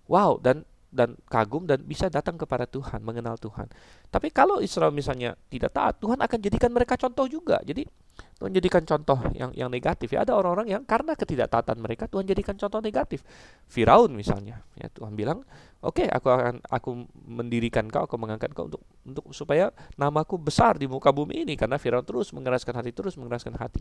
wow 0.05 0.37
dan 0.37 0.69
dan 0.93 1.17
kagum 1.25 1.65
dan 1.65 1.81
bisa 1.89 2.13
datang 2.13 2.37
kepada 2.37 2.69
Tuhan, 2.69 3.01
mengenal 3.01 3.41
Tuhan. 3.41 3.73
Tapi 4.13 4.29
kalau 4.29 4.61
Israel 4.61 4.93
misalnya 4.93 5.33
tidak 5.49 5.73
taat, 5.73 5.97
Tuhan 5.97 6.21
akan 6.21 6.39
jadikan 6.45 6.69
mereka 6.69 7.01
contoh 7.01 7.25
juga. 7.25 7.57
Jadi 7.65 7.89
Tuhan 8.37 8.53
jadikan 8.53 8.85
contoh 8.85 9.17
yang 9.33 9.57
yang 9.57 9.73
negatif. 9.73 10.13
Ya 10.13 10.21
ada 10.21 10.37
orang-orang 10.37 10.69
yang 10.69 10.83
karena 10.85 11.17
ketidaktaatan 11.17 11.81
mereka 11.81 12.05
Tuhan 12.13 12.29
jadikan 12.29 12.53
contoh 12.61 12.85
negatif. 12.85 13.25
Firaun 13.73 14.13
misalnya, 14.13 14.61
ya 14.77 14.93
Tuhan 14.93 15.17
bilang, 15.17 15.41
"Oke, 15.81 16.05
okay, 16.05 16.07
aku 16.13 16.29
akan 16.29 16.61
aku 16.61 17.09
mendirikan 17.25 17.89
kau, 17.89 18.05
aku 18.05 18.21
mengangkat 18.21 18.53
kau 18.53 18.69
untuk 18.69 18.85
untuk 19.09 19.25
supaya 19.33 19.73
namaku 19.97 20.37
besar 20.37 20.77
di 20.77 20.85
muka 20.85 21.09
bumi 21.09 21.49
ini 21.49 21.57
karena 21.57 21.81
Firaun 21.81 22.05
terus 22.05 22.37
mengeraskan 22.37 22.85
hati, 22.85 22.93
terus 22.93 23.17
mengeraskan 23.17 23.57
hati." 23.57 23.81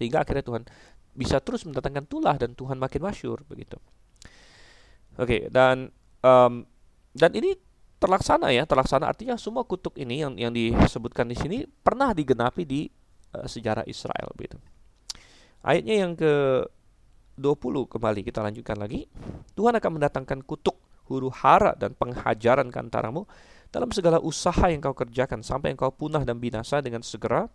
Sehingga 0.00 0.24
akhirnya 0.24 0.48
Tuhan 0.48 0.64
bisa 1.12 1.44
terus 1.44 1.68
mendatangkan 1.68 2.08
tulah 2.08 2.40
dan 2.40 2.56
Tuhan 2.56 2.80
makin 2.80 3.04
masyur 3.04 3.44
begitu. 3.44 3.76
Oke, 5.20 5.28
okay, 5.28 5.40
dan 5.52 5.92
um, 6.24 6.64
dan 7.12 7.34
ini 7.36 7.67
terlaksana 7.98 8.54
ya, 8.54 8.64
terlaksana 8.64 9.10
artinya 9.10 9.34
semua 9.34 9.66
kutuk 9.66 9.98
ini 9.98 10.22
yang 10.22 10.34
yang 10.38 10.54
disebutkan 10.54 11.26
di 11.28 11.36
sini 11.36 11.56
pernah 11.66 12.14
digenapi 12.14 12.62
di 12.62 12.86
uh, 13.34 13.46
sejarah 13.46 13.84
Israel 13.90 14.30
begitu. 14.38 14.58
Ayatnya 15.62 16.06
yang 16.06 16.12
ke 16.14 16.64
20 17.38 17.90
kembali 17.90 18.20
kita 18.26 18.42
lanjutkan 18.42 18.78
lagi. 18.78 19.06
Tuhan 19.54 19.74
akan 19.78 19.90
mendatangkan 19.98 20.42
kutuk, 20.46 20.78
huru 21.10 21.30
hara 21.30 21.74
dan 21.74 21.94
penghajaran 21.94 22.70
ke 22.70 22.78
antaramu 22.78 23.26
dalam 23.68 23.90
segala 23.92 24.18
usaha 24.18 24.70
yang 24.70 24.80
kau 24.80 24.96
kerjakan 24.96 25.44
sampai 25.44 25.76
engkau 25.76 25.92
punah 25.92 26.24
dan 26.24 26.40
binasa 26.40 26.80
dengan 26.80 27.04
segera 27.04 27.46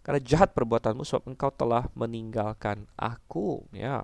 karena 0.00 0.18
jahat 0.18 0.56
perbuatanmu 0.56 1.04
sebab 1.04 1.30
engkau 1.30 1.52
telah 1.52 1.86
meninggalkan 1.92 2.88
aku 2.96 3.68
ya 3.76 4.02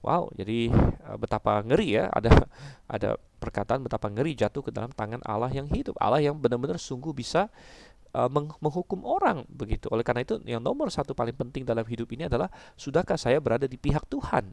wow 0.00 0.28
jadi 0.36 0.72
uh, 1.08 1.16
betapa 1.20 1.60
ngeri 1.64 2.00
ya 2.00 2.04
ada 2.12 2.30
ada 2.94 3.10
perkataan 3.40 3.84
betapa 3.84 4.08
ngeri 4.12 4.36
jatuh 4.36 4.60
ke 4.64 4.70
dalam 4.72 4.92
tangan 4.92 5.20
Allah 5.24 5.52
yang 5.52 5.68
hidup 5.68 5.96
Allah 6.00 6.20
yang 6.20 6.36
benar-benar 6.36 6.76
sungguh 6.76 7.12
bisa 7.12 7.48
uh, 8.12 8.28
menghukum 8.60 9.04
orang 9.04 9.48
begitu 9.48 9.88
oleh 9.88 10.04
karena 10.04 10.24
itu 10.24 10.40
yang 10.44 10.60
nomor 10.60 10.92
satu 10.92 11.16
paling 11.16 11.36
penting 11.36 11.64
dalam 11.64 11.84
hidup 11.84 12.08
ini 12.12 12.28
adalah 12.28 12.52
sudahkah 12.76 13.16
saya 13.16 13.40
berada 13.40 13.64
di 13.64 13.76
pihak 13.80 14.04
Tuhan 14.08 14.52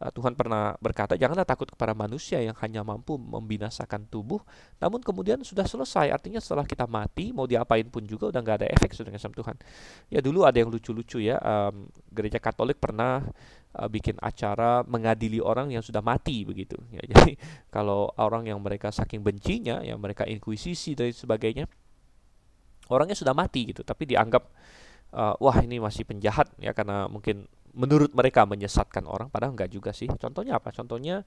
Eh, 0.00 0.08
Tuhan 0.16 0.32
pernah 0.32 0.72
berkata, 0.80 1.12
janganlah 1.12 1.44
takut 1.44 1.68
kepada 1.68 1.92
manusia 1.92 2.40
yang 2.40 2.56
hanya 2.64 2.80
mampu 2.80 3.20
membinasakan 3.20 4.08
tubuh, 4.08 4.40
namun 4.80 5.04
kemudian 5.04 5.36
sudah 5.44 5.68
selesai. 5.68 6.08
Artinya 6.08 6.40
setelah 6.40 6.64
kita 6.64 6.88
mati, 6.88 7.36
mau 7.36 7.44
diapain 7.44 7.84
pun 7.84 8.08
juga 8.08 8.32
udah 8.32 8.40
nggak 8.40 8.56
ada 8.64 8.68
efek 8.72 8.96
sudah 8.96 9.12
sama 9.20 9.36
Tuhan. 9.36 9.60
Ya 10.08 10.24
dulu 10.24 10.48
ada 10.48 10.56
yang 10.56 10.72
lucu-lucu 10.72 11.20
ya, 11.20 11.36
um, 11.44 11.84
gereja 12.16 12.40
Katolik 12.40 12.80
pernah 12.80 13.28
uh, 13.76 13.88
bikin 13.90 14.18
acara 14.18 14.82
mengadili 14.86 15.38
orang 15.38 15.70
yang 15.70 15.84
sudah 15.84 16.02
mati 16.02 16.42
begitu. 16.42 16.78
Ya, 16.96 17.02
jadi 17.06 17.38
kalau 17.70 18.10
orang 18.18 18.50
yang 18.50 18.58
mereka 18.58 18.90
saking 18.90 19.22
bencinya, 19.22 19.80
yang 19.80 20.02
mereka 20.02 20.26
inkuisisi 20.26 20.98
dan 20.98 21.14
sebagainya, 21.14 21.70
orangnya 22.90 23.14
sudah 23.14 23.32
mati 23.32 23.70
gitu, 23.70 23.86
tapi 23.86 24.10
dianggap 24.10 24.50
uh, 25.14 25.34
wah 25.38 25.58
ini 25.62 25.78
masih 25.78 26.02
penjahat 26.06 26.50
ya 26.58 26.74
karena 26.74 27.06
mungkin 27.06 27.46
menurut 27.70 28.10
mereka 28.10 28.42
menyesatkan 28.42 29.06
orang 29.06 29.30
padahal 29.30 29.54
enggak 29.54 29.70
juga 29.70 29.94
sih. 29.94 30.10
Contohnya 30.10 30.58
apa? 30.58 30.74
Contohnya 30.74 31.22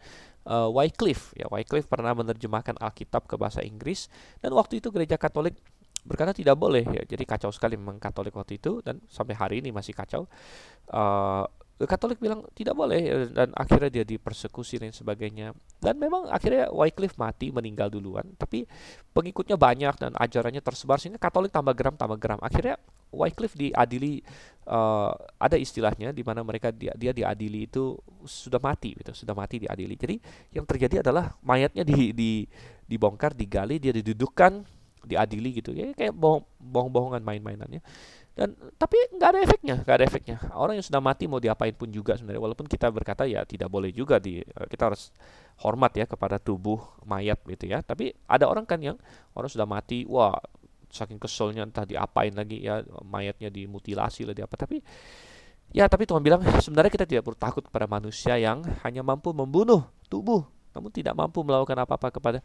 uh, 0.47 0.67
Wycliffe. 0.67 1.31
Ya 1.39 1.47
Wycliffe 1.47 1.87
pernah 1.87 2.11
menerjemahkan 2.11 2.75
Alkitab 2.79 3.27
ke 3.27 3.39
bahasa 3.39 3.63
Inggris 3.63 4.11
dan 4.43 4.51
waktu 4.51 4.83
itu 4.83 4.91
gereja 4.91 5.15
Katolik 5.15 5.55
berkata 6.03 6.35
tidak 6.35 6.59
boleh. 6.59 6.83
Ya 6.91 7.03
jadi 7.07 7.23
kacau 7.23 7.51
sekali 7.55 7.79
memang 7.79 7.95
Katolik 7.99 8.35
waktu 8.35 8.59
itu 8.59 8.83
dan 8.83 8.99
sampai 9.07 9.35
hari 9.39 9.55
ini 9.63 9.71
masih 9.71 9.95
kacau. 9.95 10.27
Uh, 10.91 11.47
Katolik 11.85 12.19
bilang 12.19 12.45
tidak 12.53 12.75
boleh. 12.77 12.99
Ya, 12.99 13.15
dan 13.29 13.49
akhirnya 13.53 13.89
dia 13.89 14.05
dipersekusi 14.05 14.79
dan 14.79 14.91
sebagainya. 14.93 15.53
Dan 15.79 15.99
memang 15.99 16.29
akhirnya 16.29 16.69
Wycliffe 16.69 17.17
mati 17.17 17.49
meninggal 17.49 17.89
duluan. 17.91 18.25
Tapi 18.35 18.65
pengikutnya 19.11 19.55
banyak 19.55 19.95
dan 19.99 20.11
ajarannya 20.15 20.61
tersebar 20.61 20.97
sehingga 21.01 21.21
Katolik 21.21 21.51
tambah 21.51 21.73
geram 21.73 21.95
tambah 21.95 22.17
geram. 22.19 22.39
Akhirnya 22.41 22.77
Wycliffe 23.13 23.53
diadili 23.53 24.25
uh, 24.65 25.13
ada 25.37 25.53
istilahnya 25.53 26.09
di 26.09 26.25
mana 26.25 26.41
mereka 26.41 26.73
dia, 26.73 26.91
dia 26.97 27.13
diadili 27.13 27.69
itu 27.69 27.93
sudah 28.25 28.57
mati 28.57 28.97
gitu. 28.97 29.13
Sudah 29.13 29.37
mati 29.37 29.61
diadili. 29.61 29.93
Jadi 29.93 30.15
yang 30.51 30.65
terjadi 30.65 31.05
adalah 31.05 31.37
mayatnya 31.45 31.85
di, 31.85 32.09
di 32.11 32.31
dibongkar 32.83 33.33
digali 33.37 33.77
dia 33.77 33.93
didudukkan 33.93 34.65
diadili 35.05 35.61
gitu. 35.61 35.75
Ya 35.75 35.93
kayak 35.93 36.15
bohong 36.15 36.43
bohong-bohongan 36.57 37.21
main-mainannya 37.21 37.83
dan 38.33 38.57
tapi 38.81 38.97
nggak 39.13 39.29
ada 39.29 39.39
efeknya 39.45 39.75
nggak 39.85 39.95
ada 40.01 40.05
efeknya. 40.09 40.37
Orang 40.57 40.73
yang 40.73 40.85
sudah 40.85 40.97
mati 40.97 41.29
mau 41.29 41.37
diapain 41.37 41.73
pun 41.77 41.89
juga 41.93 42.17
sebenarnya. 42.17 42.41
Walaupun 42.41 42.65
kita 42.65 42.89
berkata 42.89 43.29
ya 43.29 43.45
tidak 43.45 43.69
boleh 43.69 43.93
juga 43.93 44.17
di 44.17 44.41
eh, 44.41 44.65
kita 44.69 44.89
harus 44.89 45.13
hormat 45.61 45.93
ya 45.93 46.09
kepada 46.09 46.41
tubuh 46.41 46.81
mayat 47.05 47.37
gitu 47.45 47.69
ya. 47.69 47.85
Tapi 47.85 48.09
ada 48.25 48.49
orang 48.49 48.65
kan 48.65 48.81
yang 48.81 48.97
orang 49.37 49.49
sudah 49.53 49.69
mati 49.69 50.09
wah 50.09 50.33
saking 50.89 51.21
keselnya 51.21 51.65
entah 51.65 51.85
diapain 51.85 52.33
lagi 52.33 52.65
ya 52.65 52.81
mayatnya 53.05 53.49
dimutilasi 53.49 54.29
lah 54.29 54.33
di 54.37 54.45
apa 54.45 54.53
tapi 54.53 54.77
ya 55.73 55.89
tapi 55.89 56.05
Tuhan 56.05 56.21
bilang 56.21 56.45
sebenarnya 56.61 56.93
kita 56.93 57.09
tidak 57.09 57.25
perlu 57.25 57.37
takut 57.37 57.65
kepada 57.65 57.89
manusia 57.89 58.37
yang 58.37 58.61
hanya 58.85 59.01
mampu 59.01 59.33
membunuh 59.33 59.89
tubuh 60.05 60.45
namun 60.73 60.89
tidak 60.93 61.17
mampu 61.17 61.41
melakukan 61.41 61.81
apa-apa 61.81 62.13
kepada 62.13 62.39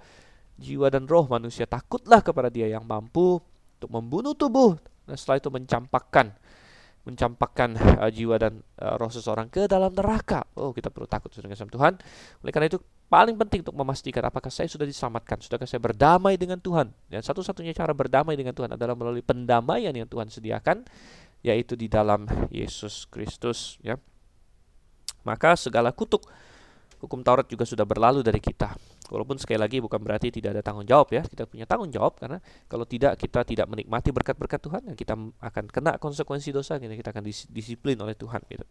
jiwa 0.61 0.91
dan 0.93 1.09
roh 1.09 1.25
manusia. 1.25 1.65
Takutlah 1.65 2.21
kepada 2.21 2.53
dia 2.53 2.69
yang 2.69 2.85
mampu 2.85 3.41
untuk 3.79 3.91
membunuh 3.95 4.35
tubuh 4.35 4.77
dan 5.09 5.17
setelah 5.17 5.41
itu 5.41 5.49
mencampakkan 5.49 6.37
mencampakkan 7.09 7.73
uh, 8.05 8.13
jiwa 8.13 8.37
dan 8.37 8.61
uh, 8.85 9.01
roh 9.01 9.09
seseorang 9.09 9.49
ke 9.49 9.65
dalam 9.65 9.97
neraka. 9.97 10.45
Oh, 10.61 10.77
kita 10.77 10.93
perlu 10.93 11.09
takut 11.09 11.33
dengan 11.33 11.57
sama 11.57 11.73
Tuhan. 11.73 11.97
Oleh 12.45 12.53
karena 12.53 12.69
itu 12.69 12.77
paling 13.09 13.33
penting 13.41 13.65
untuk 13.65 13.81
memastikan 13.81 14.21
apakah 14.29 14.53
saya 14.53 14.69
sudah 14.69 14.85
diselamatkan, 14.85 15.41
sudahkah 15.41 15.65
saya 15.65 15.81
berdamai 15.81 16.37
dengan 16.37 16.61
Tuhan. 16.61 16.93
Dan 17.09 17.25
satu-satunya 17.25 17.73
cara 17.73 17.97
berdamai 17.97 18.37
dengan 18.37 18.53
Tuhan 18.53 18.77
adalah 18.77 18.93
melalui 18.93 19.25
pendamaian 19.25 19.97
yang 19.97 20.05
Tuhan 20.05 20.29
sediakan, 20.29 20.85
yaitu 21.41 21.81
di 21.81 21.89
dalam 21.89 22.29
Yesus 22.53 23.09
Kristus. 23.09 23.81
Ya, 23.81 23.97
maka 25.25 25.57
segala 25.57 25.97
kutuk 25.97 26.29
hukum 26.99 27.23
Taurat 27.23 27.47
juga 27.47 27.65
sudah 27.67 27.87
berlalu 27.87 28.23
dari 28.23 28.43
kita. 28.43 28.75
Walaupun 29.09 29.41
sekali 29.41 29.57
lagi 29.57 29.81
bukan 29.81 29.99
berarti 29.99 30.29
tidak 30.29 30.59
ada 30.59 30.63
tanggung 30.63 30.85
jawab 30.85 31.09
ya, 31.15 31.25
kita 31.25 31.49
punya 31.49 31.65
tanggung 31.65 31.89
jawab 31.89 32.21
karena 32.21 32.39
kalau 32.69 32.85
tidak 32.85 33.17
kita 33.17 33.41
tidak 33.47 33.67
menikmati 33.71 34.13
berkat-berkat 34.13 34.61
Tuhan, 34.61 34.83
dan 34.85 34.95
kita 34.99 35.15
akan 35.17 35.65
kena 35.73 35.97
konsekuensi 35.97 36.53
dosa, 36.53 36.77
kita 36.77 37.11
akan 37.15 37.25
disiplin 37.49 37.97
oleh 37.99 38.13
Tuhan 38.13 38.45
gitu. 38.51 38.67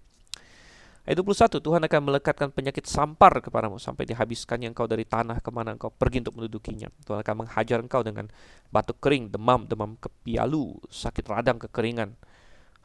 Ayat 1.08 1.24
21, 1.24 1.64
Tuhan 1.64 1.82
akan 1.88 2.02
melekatkan 2.04 2.50
penyakit 2.52 2.84
sampar 2.84 3.40
kepadamu 3.40 3.80
sampai 3.80 4.04
dihabiskannya 4.04 4.76
engkau 4.76 4.92
dari 4.92 5.08
tanah 5.08 5.40
ke 5.40 5.48
mana 5.56 5.72
engkau 5.72 5.88
pergi 5.88 6.20
untuk 6.20 6.36
mendudukinya. 6.36 6.92
Tuhan 7.08 7.24
akan 7.24 7.36
menghajar 7.48 7.80
engkau 7.80 8.04
dengan 8.04 8.28
batuk 8.76 9.00
kering, 9.00 9.32
demam, 9.32 9.64
demam 9.64 9.96
kepialu, 9.96 10.76
sakit 10.92 11.24
radang, 11.32 11.64
kekeringan, 11.64 12.12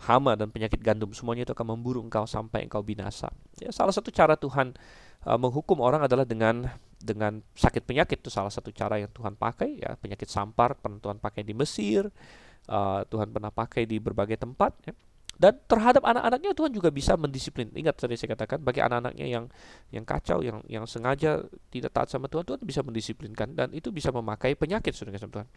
hama 0.07 0.38
dan 0.38 0.55
penyakit 0.55 0.78
gandum. 0.78 1.11
Semuanya 1.11 1.51
itu 1.51 1.51
akan 1.51 1.74
memburu 1.74 1.99
engkau 1.99 2.22
sampai 2.22 2.70
engkau 2.70 2.78
binasa. 2.86 3.26
Ya, 3.59 3.74
salah 3.74 3.90
satu 3.90 4.14
cara 4.14 4.38
Tuhan 4.38 4.70
uh, 5.27 5.39
menghukum 5.39 5.79
orang 5.83 6.07
adalah 6.07 6.27
dengan 6.27 6.66
dengan 6.99 7.43
sakit 7.55 7.83
penyakit. 7.83 8.23
Itu 8.23 8.31
salah 8.31 8.51
satu 8.51 8.70
cara 8.70 8.99
yang 8.99 9.11
Tuhan 9.11 9.35
pakai 9.35 9.83
ya. 9.83 9.95
Penyakit 9.99 10.31
sampar 10.31 10.79
pernah 10.79 11.03
Tuhan 11.03 11.18
pakai 11.18 11.43
di 11.43 11.55
Mesir 11.55 12.11
uh, 12.68 13.01
Tuhan 13.09 13.33
pernah 13.33 13.51
pakai 13.51 13.89
di 13.89 13.99
berbagai 13.99 14.39
tempat 14.39 14.73
ya. 14.87 14.95
dan 15.41 15.59
terhadap 15.66 16.05
anak-anaknya 16.07 16.53
Tuhan 16.55 16.70
juga 16.70 16.93
bisa 16.93 17.18
mendisiplin. 17.18 17.73
Ingat 17.75 17.99
tadi 17.99 18.14
saya 18.14 18.37
katakan 18.37 18.62
bagi 18.62 18.85
anak-anaknya 18.85 19.27
yang 19.27 19.45
yang 19.91 20.05
kacau 20.07 20.45
yang 20.45 20.62
yang 20.70 20.85
sengaja 20.87 21.43
tidak 21.73 21.91
taat 21.91 22.12
sama 22.12 22.31
Tuhan 22.31 22.47
Tuhan 22.47 22.61
bisa 22.62 22.85
mendisiplinkan 22.85 23.57
dan 23.57 23.68
itu 23.75 23.91
bisa 23.91 24.14
memakai 24.14 24.55
penyakit 24.55 24.95
sudah 24.95 25.11
Tuhan. 25.16 25.49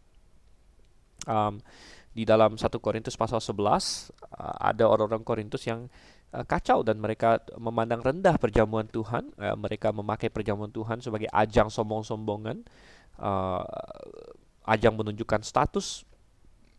Um, 1.26 1.58
di 2.16 2.24
dalam 2.24 2.56
satu 2.56 2.80
Korintus 2.80 3.18
pasal 3.20 3.44
11 3.44 3.60
uh, 3.60 4.56
ada 4.62 4.88
orang-orang 4.88 5.26
Korintus 5.26 5.68
yang 5.68 5.90
Eh, 5.90 6.15
kacau 6.44 6.84
dan 6.84 7.00
mereka 7.00 7.40
memandang 7.56 8.04
rendah 8.04 8.36
perjamuan 8.36 8.90
Tuhan. 8.92 9.32
Uh, 9.40 9.56
mereka 9.56 9.96
memakai 9.96 10.28
perjamuan 10.28 10.74
Tuhan 10.74 11.00
sebagai 11.00 11.32
ajang 11.32 11.72
sombong-sombongan, 11.72 12.68
uh, 13.24 13.64
ajang 14.68 15.00
menunjukkan 15.00 15.46
status. 15.46 16.04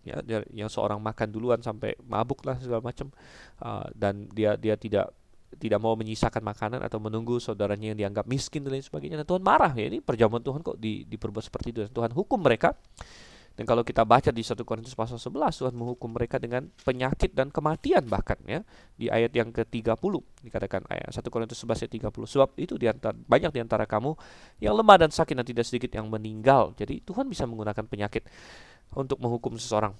Ya, 0.06 0.22
yang 0.54 0.70
seorang 0.70 1.02
makan 1.02 1.34
duluan 1.34 1.58
sampai 1.64 1.98
mabuk 2.06 2.46
lah 2.46 2.54
segala 2.62 2.78
macam, 2.78 3.10
uh, 3.58 3.90
dan 3.90 4.30
dia 4.30 4.54
dia 4.54 4.78
tidak 4.78 5.10
tidak 5.58 5.78
mau 5.80 5.98
menyisakan 5.98 6.42
makanan 6.42 6.80
atau 6.84 6.98
menunggu 7.02 7.38
saudaranya 7.38 7.90
yang 7.90 7.98
dianggap 7.98 8.26
miskin 8.28 8.62
dan 8.62 8.76
lain 8.76 8.84
sebagainya. 8.84 9.22
Dan 9.22 9.26
Tuhan 9.26 9.42
marah 9.42 9.72
ya 9.74 9.88
ini 9.88 9.98
perjamuan 10.04 10.42
Tuhan 10.44 10.60
kok 10.62 10.76
di, 10.76 11.06
diperbuat 11.08 11.44
seperti 11.46 11.68
itu. 11.74 11.80
Dan 11.86 11.92
Tuhan 11.94 12.12
hukum 12.12 12.38
mereka 12.38 12.74
dan 13.56 13.64
kalau 13.64 13.80
kita 13.80 14.04
baca 14.04 14.28
di 14.28 14.44
1 14.44 14.52
Korintus 14.68 14.92
pasal 14.92 15.16
11, 15.16 15.64
Tuhan 15.64 15.72
menghukum 15.72 16.12
mereka 16.12 16.36
dengan 16.36 16.68
penyakit 16.84 17.32
dan 17.32 17.48
kematian 17.48 18.04
bahkan 18.04 18.36
ya. 18.44 18.60
Di 18.92 19.08
ayat 19.08 19.32
yang 19.32 19.48
ke-30 19.48 19.96
dikatakan 20.44 20.84
ayat 20.92 21.08
1 21.08 21.24
Korintus 21.32 21.56
11 21.64 21.88
ayat 21.88 21.92
30. 22.12 22.36
Sebab 22.36 22.48
itu 22.60 22.76
di 22.76 22.84
antara, 22.84 23.16
banyak 23.16 23.56
di 23.56 23.60
antara 23.64 23.88
kamu 23.88 24.12
yang 24.60 24.76
lemah 24.76 25.08
dan 25.08 25.10
sakit 25.10 25.32
dan 25.40 25.46
tidak 25.48 25.64
sedikit 25.64 25.88
yang 25.96 26.04
meninggal. 26.12 26.76
Jadi 26.76 27.00
Tuhan 27.00 27.32
bisa 27.32 27.48
menggunakan 27.48 27.80
penyakit 27.88 28.28
untuk 28.92 29.16
menghukum 29.24 29.56
seseorang. 29.56 29.96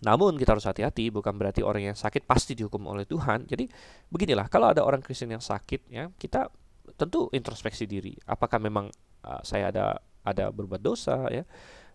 Namun 0.00 0.40
kita 0.40 0.56
harus 0.56 0.64
hati-hati, 0.64 1.12
bukan 1.12 1.36
berarti 1.36 1.60
orang 1.60 1.92
yang 1.92 1.96
sakit 1.96 2.24
pasti 2.24 2.56
dihukum 2.56 2.88
oleh 2.88 3.04
Tuhan. 3.04 3.44
Jadi 3.44 3.68
beginilah, 4.08 4.48
kalau 4.48 4.72
ada 4.72 4.80
orang 4.80 5.04
Kristen 5.04 5.28
yang 5.28 5.44
sakit 5.44 5.92
ya, 5.92 6.08
kita 6.16 6.48
tentu 6.96 7.28
introspeksi 7.36 7.84
diri. 7.84 8.16
Apakah 8.24 8.56
memang 8.56 8.88
uh, 9.28 9.40
saya 9.44 9.68
ada 9.68 10.00
ada 10.24 10.48
berbuat 10.48 10.80
dosa 10.80 11.28
ya? 11.28 11.44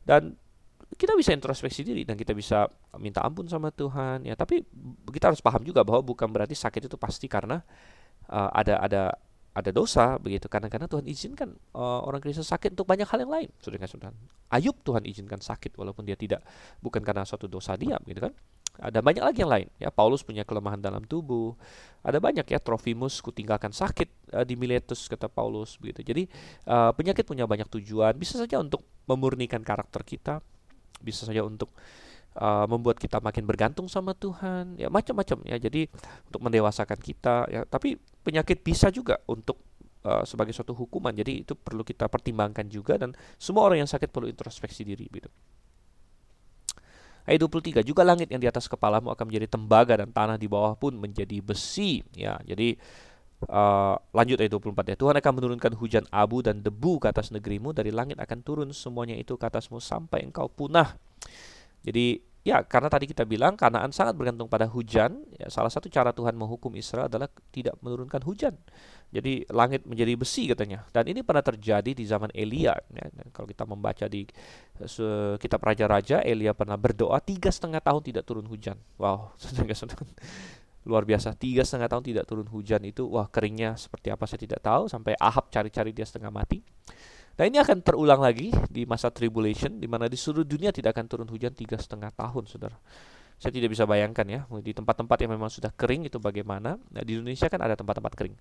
Dan 0.10 0.34
kita 0.98 1.14
bisa 1.14 1.30
introspeksi 1.38 1.86
diri 1.86 2.02
dan 2.02 2.18
kita 2.18 2.34
bisa 2.34 2.66
minta 2.98 3.22
ampun 3.22 3.46
sama 3.46 3.70
Tuhan 3.70 4.26
ya. 4.26 4.34
Tapi 4.34 4.66
kita 5.14 5.30
harus 5.30 5.38
paham 5.38 5.62
juga 5.62 5.86
bahwa 5.86 6.02
bukan 6.02 6.26
berarti 6.26 6.58
sakit 6.58 6.90
itu 6.90 6.98
pasti 6.98 7.30
karena 7.30 7.62
uh, 8.34 8.50
ada 8.50 8.82
ada 8.82 9.04
ada 9.54 9.70
dosa 9.70 10.18
begitu. 10.18 10.50
Karena 10.50 10.66
karena 10.66 10.90
Tuhan 10.90 11.06
izinkan 11.06 11.54
uh, 11.78 12.02
orang 12.10 12.18
Kristen 12.26 12.42
sakit 12.42 12.74
untuk 12.74 12.90
banyak 12.90 13.06
hal 13.06 13.22
yang 13.22 13.30
lain. 13.30 13.50
Sudah 13.62 13.78
Tuhan 13.78 14.18
Ayub 14.50 14.82
Tuhan 14.82 15.06
izinkan 15.06 15.38
sakit 15.38 15.78
walaupun 15.78 16.10
dia 16.10 16.18
tidak 16.18 16.42
bukan 16.82 17.06
karena 17.06 17.22
suatu 17.22 17.46
dosa 17.46 17.78
dia 17.78 18.02
gitu 18.10 18.26
kan 18.26 18.34
ada 18.78 19.02
banyak 19.02 19.24
lagi 19.26 19.42
yang 19.42 19.52
lain 19.52 19.68
ya 19.82 19.90
Paulus 19.90 20.22
punya 20.22 20.46
kelemahan 20.46 20.78
dalam 20.78 21.02
tubuh 21.04 21.58
ada 22.06 22.22
banyak 22.22 22.46
ya 22.46 22.60
Trofimus 22.62 23.20
kutinggalkan 23.20 23.74
sakit 23.74 24.38
uh, 24.38 24.46
di 24.46 24.54
Miletus 24.54 25.10
kata 25.10 25.26
Paulus 25.28 25.76
begitu 25.82 26.06
jadi 26.06 26.24
uh, 26.70 26.94
penyakit 26.94 27.26
punya 27.26 27.50
banyak 27.50 27.68
tujuan 27.68 28.16
bisa 28.16 28.40
saja 28.40 28.62
untuk 28.62 28.86
memurnikan 29.10 29.66
karakter 29.66 30.06
kita, 30.06 30.46
bisa 31.02 31.26
saja 31.26 31.42
untuk 31.42 31.74
uh, 32.38 32.70
membuat 32.70 33.02
kita 33.02 33.18
makin 33.18 33.50
bergantung 33.50 33.90
sama 33.90 34.14
Tuhan, 34.14 34.78
ya 34.78 34.94
macam-macam 34.94 35.42
ya. 35.50 35.58
Jadi 35.58 35.90
untuk 36.30 36.42
mendewasakan 36.46 37.00
kita, 37.02 37.50
ya. 37.50 37.66
Tapi 37.66 37.98
penyakit 38.22 38.62
bisa 38.62 38.94
juga 38.94 39.18
untuk 39.26 39.58
uh, 40.06 40.22
sebagai 40.30 40.54
suatu 40.54 40.78
hukuman. 40.78 41.10
Jadi 41.18 41.42
itu 41.42 41.58
perlu 41.58 41.82
kita 41.82 42.06
pertimbangkan 42.06 42.70
juga 42.70 43.02
dan 43.02 43.18
semua 43.42 43.66
orang 43.66 43.82
yang 43.82 43.90
sakit 43.90 44.14
perlu 44.14 44.30
introspeksi 44.30 44.86
diri, 44.86 45.10
gitu. 45.10 45.34
Ayat 47.30 47.46
23, 47.46 47.86
juga 47.86 48.02
langit 48.02 48.34
yang 48.34 48.42
di 48.42 48.50
atas 48.50 48.66
kepalamu 48.66 49.14
akan 49.14 49.30
menjadi 49.30 49.46
tembaga 49.54 50.02
dan 50.02 50.10
tanah 50.10 50.42
di 50.42 50.50
bawah 50.50 50.74
pun 50.74 50.98
menjadi 50.98 51.38
besi. 51.46 52.02
Ya, 52.18 52.42
jadi 52.42 52.74
Uh, 53.40 53.96
lanjut 54.12 54.36
ayat 54.36 54.52
24 54.52 54.92
ya. 54.92 54.96
Tuhan 55.00 55.16
akan 55.16 55.32
menurunkan 55.40 55.72
hujan 55.80 56.04
abu 56.12 56.44
dan 56.44 56.60
debu 56.60 57.00
ke 57.00 57.08
atas 57.08 57.32
negerimu 57.32 57.72
dari 57.72 57.88
langit 57.88 58.20
akan 58.20 58.44
turun 58.44 58.68
semuanya 58.76 59.16
itu 59.16 59.40
ke 59.40 59.46
atasmu 59.48 59.80
sampai 59.80 60.28
engkau 60.28 60.52
punah. 60.52 61.00
Jadi 61.88 62.20
ya 62.50 62.66
karena 62.66 62.90
tadi 62.90 63.06
kita 63.06 63.24
bilang 63.30 63.54
Kanaan 63.54 63.94
sangat 63.94 64.18
bergantung 64.18 64.50
pada 64.50 64.66
hujan, 64.66 65.22
ya 65.38 65.48
salah 65.54 65.70
satu 65.70 65.86
cara 65.88 66.10
Tuhan 66.10 66.34
menghukum 66.34 66.74
Israel 66.74 67.06
adalah 67.06 67.30
tidak 67.54 67.78
menurunkan 67.86 68.26
hujan. 68.26 68.58
Jadi 69.10 69.46
langit 69.50 69.86
menjadi 69.90 70.14
besi 70.14 70.50
katanya. 70.50 70.86
Dan 70.94 71.10
ini 71.10 71.26
pernah 71.26 71.42
terjadi 71.42 71.98
di 71.98 72.06
zaman 72.06 72.30
Elia. 72.30 72.78
Ya. 72.94 73.10
Kalau 73.34 73.50
kita 73.50 73.66
membaca 73.66 74.06
di 74.06 74.26
kitab 75.42 75.62
Raja-Raja, 75.66 76.22
Elia 76.22 76.54
pernah 76.54 76.78
berdoa 76.78 77.18
tiga 77.22 77.50
setengah 77.50 77.82
tahun 77.82 78.02
tidak 78.06 78.24
turun 78.26 78.46
hujan. 78.46 78.78
Wow, 79.02 79.34
luar 80.90 81.04
biasa 81.04 81.36
tiga 81.36 81.62
setengah 81.62 81.92
tahun 81.92 82.04
tidak 82.06 82.26
turun 82.26 82.48
hujan 82.48 82.82
itu 82.88 83.04
wah 83.06 83.28
keringnya 83.28 83.76
seperti 83.76 84.10
apa 84.10 84.24
saya 84.26 84.40
tidak 84.42 84.64
tahu 84.64 84.88
sampai 84.88 85.14
Ahab 85.20 85.52
cari-cari 85.52 85.92
dia 85.92 86.08
setengah 86.08 86.32
mati 86.32 86.64
nah 87.40 87.48
ini 87.48 87.56
akan 87.56 87.80
terulang 87.80 88.20
lagi 88.20 88.52
di 88.68 88.84
masa 88.84 89.08
tribulation 89.08 89.80
di 89.80 89.88
mana 89.88 90.12
di 90.12 90.20
seluruh 90.20 90.44
dunia 90.44 90.76
tidak 90.76 90.92
akan 90.92 91.06
turun 91.08 91.30
hujan 91.32 91.56
tiga 91.56 91.80
setengah 91.80 92.12
tahun 92.12 92.44
saudara. 92.52 92.76
Saya 93.40 93.56
tidak 93.56 93.72
bisa 93.72 93.88
bayangkan 93.88 94.28
ya 94.28 94.44
di 94.60 94.76
tempat-tempat 94.76 95.16
yang 95.24 95.32
memang 95.40 95.48
sudah 95.48 95.72
kering 95.72 96.12
itu 96.12 96.20
bagaimana. 96.20 96.76
Nah, 96.76 97.02
di 97.08 97.16
Indonesia 97.16 97.48
kan 97.48 97.64
ada 97.64 97.80
tempat-tempat 97.80 98.12
kering. 98.12 98.36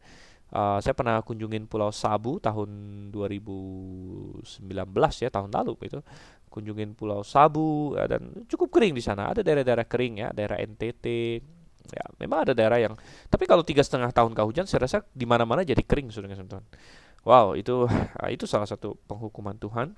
Uh, 0.50 0.82
saya 0.82 0.90
pernah 0.90 1.22
kunjungin 1.22 1.70
Pulau 1.70 1.94
Sabu 1.94 2.42
tahun 2.42 2.66
2019 3.14 4.42
ya 5.22 5.30
tahun 5.30 5.54
lalu 5.54 5.78
itu 5.86 6.02
kunjungin 6.50 6.98
Pulau 6.98 7.22
Sabu 7.22 7.94
ya, 7.94 8.10
dan 8.10 8.42
cukup 8.50 8.74
kering 8.74 8.98
di 8.98 9.02
sana. 9.06 9.30
Ada 9.30 9.46
daerah-daerah 9.46 9.86
kering 9.86 10.14
ya 10.18 10.28
daerah 10.34 10.58
NTT 10.58 11.06
Ya, 11.88 12.04
memang 12.20 12.44
ada 12.44 12.52
daerah 12.52 12.76
yang. 12.76 12.92
Tapi 13.32 13.48
kalau 13.48 13.64
tiga 13.64 13.80
setengah 13.80 14.12
tahun 14.12 14.36
kah 14.36 14.44
hujan, 14.44 14.68
saya 14.68 14.84
rasa 14.84 15.08
di 15.08 15.24
mana-mana 15.24 15.64
jadi 15.64 15.80
kering, 15.80 16.12
sudah 16.12 16.28
teman 16.28 16.60
Wow, 17.26 17.58
itu 17.58 17.86
ah, 18.20 18.30
itu 18.30 18.44
salah 18.44 18.66
satu 18.68 18.98
penghukuman 19.06 19.56
Tuhan. 19.58 19.94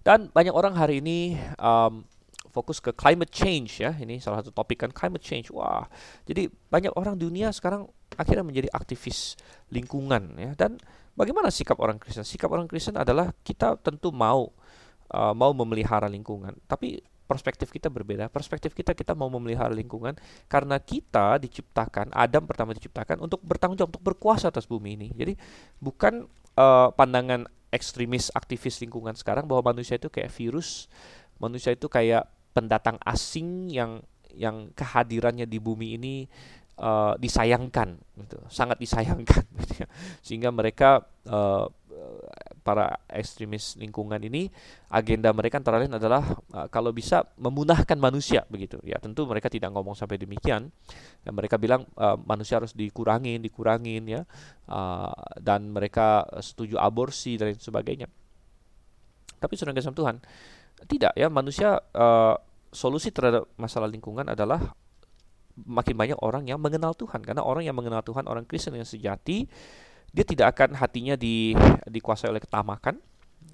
Dan 0.00 0.32
banyak 0.32 0.56
orang 0.56 0.72
hari 0.80 1.04
ini 1.04 1.36
um, 1.60 2.08
fokus 2.48 2.80
ke 2.80 2.90
climate 2.96 3.30
change 3.30 3.84
ya. 3.84 3.92
Ini 3.92 4.18
salah 4.18 4.40
satu 4.40 4.50
topik 4.50 4.82
kan 4.84 4.90
climate 4.90 5.22
change. 5.22 5.52
Wah, 5.52 5.86
jadi 6.24 6.48
banyak 6.48 6.96
orang 6.96 7.20
dunia 7.20 7.52
sekarang 7.52 7.84
akhirnya 8.16 8.44
menjadi 8.44 8.68
aktivis 8.72 9.36
lingkungan 9.68 10.40
ya. 10.40 10.52
Dan 10.56 10.80
bagaimana 11.14 11.52
sikap 11.52 11.76
orang 11.78 12.00
Kristen? 12.00 12.24
Sikap 12.24 12.48
orang 12.48 12.64
Kristen 12.64 12.96
adalah 12.96 13.30
kita 13.44 13.76
tentu 13.78 14.08
mau 14.10 14.50
uh, 15.10 15.34
mau 15.34 15.50
memelihara 15.52 16.06
lingkungan, 16.06 16.54
tapi 16.66 17.02
perspektif 17.30 17.70
kita 17.70 17.86
berbeda. 17.86 18.26
Perspektif 18.26 18.74
kita 18.74 18.90
kita 18.90 19.14
mau 19.14 19.30
memelihara 19.30 19.70
lingkungan 19.70 20.18
karena 20.50 20.82
kita 20.82 21.38
diciptakan 21.38 22.10
Adam 22.10 22.42
pertama 22.42 22.74
diciptakan 22.74 23.22
untuk 23.22 23.38
bertanggung 23.46 23.78
jawab 23.78 23.94
untuk 23.94 24.02
berkuasa 24.02 24.50
atas 24.50 24.66
bumi 24.66 24.98
ini. 24.98 25.08
Jadi 25.14 25.38
bukan 25.78 26.26
uh, 26.58 26.90
pandangan 26.90 27.46
ekstremis 27.70 28.34
aktivis 28.34 28.82
lingkungan 28.82 29.14
sekarang 29.14 29.46
bahwa 29.46 29.70
manusia 29.70 29.94
itu 29.94 30.10
kayak 30.10 30.34
virus, 30.34 30.90
manusia 31.38 31.70
itu 31.70 31.86
kayak 31.86 32.26
pendatang 32.50 32.98
asing 33.06 33.70
yang 33.70 34.02
yang 34.34 34.74
kehadirannya 34.74 35.46
di 35.46 35.62
bumi 35.62 35.98
ini 35.98 36.14
uh, 36.82 37.14
disayangkan, 37.18 37.98
gitu. 38.18 38.38
sangat 38.50 38.78
disayangkan, 38.82 39.42
gitu 39.62 39.86
ya. 39.86 39.88
sehingga 40.22 40.50
mereka 40.50 41.06
uh, 41.30 41.70
para 42.60 43.00
ekstremis 43.08 43.74
lingkungan 43.80 44.20
ini 44.20 44.52
agenda 44.92 45.32
mereka 45.32 45.58
antara 45.58 45.80
lain 45.80 45.96
adalah 45.96 46.22
uh, 46.52 46.68
kalau 46.68 46.92
bisa 46.92 47.24
memunahkan 47.40 47.96
manusia 47.96 48.44
begitu. 48.52 48.76
Ya 48.84 49.00
tentu 49.00 49.24
mereka 49.24 49.48
tidak 49.48 49.72
ngomong 49.72 49.96
sampai 49.96 50.20
demikian. 50.20 50.68
Dan 51.24 51.32
mereka 51.32 51.56
bilang 51.56 51.88
uh, 51.96 52.16
manusia 52.20 52.60
harus 52.60 52.76
dikurangin 52.76 53.40
dikurangin 53.40 54.04
ya. 54.06 54.22
Uh, 54.68 55.12
dan 55.40 55.72
mereka 55.72 56.28
setuju 56.38 56.76
aborsi 56.76 57.40
dan 57.40 57.56
sebagainya. 57.56 58.06
Tapi 59.40 59.54
sudah 59.56 59.72
kasih 59.72 59.96
Tuhan 59.96 60.20
tidak 60.86 61.12
ya. 61.16 61.32
Manusia 61.32 61.80
uh, 61.96 62.36
solusi 62.70 63.10
terhadap 63.10 63.48
masalah 63.56 63.88
lingkungan 63.90 64.28
adalah 64.28 64.76
makin 65.60 65.96
banyak 65.96 66.18
orang 66.20 66.46
yang 66.46 66.60
mengenal 66.60 66.92
Tuhan. 66.92 67.24
Karena 67.24 67.40
orang 67.40 67.64
yang 67.64 67.76
mengenal 67.76 68.04
Tuhan 68.04 68.28
orang 68.28 68.44
Kristen 68.44 68.76
yang 68.76 68.86
sejati 68.86 69.48
dia 70.10 70.24
tidak 70.26 70.56
akan 70.58 70.74
hatinya 70.74 71.14
di, 71.14 71.54
dikuasai 71.86 72.30
oleh 72.30 72.42
ketamakan, 72.42 72.98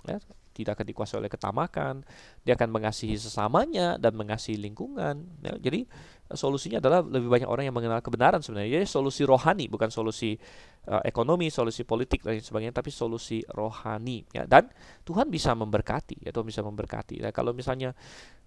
ya, 0.09 0.19
tidak 0.57 0.81
akan 0.81 0.87
dikuasai 0.89 1.21
oleh 1.21 1.29
ketamakan, 1.29 1.95
dia 2.41 2.57
akan 2.57 2.73
mengasihi 2.73 3.17
sesamanya 3.21 4.01
dan 4.01 4.17
mengasihi 4.17 4.57
lingkungan. 4.57 5.29
Ya, 5.45 5.53
jadi 5.61 5.85
solusinya 6.35 6.83
adalah 6.83 7.07
lebih 7.07 7.31
banyak 7.31 7.47
orang 7.47 7.71
yang 7.71 7.77
mengenal 7.77 8.03
kebenaran 8.03 8.43
sebenarnya. 8.43 8.83
Jadi 8.83 8.87
solusi 8.91 9.23
rohani 9.23 9.71
bukan 9.71 9.91
solusi 9.93 10.35
uh, 10.91 11.03
ekonomi, 11.07 11.53
solusi 11.53 11.87
politik 11.87 12.27
dan 12.27 12.43
sebagainya, 12.43 12.75
tapi 12.75 12.91
solusi 12.91 13.47
rohani. 13.47 14.27
Ya. 14.35 14.43
Dan 14.47 14.67
Tuhan 15.07 15.31
bisa 15.31 15.55
memberkati, 15.55 16.27
ya 16.27 16.35
Tuhan 16.35 16.47
bisa 16.47 16.67
memberkati. 16.67 17.23
Nah, 17.23 17.31
kalau 17.31 17.55
misalnya 17.55 17.95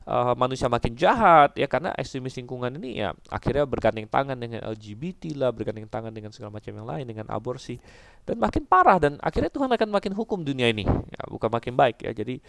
uh, 0.09 0.33
manusia 0.33 0.65
makin 0.65 0.97
jahat 0.97 1.53
ya 1.53 1.69
karena 1.69 1.93
ekstremis 1.93 2.37
lingkungan 2.41 2.73
ini 2.81 3.03
ya 3.05 3.13
akhirnya 3.29 3.63
bergandeng 3.69 4.09
tangan 4.09 4.37
dengan 4.37 4.65
LGBT 4.65 5.37
lah, 5.37 5.53
bergandeng 5.53 5.85
tangan 5.85 6.13
dengan 6.13 6.33
segala 6.33 6.57
macam 6.57 6.71
yang 6.73 6.87
lain 6.87 7.05
dengan 7.05 7.25
aborsi 7.29 7.77
dan 8.25 8.41
makin 8.41 8.65
parah 8.65 8.97
dan 8.97 9.17
akhirnya 9.21 9.53
Tuhan 9.53 9.69
akan 9.69 9.89
makin 9.89 10.13
hukum 10.17 10.41
dunia 10.45 10.69
ini 10.69 10.85
ya 10.85 11.21
bukan 11.29 11.49
makin 11.49 11.73
baik 11.77 12.05
ya 12.05 12.11
jadi 12.13 12.41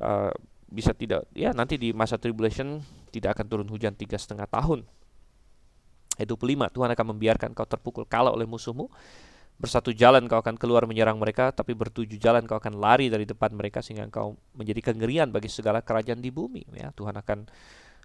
uh, 0.00 0.32
bisa 0.66 0.90
tidak 0.90 1.30
ya 1.30 1.54
nanti 1.54 1.78
di 1.78 1.94
masa 1.94 2.18
tribulation 2.18 2.82
tidak 3.14 3.38
akan 3.38 3.46
turun 3.46 3.68
hujan 3.70 3.94
tiga 3.94 4.18
setengah 4.18 4.50
tahun. 4.50 4.82
Ayat 6.16 6.32
25 6.32 6.74
Tuhan 6.74 6.90
akan 6.96 7.06
membiarkan 7.12 7.50
kau 7.52 7.68
terpukul 7.68 8.08
kalah 8.08 8.32
oleh 8.32 8.48
musuhmu 8.48 8.88
Bersatu 9.56 9.88
jalan 9.88 10.28
kau 10.28 10.36
akan 10.36 10.60
keluar 10.60 10.84
menyerang 10.84 11.16
mereka, 11.16 11.48
tapi 11.48 11.72
bertujuh 11.72 12.20
jalan 12.20 12.44
kau 12.44 12.60
akan 12.60 12.76
lari 12.76 13.08
dari 13.08 13.24
depan 13.24 13.56
mereka 13.56 13.80
sehingga 13.80 14.04
kau 14.12 14.36
menjadi 14.52 14.92
kengerian 14.92 15.32
bagi 15.32 15.48
segala 15.48 15.80
kerajaan 15.80 16.20
di 16.20 16.28
bumi. 16.28 16.68
Ya, 16.76 16.92
Tuhan 16.92 17.16
akan 17.16 17.48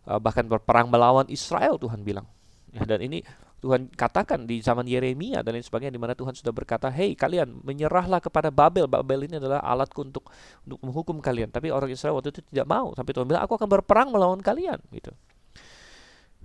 uh, 0.07 0.19
bahkan 0.23 0.47
berperang 0.47 0.87
melawan 0.87 1.27
Israel 1.27 1.75
Tuhan 1.75 2.07
bilang. 2.07 2.23
Ya, 2.71 2.87
dan 2.87 3.03
ini 3.03 3.19
Tuhan 3.61 3.93
katakan 3.93 4.49
di 4.49 4.57
zaman 4.63 4.89
Yeremia 4.89 5.45
dan 5.45 5.53
lain 5.53 5.61
sebagainya 5.61 5.93
di 5.93 6.01
mana 6.01 6.17
Tuhan 6.17 6.33
sudah 6.33 6.49
berkata, 6.49 6.89
"Hei 6.89 7.13
kalian, 7.13 7.61
menyerahlah 7.61 8.17
kepada 8.17 8.49
Babel. 8.49 8.89
Babel 8.89 9.29
ini 9.29 9.37
adalah 9.37 9.61
alatku 9.61 10.01
untuk 10.01 10.31
untuk 10.65 10.81
menghukum 10.81 11.21
kalian." 11.21 11.53
Tapi 11.53 11.69
orang 11.69 11.93
Israel 11.93 12.17
waktu 12.17 12.33
itu 12.33 12.41
tidak 12.41 12.65
mau. 12.65 12.95
Sampai 12.97 13.13
Tuhan 13.13 13.29
bilang, 13.29 13.45
"Aku 13.45 13.53
akan 13.59 13.69
berperang 13.69 14.09
melawan 14.09 14.41
kalian." 14.41 14.81
gitu. 14.89 15.13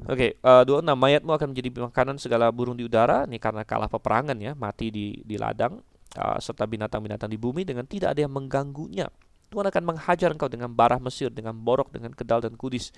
Oke, 0.05 0.37
okay, 0.37 0.45
uh, 0.45 0.61
eh, 0.61 0.83
enam 0.85 0.93
mayatmu 0.93 1.33
akan 1.33 1.57
menjadi 1.57 1.89
makanan 1.89 2.20
segala 2.20 2.53
burung 2.53 2.77
di 2.77 2.85
udara, 2.85 3.24
ini 3.24 3.41
karena 3.41 3.64
kalah 3.64 3.89
peperangan 3.89 4.37
ya, 4.37 4.53
mati 4.53 4.93
di 4.93 5.16
di 5.24 5.41
ladang 5.41 5.81
uh, 6.20 6.37
serta 6.37 6.68
binatang-binatang 6.68 7.33
di 7.33 7.41
bumi 7.41 7.64
dengan 7.64 7.89
tidak 7.89 8.12
ada 8.12 8.29
yang 8.29 8.35
mengganggunya. 8.37 9.09
Tuhan 9.49 9.64
akan 9.72 9.83
menghajar 9.89 10.37
engkau 10.37 10.53
dengan 10.53 10.68
barah 10.68 11.01
Mesir, 11.01 11.33
dengan 11.33 11.57
borok, 11.57 11.97
dengan 11.97 12.12
kedal 12.12 12.45
dan 12.45 12.61
kudis 12.61 12.93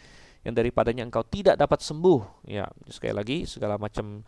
yang 0.47 0.55
daripadanya 0.55 1.07
engkau 1.07 1.24
tidak 1.26 1.59
dapat 1.59 1.82
sembuh. 1.82 2.47
Ya, 2.47 2.66
sekali 2.91 3.14
lagi 3.14 3.36
segala 3.49 3.78
macam 3.78 4.22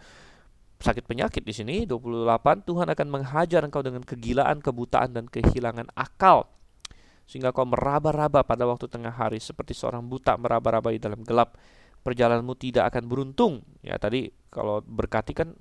sakit 0.80 1.04
penyakit 1.04 1.44
di 1.44 1.52
sini 1.52 1.76
28 1.84 2.64
Tuhan 2.64 2.88
akan 2.88 3.06
menghajar 3.12 3.60
engkau 3.68 3.84
dengan 3.84 4.00
kegilaan, 4.00 4.64
kebutaan 4.64 5.12
dan 5.12 5.28
kehilangan 5.28 5.92
akal 5.92 6.48
sehingga 7.28 7.54
kau 7.54 7.62
meraba-raba 7.62 8.42
pada 8.42 8.66
waktu 8.66 8.90
tengah 8.90 9.14
hari 9.14 9.38
seperti 9.38 9.70
seorang 9.70 10.02
buta 10.02 10.34
meraba-raba 10.34 10.90
di 10.90 10.98
dalam 10.98 11.22
gelap 11.22 11.54
perjalananmu 12.02 12.58
tidak 12.58 12.90
akan 12.90 13.06
beruntung. 13.06 13.62
Ya 13.86 14.00
tadi 14.00 14.32
kalau 14.50 14.82
berkati 14.82 15.36
kan 15.36 15.54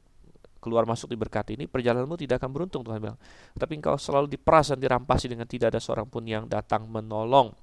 keluar 0.60 0.90
masuk 0.90 1.14
diberkati 1.14 1.56
ini 1.56 1.70
perjalananmu 1.70 2.18
tidak 2.18 2.42
akan 2.42 2.52
beruntung 2.52 2.82
Tuhan 2.82 2.98
bilang. 2.98 3.20
Tapi 3.54 3.74
engkau 3.78 4.02
selalu 4.02 4.34
diperas 4.34 4.74
dan 4.74 4.82
dirampasi 4.82 5.30
dengan 5.30 5.46
tidak 5.46 5.76
ada 5.76 5.80
seorang 5.84 6.10
pun 6.10 6.26
yang 6.26 6.50
datang 6.50 6.90
menolong. 6.90 7.54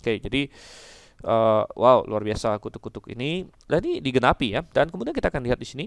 Oke, 0.00 0.18
jadi 0.18 0.50
uh, 1.24 1.64
wow 1.74 2.04
luar 2.06 2.22
biasa 2.22 2.58
kutuk-kutuk 2.58 3.10
ini. 3.10 3.46
Dan 3.66 3.82
ini 3.86 3.98
digenapi 3.98 4.58
ya. 4.58 4.60
Dan 4.62 4.90
kemudian 4.90 5.14
kita 5.14 5.30
akan 5.30 5.42
lihat 5.46 5.58
di 5.58 5.66
sini 5.66 5.86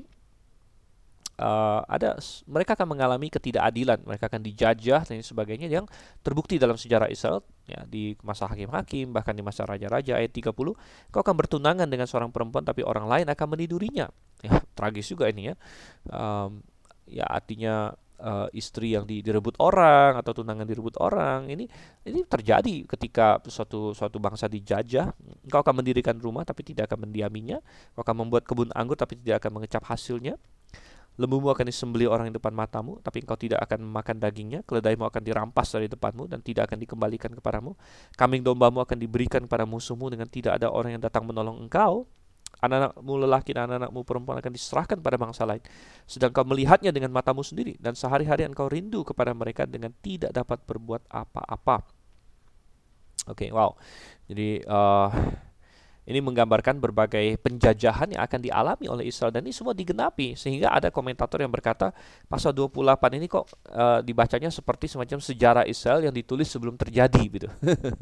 uh, 1.39 1.81
ada 1.88 2.15
mereka 2.47 2.75
akan 2.75 2.95
mengalami 2.95 3.27
ketidakadilan, 3.27 4.03
mereka 4.03 4.27
akan 4.31 4.41
dijajah 4.43 5.01
dan 5.03 5.19
sebagainya 5.19 5.67
yang 5.67 5.86
terbukti 6.23 6.55
dalam 6.55 6.79
sejarah 6.79 7.11
Israel 7.11 7.43
ya 7.65 7.81
di 7.88 8.13
masa 8.21 8.45
hakim-hakim 8.45 9.09
bahkan 9.09 9.33
di 9.33 9.41
masa 9.41 9.65
raja-raja 9.65 10.21
ayat 10.21 10.29
30 10.29 10.53
kau 10.53 11.21
akan 11.25 11.36
bertunangan 11.36 11.89
dengan 11.89 12.05
seorang 12.05 12.29
perempuan 12.29 12.61
tapi 12.61 12.86
orang 12.86 13.07
lain 13.09 13.27
akan 13.27 13.47
menidurinya. 13.57 14.07
Ya, 14.43 14.61
tragis 14.77 15.09
juga 15.09 15.31
ini 15.31 15.51
ya. 15.51 15.55
Um, 16.11 16.61
ya 17.09 17.25
artinya 17.25 17.93
uh, 18.20 18.47
istri 18.55 18.95
yang 18.95 19.03
direbut 19.07 19.55
orang 19.59 20.20
atau 20.20 20.32
tunangan 20.32 20.68
direbut 20.68 20.95
orang 21.01 21.47
ini 21.51 21.66
ini 22.05 22.22
terjadi 22.24 22.88
ketika 22.88 23.39
suatu 23.47 23.91
suatu 23.91 24.18
bangsa 24.22 24.47
dijajah. 24.47 25.11
Engkau 25.45 25.59
akan 25.61 25.84
mendirikan 25.84 26.16
rumah 26.20 26.47
tapi 26.47 26.63
tidak 26.63 26.91
akan 26.91 27.09
mendiaminya. 27.09 27.59
Engkau 27.93 28.03
akan 28.03 28.16
membuat 28.26 28.43
kebun 28.47 28.70
anggur 28.72 28.95
tapi 28.95 29.20
tidak 29.20 29.43
akan 29.43 29.61
mengecap 29.61 29.84
hasilnya. 29.88 30.36
Lembumu 31.16 31.47
akan 31.47 31.72
disembeli 31.72 32.03
orang 32.11 32.28
di 32.28 32.36
depan 32.36 32.51
matamu 32.51 32.99
tapi 32.99 33.24
engkau 33.24 33.39
tidak 33.39 33.63
akan 33.63 33.88
memakan 33.88 34.20
dagingnya. 34.20 34.59
Keledaimu 34.68 35.07
akan 35.07 35.22
dirampas 35.24 35.72
dari 35.72 35.88
depanmu 35.88 36.28
dan 36.28 36.43
tidak 36.43 36.68
akan 36.72 36.78
dikembalikan 36.84 37.32
kepadamu. 37.32 37.72
Kambing 38.20 38.43
dombamu 38.43 38.84
akan 38.84 38.99
diberikan 38.99 39.47
kepada 39.47 39.63
musuhmu 39.63 40.11
dengan 40.11 40.28
tidak 40.28 40.59
ada 40.59 40.68
orang 40.68 40.99
yang 40.99 41.03
datang 41.03 41.24
menolong 41.24 41.63
engkau 41.63 42.03
anak-anakmu 42.62 43.14
lelaki 43.28 43.51
dan 43.51 43.68
anak-anakmu 43.68 44.01
perempuan 44.08 44.38
akan 44.39 44.51
diserahkan 44.53 44.97
pada 44.99 45.18
bangsa 45.20 45.43
lain. 45.43 45.64
Sedang 46.08 46.32
kau 46.32 46.47
melihatnya 46.47 46.95
dengan 46.95 47.12
matamu 47.12 47.43
sendiri 47.43 47.76
dan 47.82 47.97
sehari-hari 47.97 48.47
engkau 48.47 48.72
rindu 48.72 49.03
kepada 49.03 49.36
mereka 49.36 49.68
dengan 49.68 49.91
tidak 49.99 50.32
dapat 50.32 50.64
berbuat 50.64 51.08
apa-apa. 51.12 51.84
Oke, 53.26 53.47
okay, 53.47 53.49
wow. 53.49 53.74
Jadi 54.30 54.62
uh, 54.70 55.10
ini 56.06 56.22
menggambarkan 56.22 56.78
berbagai 56.78 57.41
penjajahan 57.41 58.14
yang 58.14 58.22
akan 58.22 58.39
dialami 58.39 58.86
oleh 58.86 59.10
Israel 59.10 59.34
dan 59.34 59.41
ini 59.41 59.53
semua 59.53 59.74
digenapi 59.74 60.38
sehingga 60.38 60.70
ada 60.70 60.93
komentator 60.93 61.41
yang 61.41 61.49
berkata 61.49 61.89
pasal 62.30 62.53
28 62.53 63.18
ini 63.18 63.26
kok 63.26 63.49
uh, 63.74 64.06
dibacanya 64.06 64.53
seperti 64.53 64.86
semacam 64.86 65.18
sejarah 65.18 65.66
Israel 65.66 66.06
yang 66.06 66.14
ditulis 66.14 66.45
sebelum 66.45 66.78
terjadi 66.78 67.24
gitu. 67.26 67.49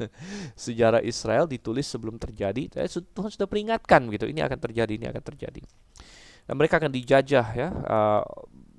sejarah 0.68 1.00
Israel 1.00 1.48
ditulis 1.48 1.88
sebelum 1.88 2.20
terjadi. 2.20 2.68
Tuhan 2.92 3.30
sudah 3.32 3.48
peringatkan 3.48 4.04
gitu, 4.12 4.28
ini 4.28 4.44
akan 4.44 4.58
terjadi, 4.60 4.92
ini 4.92 5.06
akan 5.08 5.22
terjadi. 5.24 5.64
Dan 6.44 6.54
mereka 6.60 6.76
akan 6.76 6.92
dijajah 6.92 7.46
ya 7.56 7.68
uh, 7.72 8.22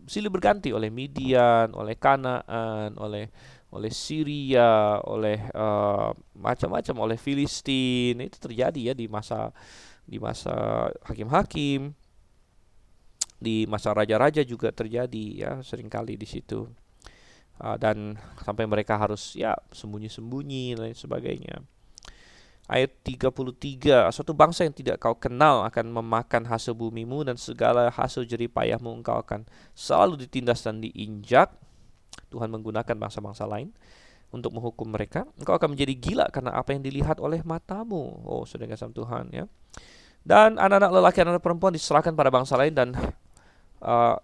silih 0.06 0.30
berganti 0.30 0.70
oleh 0.70 0.94
Midian, 0.94 1.74
oleh 1.74 1.98
Kanaan, 1.98 2.94
oleh 3.02 3.34
oleh 3.76 3.92
Syria, 3.92 5.04
oleh 5.04 5.52
uh, 5.52 6.16
macam-macam, 6.40 6.96
oleh 7.12 7.18
Filistin. 7.20 8.24
Itu 8.24 8.40
terjadi 8.40 8.92
ya 8.92 8.94
di 8.96 9.12
masa 9.12 9.52
di 10.08 10.16
masa 10.16 10.88
hakim-hakim, 11.04 11.92
di 13.36 13.68
masa 13.68 13.92
raja-raja 13.92 14.48
juga 14.48 14.72
terjadi 14.72 15.26
ya 15.36 15.52
sering 15.60 15.92
kali 15.92 16.16
di 16.16 16.24
situ. 16.24 16.72
Uh, 17.60 17.76
dan 17.76 18.16
sampai 18.44 18.64
mereka 18.68 18.96
harus 18.96 19.36
ya 19.36 19.56
sembunyi-sembunyi 19.76 20.76
dan 20.76 20.80
lain 20.88 20.98
sebagainya. 20.98 21.60
Ayat 22.66 22.98
33 23.06 24.10
Suatu 24.10 24.34
bangsa 24.34 24.66
yang 24.66 24.74
tidak 24.74 24.98
kau 24.98 25.14
kenal 25.14 25.62
akan 25.70 25.86
memakan 26.02 26.50
hasil 26.50 26.74
bumimu 26.74 27.22
Dan 27.22 27.38
segala 27.38 27.94
hasil 27.94 28.26
jeripayahmu 28.26 28.90
engkau 28.90 29.22
akan 29.22 29.46
selalu 29.78 30.26
ditindas 30.26 30.66
dan 30.66 30.82
diinjak 30.82 31.54
Tuhan 32.30 32.50
menggunakan 32.52 32.96
bangsa-bangsa 32.96 33.46
lain 33.46 33.74
untuk 34.34 34.52
menghukum 34.52 34.92
mereka, 34.92 35.24
engkau 35.40 35.56
akan 35.56 35.78
menjadi 35.78 35.94
gila 35.96 36.26
karena 36.28 36.52
apa 36.58 36.76
yang 36.76 36.84
dilihat 36.84 37.24
oleh 37.24 37.40
matamu. 37.46 38.20
Oh, 38.26 38.44
sudah 38.44 38.68
kasih 38.68 38.92
Tuhan 38.92 39.32
ya. 39.32 39.46
Dan 40.26 40.58
anak-anak 40.58 40.92
lelaki 40.92 41.18
dan 41.22 41.38
anak 41.38 41.44
perempuan 41.46 41.72
diserahkan 41.72 42.12
pada 42.18 42.34
bangsa 42.34 42.58
lain 42.58 42.74
dan 42.74 42.90
uh, 43.86 44.18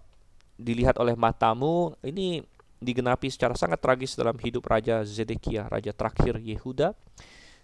dilihat 0.57 0.97
oleh 0.97 1.13
matamu. 1.13 1.93
Ini 2.01 2.41
digenapi 2.81 3.29
secara 3.29 3.53
sangat 3.53 3.77
tragis 3.77 4.17
dalam 4.17 4.33
hidup 4.41 4.65
Raja 4.65 5.05
Zedekia, 5.05 5.69
raja 5.69 5.93
terakhir 5.93 6.41
Yehuda. 6.41 6.97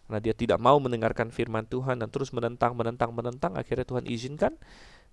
Karena 0.08 0.20
dia 0.24 0.32
tidak 0.32 0.62
mau 0.62 0.80
mendengarkan 0.80 1.34
firman 1.34 1.68
Tuhan 1.68 2.00
dan 2.00 2.08
terus 2.08 2.32
menentang, 2.32 2.78
menentang, 2.78 3.12
menentang. 3.12 3.58
Akhirnya 3.60 3.84
Tuhan 3.84 4.08
izinkan 4.08 4.56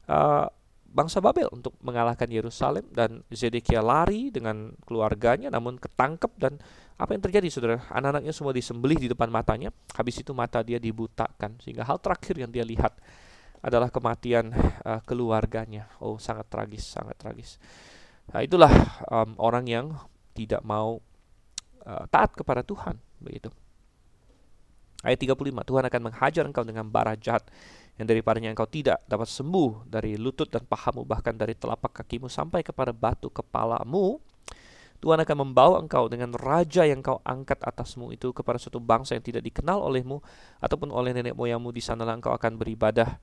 uh, 0.06 0.46
bangsa 0.94 1.18
Babel 1.18 1.50
untuk 1.50 1.74
mengalahkan 1.82 2.30
Yerusalem 2.30 2.86
dan 2.94 3.26
Zedekia 3.34 3.82
lari 3.82 4.30
dengan 4.30 4.70
keluarganya 4.86 5.50
namun 5.50 5.74
ketangkep 5.76 6.32
dan 6.38 6.62
apa 6.94 7.10
yang 7.10 7.22
terjadi 7.26 7.50
saudara? 7.50 7.82
Anak-anaknya 7.90 8.30
semua 8.30 8.54
disembelih 8.54 8.94
di 9.02 9.08
depan 9.10 9.26
matanya. 9.26 9.74
Habis 9.98 10.22
itu 10.22 10.30
mata 10.30 10.62
dia 10.62 10.78
dibutakan 10.78 11.58
sehingga 11.58 11.82
hal 11.82 11.98
terakhir 11.98 12.38
yang 12.38 12.54
dia 12.54 12.62
lihat 12.62 12.94
adalah 13.58 13.90
kematian 13.90 14.54
uh, 14.86 15.02
keluarganya. 15.02 15.90
Oh 15.98 16.14
sangat 16.22 16.46
tragis 16.46 16.86
sangat 16.86 17.18
tragis. 17.18 17.58
Nah 18.30 18.46
itulah 18.46 18.70
um, 19.10 19.34
orang 19.42 19.66
yang 19.66 19.86
tidak 20.38 20.62
mau 20.62 21.02
uh, 21.82 22.04
taat 22.06 22.30
kepada 22.38 22.62
Tuhan 22.62 22.94
begitu. 23.18 23.50
Ayat 25.02 25.20
35 25.20 25.36
Tuhan 25.68 25.84
akan 25.84 26.00
menghajar 26.00 26.44
engkau 26.48 26.64
dengan 26.64 26.88
bara 26.88 27.12
jahat 27.18 27.44
yang 27.94 28.06
daripadanya 28.10 28.50
engkau 28.50 28.66
tidak 28.66 29.02
dapat 29.06 29.30
sembuh 29.30 29.86
dari 29.86 30.18
lutut 30.18 30.50
dan 30.50 30.66
pahamu 30.66 31.06
bahkan 31.06 31.34
dari 31.34 31.54
telapak 31.54 32.02
kakimu 32.02 32.26
sampai 32.26 32.66
kepada 32.66 32.90
batu 32.90 33.30
kepalamu 33.30 34.18
Tuhan 35.04 35.20
akan 35.20 35.36
membawa 35.36 35.84
engkau 35.84 36.08
dengan 36.08 36.32
raja 36.32 36.88
yang 36.88 37.04
kau 37.04 37.20
angkat 37.28 37.60
atasmu 37.60 38.08
itu 38.16 38.32
kepada 38.32 38.56
suatu 38.56 38.80
bangsa 38.80 39.12
yang 39.12 39.20
tidak 39.20 39.44
dikenal 39.44 39.84
olehmu 39.84 40.24
ataupun 40.64 40.88
oleh 40.88 41.12
nenek 41.12 41.36
moyangmu. 41.36 41.68
Di 41.76 41.84
sanalah 41.84 42.16
engkau 42.16 42.32
akan 42.32 42.56
beribadah 42.56 43.20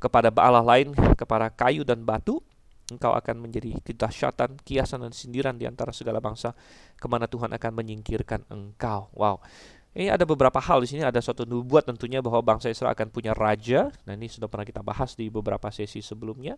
kepada 0.00 0.32
Allah 0.40 0.64
lain 0.64 0.96
kepada 1.12 1.52
kayu 1.52 1.84
dan 1.84 2.08
batu. 2.08 2.40
Engkau 2.88 3.12
akan 3.12 3.44
menjadi 3.44 3.76
kedahsyatan, 3.84 4.56
kiasan 4.64 5.04
dan 5.04 5.12
sindiran 5.12 5.56
di 5.60 5.68
antara 5.68 5.92
segala 5.92 6.16
bangsa 6.16 6.56
ke 6.96 7.04
mana 7.08 7.28
Tuhan 7.28 7.52
akan 7.52 7.72
menyingkirkan 7.76 8.48
engkau. 8.48 9.12
Wow, 9.12 9.44
ini 9.92 10.08
ada 10.08 10.24
beberapa 10.24 10.56
hal 10.56 10.80
di 10.80 10.88
sini 10.88 11.04
ada 11.04 11.20
suatu 11.20 11.44
nubuat 11.44 11.84
tentunya 11.84 12.24
bahwa 12.24 12.40
bangsa 12.40 12.72
Israel 12.72 12.96
akan 12.96 13.12
punya 13.12 13.36
raja. 13.36 13.92
Nah 14.08 14.16
ini 14.16 14.24
sudah 14.24 14.48
pernah 14.48 14.64
kita 14.64 14.80
bahas 14.80 15.12
di 15.12 15.28
beberapa 15.28 15.68
sesi 15.68 16.00
sebelumnya 16.00 16.56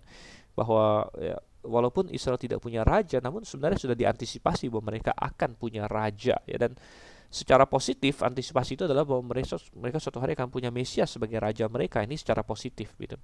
bahwa 0.55 1.11
ya, 1.19 1.35
walaupun 1.67 2.15
Israel 2.15 2.39
tidak 2.39 2.63
punya 2.63 2.87
raja, 2.87 3.19
namun 3.19 3.43
sebenarnya 3.43 3.83
sudah 3.83 3.99
diantisipasi 3.99 4.71
bahwa 4.71 4.95
mereka 4.95 5.11
akan 5.19 5.59
punya 5.59 5.91
raja 5.91 6.39
ya 6.47 6.57
dan 6.63 6.79
secara 7.27 7.67
positif 7.67 8.23
antisipasi 8.23 8.79
itu 8.79 8.87
adalah 8.87 9.03
bahwa 9.03 9.35
mereka 9.35 9.59
mereka 9.75 9.99
suatu 9.99 10.23
hari 10.23 10.39
akan 10.39 10.55
punya 10.55 10.71
Mesias 10.71 11.11
sebagai 11.11 11.43
raja 11.43 11.67
mereka 11.67 12.07
ini 12.07 12.15
secara 12.15 12.47
positif 12.47 12.95
gitu. 13.03 13.19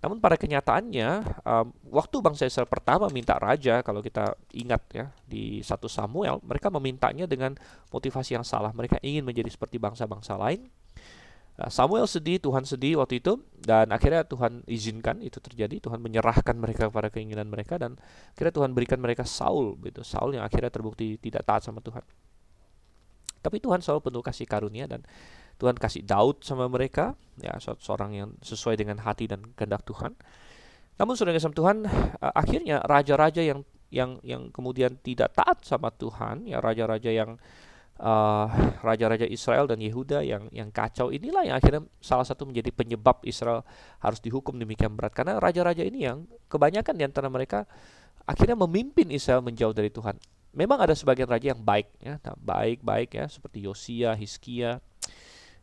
Namun 0.00 0.16
pada 0.16 0.40
kenyataannya 0.40 1.08
um, 1.44 1.66
waktu 1.92 2.16
bangsa 2.24 2.48
Israel 2.48 2.64
pertama 2.64 3.12
minta 3.12 3.36
raja 3.36 3.84
kalau 3.84 4.00
kita 4.00 4.32
ingat 4.56 4.82
ya 4.96 5.06
di 5.28 5.60
satu 5.60 5.92
Samuel 5.92 6.40
mereka 6.40 6.72
memintanya 6.72 7.28
dengan 7.28 7.52
motivasi 7.92 8.32
yang 8.32 8.44
salah. 8.44 8.72
Mereka 8.72 9.04
ingin 9.04 9.28
menjadi 9.28 9.52
seperti 9.52 9.76
bangsa-bangsa 9.76 10.40
lain. 10.40 10.72
Uh, 11.60 11.68
Samuel 11.68 12.08
sedih 12.08 12.40
Tuhan 12.40 12.64
sedih 12.64 12.96
waktu 12.96 13.20
itu 13.20 13.44
dan 13.60 13.92
akhirnya 13.92 14.24
Tuhan 14.24 14.64
izinkan 14.64 15.20
itu 15.20 15.36
terjadi. 15.36 15.76
Tuhan 15.84 16.00
menyerahkan 16.00 16.56
mereka 16.56 16.88
pada 16.88 17.12
keinginan 17.12 17.52
mereka 17.52 17.76
dan 17.76 18.00
akhirnya 18.32 18.56
Tuhan 18.56 18.72
berikan 18.72 19.04
mereka 19.04 19.28
Saul 19.28 19.76
gitu 19.84 20.00
Saul 20.00 20.40
yang 20.40 20.48
akhirnya 20.48 20.72
terbukti 20.72 21.20
tidak 21.20 21.44
taat 21.44 21.60
sama 21.60 21.84
Tuhan 21.84 22.00
tapi 23.40 23.60
Tuhan 23.60 23.80
selalu 23.80 24.12
penuh 24.12 24.22
kasih 24.24 24.46
karunia 24.48 24.84
dan 24.88 25.04
Tuhan 25.60 25.76
kasih 25.76 26.04
Daud 26.08 26.40
sama 26.40 26.68
mereka, 26.72 27.12
ya 27.36 27.52
seorang 27.60 28.16
yang 28.16 28.30
sesuai 28.40 28.80
dengan 28.80 28.96
hati 29.04 29.28
dan 29.28 29.44
kehendak 29.52 29.84
Tuhan. 29.84 30.16
Namun 30.96 31.12
sudah 31.16 31.36
sama 31.36 31.52
Tuhan, 31.52 31.76
uh, 31.84 32.32
akhirnya 32.32 32.80
raja-raja 32.84 33.44
yang 33.44 33.60
yang 33.92 34.16
yang 34.24 34.48
kemudian 34.54 34.96
tidak 35.04 35.36
taat 35.36 35.60
sama 35.64 35.92
Tuhan, 35.92 36.48
ya 36.48 36.64
raja-raja 36.64 37.12
yang 37.12 37.36
uh, 38.00 38.46
raja-raja 38.80 39.28
Israel 39.28 39.68
dan 39.68 39.84
Yehuda 39.84 40.24
yang 40.24 40.48
yang 40.50 40.72
kacau 40.72 41.12
inilah 41.12 41.44
yang 41.44 41.56
akhirnya 41.60 41.84
salah 42.00 42.24
satu 42.24 42.48
menjadi 42.48 42.72
penyebab 42.72 43.20
Israel 43.28 43.62
harus 44.00 44.18
dihukum 44.24 44.56
demikian 44.56 44.96
berat 44.96 45.12
karena 45.12 45.36
raja-raja 45.36 45.84
ini 45.84 46.08
yang 46.08 46.24
kebanyakan 46.48 46.96
di 46.96 47.04
antara 47.04 47.28
mereka 47.28 47.68
akhirnya 48.24 48.56
memimpin 48.56 49.12
Israel 49.12 49.44
menjauh 49.44 49.76
dari 49.76 49.92
Tuhan. 49.92 50.16
Memang 50.50 50.82
ada 50.82 50.94
sebagian 50.98 51.30
raja 51.30 51.54
yang 51.54 51.62
baik 51.62 51.88
ya, 52.02 52.18
nah, 52.26 52.34
baik-baik 52.34 53.14
ya 53.14 53.30
seperti 53.30 53.62
Yosia, 53.62 54.18
Hizkia, 54.18 54.82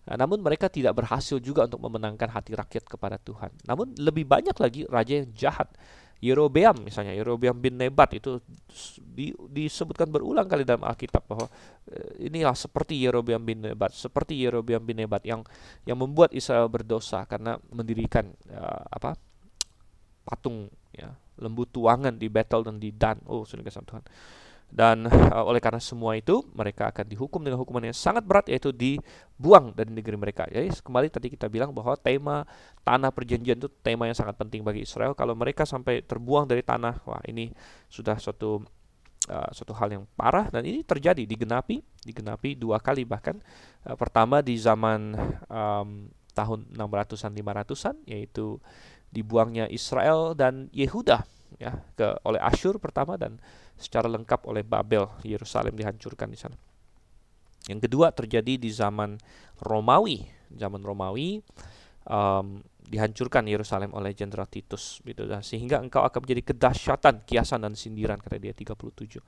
Nah, 0.07 0.15
namun 0.15 0.39
mereka 0.39 0.71
tidak 0.71 0.95
berhasil 0.95 1.35
juga 1.43 1.67
untuk 1.67 1.83
memenangkan 1.83 2.31
hati 2.31 2.55
rakyat 2.55 2.87
kepada 2.87 3.19
Tuhan. 3.19 3.51
Namun 3.67 3.91
lebih 3.99 4.23
banyak 4.23 4.55
lagi 4.55 4.87
raja 4.87 5.19
yang 5.19 5.29
jahat. 5.35 5.67
Yerobeam 6.17 6.81
misalnya, 6.81 7.13
Yerobeam 7.13 7.61
bin 7.61 7.77
Nebat 7.77 8.09
itu 8.17 8.41
di, 8.97 9.37
disebutkan 9.53 10.09
berulang 10.09 10.49
kali 10.49 10.65
dalam 10.65 10.81
Alkitab 10.81 11.29
bahwa 11.29 11.45
e, 11.85 12.25
inilah 12.25 12.57
seperti 12.57 12.97
Yerobeam 13.05 13.37
bin 13.45 13.61
Nebat, 13.61 13.93
seperti 13.93 14.33
Yerobeam 14.33 14.81
bin 14.81 14.97
Nebat 14.97 15.21
yang 15.29 15.45
yang 15.85 15.99
membuat 16.01 16.33
Israel 16.33 16.73
berdosa 16.73 17.21
karena 17.29 17.61
mendirikan 17.69 18.33
uh, 18.49 18.81
apa 18.89 19.13
patung 20.25 20.73
ya 20.89 21.13
lembu 21.37 21.69
tuangan 21.69 22.17
di 22.17 22.33
Betel 22.33 22.65
dan 22.65 22.81
di 22.81 22.89
Dan. 22.89 23.21
Oh, 23.29 23.45
sudah 23.45 23.61
Tuhan 23.61 24.01
dan 24.67 25.07
uh, 25.07 25.43
oleh 25.47 25.63
karena 25.63 25.79
semua 25.79 26.19
itu 26.19 26.43
mereka 26.51 26.91
akan 26.91 27.07
dihukum 27.07 27.39
dengan 27.39 27.57
hukuman 27.63 27.87
yang 27.87 27.95
sangat 27.95 28.27
berat 28.27 28.51
yaitu 28.51 28.75
dibuang 28.75 29.71
dari 29.71 29.89
negeri 29.95 30.19
mereka. 30.19 30.43
Jadi 30.51 30.69
kembali 30.83 31.07
tadi 31.07 31.27
kita 31.31 31.47
bilang 31.47 31.71
bahwa 31.71 31.95
tema 31.95 32.43
tanah 32.83 33.09
perjanjian 33.15 33.57
itu 33.57 33.71
tema 33.79 34.11
yang 34.11 34.17
sangat 34.17 34.35
penting 34.35 34.61
bagi 34.67 34.83
Israel. 34.83 35.15
Kalau 35.15 35.33
mereka 35.39 35.63
sampai 35.63 36.03
terbuang 36.03 36.51
dari 36.51 36.61
tanah, 36.61 36.99
wah 37.07 37.23
ini 37.25 37.47
sudah 37.87 38.19
suatu 38.19 38.59
uh, 39.31 39.49
suatu 39.55 39.71
hal 39.75 39.87
yang 39.91 40.03
parah 40.19 40.51
dan 40.51 40.67
ini 40.67 40.83
terjadi 40.83 41.23
digenapi 41.23 41.83
digenapi 42.03 42.55
dua 42.59 42.83
kali 42.83 43.07
bahkan 43.07 43.39
uh, 43.87 43.95
pertama 43.95 44.43
di 44.43 44.59
zaman 44.59 45.15
um, 45.47 46.11
tahun 46.35 46.69
600-an 46.75 47.31
500-an 47.33 47.95
yaitu 48.05 48.61
dibuangnya 49.09 49.65
Israel 49.71 50.37
dan 50.37 50.69
Yehuda 50.69 51.25
ya 51.57 51.81
ke 51.97 52.19
oleh 52.27 52.37
Asyur 52.43 52.77
pertama 52.77 53.15
dan 53.15 53.39
secara 53.77 54.09
lengkap 54.09 54.49
oleh 54.49 54.65
Babel 54.65 55.05
Yerusalem 55.23 55.77
dihancurkan 55.77 56.27
di 56.27 56.37
sana. 56.37 56.57
Yang 57.69 57.89
kedua 57.89 58.11
terjadi 58.11 58.57
di 58.57 58.69
zaman 58.71 59.19
Romawi, 59.61 60.23
zaman 60.53 60.81
Romawi 60.81 61.41
um, 62.07 62.63
dihancurkan 62.87 63.43
Yerusalem 63.45 63.91
oleh 63.91 64.15
Jenderal 64.15 64.47
Titus 64.47 65.03
gitu 65.03 65.27
dan 65.27 65.43
sehingga 65.43 65.83
engkau 65.83 66.01
akan 66.07 66.23
menjadi 66.23 66.55
kedahsyatan, 66.55 67.27
kiasan 67.27 67.67
dan 67.67 67.75
sindiran 67.75 68.17
kata 68.17 68.39
dia 68.39 68.55
37. 68.55 69.19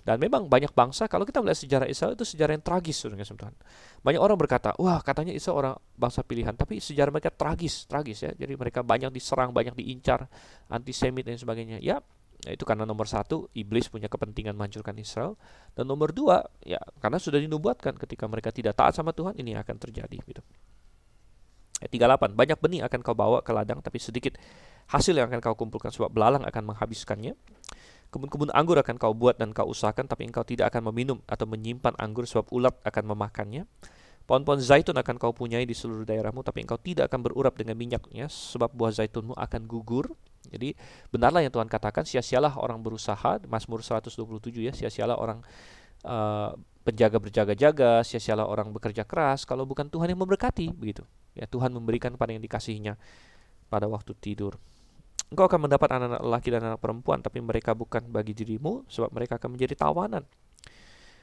Dan 0.00 0.16
memang 0.16 0.48
banyak 0.48 0.72
bangsa 0.72 1.06
kalau 1.06 1.28
kita 1.28 1.44
melihat 1.44 1.60
sejarah 1.60 1.86
Israel 1.86 2.16
itu 2.16 2.24
sejarah 2.24 2.56
yang 2.56 2.64
tragis 2.64 2.98
Saudara 2.98 3.20
Tuhan. 3.20 3.54
Banyak 4.00 4.20
orang 4.20 4.34
berkata, 4.40 4.72
"Wah, 4.80 4.98
katanya 5.04 5.30
Israel 5.30 5.56
orang 5.60 5.74
bangsa 5.94 6.24
pilihan," 6.24 6.56
tapi 6.56 6.80
sejarah 6.80 7.12
mereka 7.12 7.30
tragis, 7.30 7.84
tragis 7.84 8.24
ya. 8.24 8.32
Jadi 8.32 8.56
mereka 8.56 8.80
banyak 8.80 9.12
diserang, 9.12 9.52
banyak 9.52 9.76
diincar, 9.76 10.24
antisemit 10.72 11.28
dan 11.28 11.36
sebagainya. 11.36 11.78
Ya, 11.84 12.00
itu 12.48 12.64
karena 12.64 12.88
nomor 12.88 13.04
satu 13.04 13.52
iblis 13.52 13.92
punya 13.92 14.08
kepentingan 14.08 14.56
menghancurkan 14.56 14.96
Israel 14.96 15.36
dan 15.76 15.84
nomor 15.84 16.16
dua 16.16 16.40
ya 16.64 16.80
karena 17.04 17.20
sudah 17.20 17.36
dinubuatkan 17.36 18.00
ketika 18.00 18.24
mereka 18.24 18.48
tidak 18.48 18.80
taat 18.80 18.96
sama 18.96 19.12
Tuhan 19.12 19.36
ini 19.36 19.52
akan 19.60 19.76
terjadi 19.76 20.16
gitu. 20.24 20.40
Ayat 21.80 21.92
38 21.96 22.36
banyak 22.36 22.58
benih 22.60 22.80
akan 22.84 23.00
kau 23.00 23.16
bawa 23.16 23.40
ke 23.40 23.52
ladang 23.56 23.80
tapi 23.80 23.96
sedikit 23.96 24.36
hasil 24.92 25.16
yang 25.16 25.32
akan 25.32 25.40
kau 25.40 25.56
kumpulkan 25.56 25.88
sebab 25.88 26.12
belalang 26.12 26.44
akan 26.44 26.72
menghabiskannya. 26.72 27.36
Kebun-kebun 28.10 28.50
anggur 28.52 28.76
akan 28.76 28.98
kau 28.98 29.14
buat 29.14 29.38
dan 29.38 29.54
kau 29.54 29.70
usahakan 29.70 30.04
tapi 30.10 30.28
engkau 30.28 30.42
tidak 30.44 30.74
akan 30.74 30.90
meminum 30.92 31.22
atau 31.30 31.46
menyimpan 31.46 31.96
anggur 31.96 32.26
sebab 32.28 32.52
ulat 32.52 32.74
akan 32.84 33.16
memakannya. 33.16 33.64
Pohon-pohon 34.28 34.60
zaitun 34.62 34.98
akan 34.98 35.16
kau 35.16 35.32
punyai 35.32 35.64
di 35.64 35.72
seluruh 35.72 36.04
daerahmu 36.04 36.44
tapi 36.44 36.62
engkau 36.62 36.78
tidak 36.78 37.08
akan 37.10 37.22
berurap 37.22 37.56
dengan 37.56 37.78
minyaknya 37.78 38.28
sebab 38.28 38.70
buah 38.74 38.92
zaitunmu 38.92 39.34
akan 39.34 39.62
gugur. 39.64 40.12
Jadi 40.48 40.72
benarlah 41.12 41.44
yang 41.44 41.52
Tuhan 41.52 41.68
katakan 41.68 42.08
sia-sialah 42.08 42.56
orang 42.56 42.80
berusaha 42.80 43.42
Mazmur 43.44 43.84
127 43.84 44.16
ya 44.56 44.72
sia-sialah 44.72 45.20
orang 45.20 45.44
uh, 46.08 46.56
penjaga 46.80 47.20
berjaga-jaga, 47.20 48.00
sia-sialah 48.00 48.48
orang 48.48 48.72
bekerja 48.72 49.04
keras 49.04 49.44
kalau 49.44 49.68
bukan 49.68 49.92
Tuhan 49.92 50.08
yang 50.08 50.20
memberkati 50.24 50.72
begitu. 50.72 51.04
Ya 51.36 51.44
Tuhan 51.44 51.70
memberikan 51.76 52.16
kepada 52.16 52.32
yang 52.32 52.42
dikasihinya 52.42 52.96
pada 53.68 53.86
waktu 53.86 54.16
tidur. 54.16 54.56
Engkau 55.30 55.46
akan 55.46 55.70
mendapat 55.70 55.88
anak-anak 55.94 56.22
laki 56.26 56.48
dan 56.50 56.62
anak 56.66 56.80
perempuan, 56.82 57.22
tapi 57.22 57.38
mereka 57.38 57.70
bukan 57.70 58.02
bagi 58.10 58.34
dirimu, 58.34 58.82
sebab 58.90 59.14
mereka 59.14 59.38
akan 59.38 59.54
menjadi 59.54 59.78
tawanan. 59.78 60.26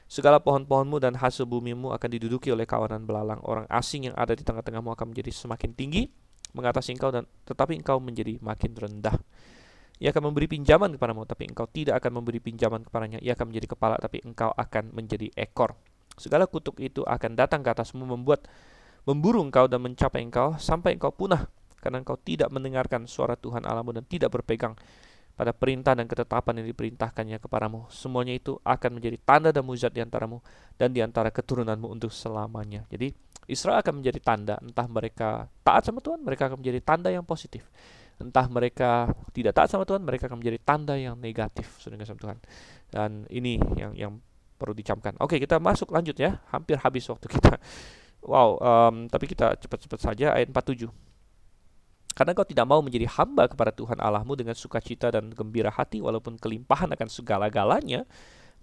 Segala 0.08 0.40
pohon-pohonmu 0.40 0.96
dan 0.96 1.20
hasil 1.20 1.44
bumimu 1.44 1.92
akan 1.92 2.08
diduduki 2.16 2.48
oleh 2.48 2.64
kawanan 2.64 3.04
belalang. 3.04 3.36
Orang 3.44 3.68
asing 3.68 4.08
yang 4.08 4.16
ada 4.16 4.32
di 4.32 4.40
tengah-tengahmu 4.40 4.96
akan 4.96 5.12
menjadi 5.12 5.28
semakin 5.28 5.76
tinggi, 5.76 6.08
mengatasi 6.52 6.96
engkau, 6.96 7.12
dan 7.12 7.24
tetapi 7.44 7.76
engkau 7.80 8.00
menjadi 8.00 8.40
makin 8.40 8.72
rendah. 8.76 9.16
Ia 9.98 10.14
akan 10.14 10.30
memberi 10.30 10.46
pinjaman 10.46 10.94
kepadamu, 10.94 11.26
tapi 11.26 11.50
engkau 11.50 11.66
tidak 11.66 11.98
akan 11.98 12.22
memberi 12.22 12.38
pinjaman 12.38 12.86
kepadanya. 12.86 13.18
Ia 13.18 13.34
akan 13.34 13.50
menjadi 13.50 13.66
kepala, 13.74 13.98
tapi 13.98 14.22
engkau 14.22 14.54
akan 14.54 14.94
menjadi 14.94 15.26
ekor. 15.34 15.74
Segala 16.14 16.46
kutuk 16.46 16.78
itu 16.78 17.02
akan 17.02 17.34
datang 17.34 17.66
ke 17.66 17.70
atasmu, 17.74 18.06
membuat 18.06 18.46
memburu 19.06 19.42
engkau 19.42 19.66
dan 19.66 19.82
mencapai 19.82 20.22
engkau, 20.22 20.54
sampai 20.58 20.94
engkau 20.94 21.10
punah 21.10 21.50
karena 21.78 22.02
engkau 22.02 22.18
tidak 22.18 22.50
mendengarkan 22.50 23.06
suara 23.06 23.38
Tuhan 23.38 23.62
Allahmu 23.62 23.94
dan 23.94 24.04
tidak 24.04 24.34
berpegang 24.34 24.74
pada 25.38 25.54
perintah 25.54 25.94
dan 25.94 26.10
ketetapan 26.10 26.62
yang 26.62 26.66
diperintahkannya 26.74 27.38
kepadamu. 27.38 27.86
Semuanya 27.94 28.34
itu 28.34 28.58
akan 28.66 28.98
menjadi 28.98 29.16
tanda 29.22 29.54
dan 29.54 29.62
mujizat 29.62 29.94
di 29.94 30.02
antaramu 30.02 30.42
dan 30.74 30.90
di 30.90 30.98
antara 30.98 31.30
keturunanmu 31.30 31.86
untuk 31.86 32.10
selamanya. 32.10 32.82
Jadi 32.90 33.14
Israel 33.48 33.80
akan 33.80 34.04
menjadi 34.04 34.20
tanda, 34.20 34.60
entah 34.60 34.84
mereka 34.84 35.48
taat 35.64 35.88
sama 35.88 36.04
Tuhan, 36.04 36.20
mereka 36.20 36.52
akan 36.52 36.60
menjadi 36.60 36.80
tanda 36.84 37.08
yang 37.08 37.24
positif. 37.24 37.64
Entah 38.20 38.44
mereka 38.50 39.08
tidak 39.32 39.56
taat 39.56 39.72
sama 39.72 39.88
Tuhan, 39.88 40.04
mereka 40.04 40.28
akan 40.28 40.38
menjadi 40.44 40.58
tanda 40.60 40.94
yang 41.00 41.16
negatif, 41.16 41.80
saudara 41.80 42.04
sama 42.04 42.20
Tuhan. 42.20 42.38
Dan 42.92 43.24
ini 43.32 43.56
yang 43.80 43.96
yang 43.96 44.12
perlu 44.58 44.74
dicamkan. 44.74 45.14
Oke, 45.22 45.38
kita 45.38 45.56
masuk 45.62 45.94
lanjut 45.94 46.18
ya. 46.18 46.42
Hampir 46.50 46.76
habis 46.82 47.06
waktu 47.08 47.30
kita. 47.30 47.56
Wow, 48.26 48.58
um, 48.58 49.06
tapi 49.06 49.30
kita 49.30 49.54
cepat-cepat 49.54 50.00
saja 50.02 50.34
ayat 50.34 50.50
47. 50.50 50.90
Karena 52.18 52.34
kau 52.34 52.42
tidak 52.42 52.66
mau 52.66 52.82
menjadi 52.82 53.06
hamba 53.14 53.46
kepada 53.46 53.70
Tuhan 53.70 54.02
Allahmu 54.02 54.34
dengan 54.34 54.58
sukacita 54.58 55.14
dan 55.14 55.30
gembira 55.30 55.70
hati 55.70 56.02
walaupun 56.02 56.34
kelimpahan 56.34 56.90
akan 56.90 57.06
segala-galanya, 57.06 58.02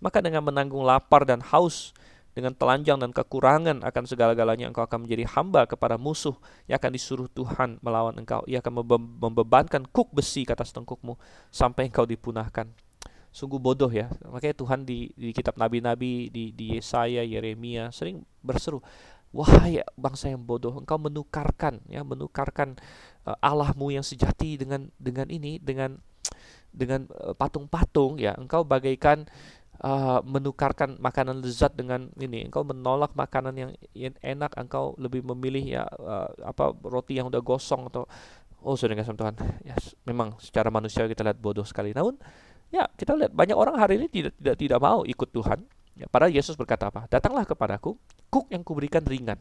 maka 0.03 0.19
dengan 0.19 0.43
menanggung 0.43 0.83
lapar 0.83 1.23
dan 1.23 1.39
haus, 1.39 1.95
dengan 2.35 2.51
telanjang 2.51 2.99
dan 2.99 3.15
kekurangan 3.15 3.79
akan 3.79 4.03
segala-galanya 4.03 4.67
engkau 4.67 4.83
akan 4.83 5.07
menjadi 5.07 5.23
hamba 5.31 5.63
kepada 5.63 5.95
musuh 5.95 6.35
yang 6.67 6.75
akan 6.83 6.91
disuruh 6.91 7.31
Tuhan 7.31 7.79
melawan 7.79 8.19
engkau. 8.19 8.43
Ia 8.43 8.59
akan 8.59 8.83
membebankan 9.23 9.87
kuk 9.87 10.11
besi 10.11 10.43
ke 10.43 10.51
atas 10.51 10.75
tengkukmu 10.75 11.15
sampai 11.47 11.87
engkau 11.87 12.03
dipunahkan. 12.03 12.67
Sungguh 13.31 13.55
bodoh 13.59 13.87
ya. 13.87 14.11
Makanya 14.27 14.55
Tuhan 14.55 14.83
di, 14.83 15.15
di 15.15 15.31
kitab 15.31 15.55
nabi-nabi 15.55 16.27
di, 16.27 16.51
di 16.51 16.75
Yesaya, 16.75 17.23
Yeremia 17.23 17.91
sering 17.95 18.27
berseru, 18.43 18.83
wahai 19.31 19.79
bangsa 19.95 20.27
yang 20.31 20.43
bodoh, 20.43 20.75
engkau 20.75 20.99
menukarkan 20.99 21.79
ya, 21.87 22.03
menukarkan 22.03 22.75
uh, 23.23 23.35
Allahmu 23.39 23.95
yang 23.95 24.03
sejati 24.03 24.59
dengan 24.59 24.91
dengan 24.99 25.27
ini 25.31 25.59
dengan 25.59 25.99
dengan 26.75 27.07
uh, 27.11 27.31
patung-patung 27.31 28.19
ya 28.19 28.35
engkau 28.35 28.67
bagaikan 28.67 29.23
uh, 29.81 30.19
menukarkan 30.23 30.95
makanan 31.01 31.41
lezat 31.43 31.75
dengan 31.75 32.07
ini. 32.19 32.47
Engkau 32.47 32.63
menolak 32.63 33.11
makanan 33.17 33.53
yang, 33.55 33.71
enak 34.21 34.55
engkau 34.55 34.95
lebih 35.01 35.25
memilih 35.25 35.81
ya 35.81 35.83
uh, 35.87 36.29
apa 36.45 36.71
roti 36.85 37.19
yang 37.19 37.27
udah 37.27 37.41
gosong 37.41 37.89
atau 37.91 38.07
oh 38.63 38.75
sudah 38.77 38.95
kasih 38.95 39.17
Tuhan. 39.17 39.35
Ya 39.65 39.75
memang 40.07 40.37
secara 40.39 40.69
manusia 40.71 41.05
kita 41.05 41.25
lihat 41.25 41.39
bodoh 41.39 41.65
sekali. 41.65 41.91
Namun 41.91 42.15
ya 42.73 42.87
kita 42.97 43.13
lihat 43.13 43.31
banyak 43.31 43.57
orang 43.57 43.75
hari 43.77 43.99
ini 44.01 44.07
tidak 44.09 44.33
tidak 44.39 44.55
tidak 44.57 44.79
mau 44.79 45.01
ikut 45.03 45.29
Tuhan. 45.29 45.59
Ya 45.95 46.05
padahal 46.11 46.31
Yesus 46.31 46.59
berkata 46.59 46.91
apa? 46.91 47.07
Datanglah 47.07 47.47
kepadaku 47.47 47.95
kuk 48.27 48.51
yang 48.51 48.65
kuberikan 48.65 49.05
ringan. 49.05 49.39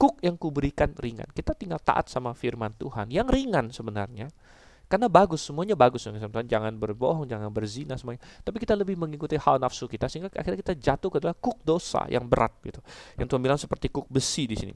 Kuk 0.00 0.18
yang 0.24 0.40
kuberikan 0.40 0.96
ringan. 0.96 1.28
Kita 1.30 1.52
tinggal 1.52 1.78
taat 1.78 2.08
sama 2.08 2.32
firman 2.32 2.72
Tuhan 2.74 3.12
yang 3.12 3.28
ringan 3.28 3.70
sebenarnya. 3.70 4.32
Karena 4.92 5.08
bagus, 5.08 5.40
semuanya 5.40 5.72
bagus. 5.72 6.04
Jangan 6.04 6.76
berbohong, 6.76 7.24
jangan 7.24 7.48
berzina 7.48 7.96
semuanya. 7.96 8.20
Tapi 8.44 8.60
kita 8.60 8.76
lebih 8.76 9.00
mengikuti 9.00 9.40
hal 9.40 9.56
nafsu 9.56 9.88
kita 9.88 10.04
sehingga 10.04 10.28
akhirnya 10.36 10.60
kita 10.60 10.76
jatuh 10.76 11.08
ke 11.08 11.16
dalam 11.16 11.32
kuk 11.40 11.64
dosa 11.64 12.04
yang 12.12 12.28
berat 12.28 12.52
gitu. 12.60 12.84
Yang 13.16 13.32
Tuhan 13.32 13.40
bilang 13.40 13.56
seperti 13.56 13.88
kuk 13.88 14.04
besi 14.12 14.44
di 14.44 14.52
sini. 14.60 14.74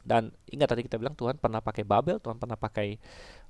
Dan 0.00 0.32
ingat 0.48 0.72
tadi 0.72 0.86
kita 0.86 0.96
bilang 0.96 1.12
Tuhan 1.12 1.36
pernah 1.36 1.60
pakai 1.60 1.84
Babel, 1.84 2.22
Tuhan 2.24 2.40
pernah 2.40 2.56
pakai 2.56 2.96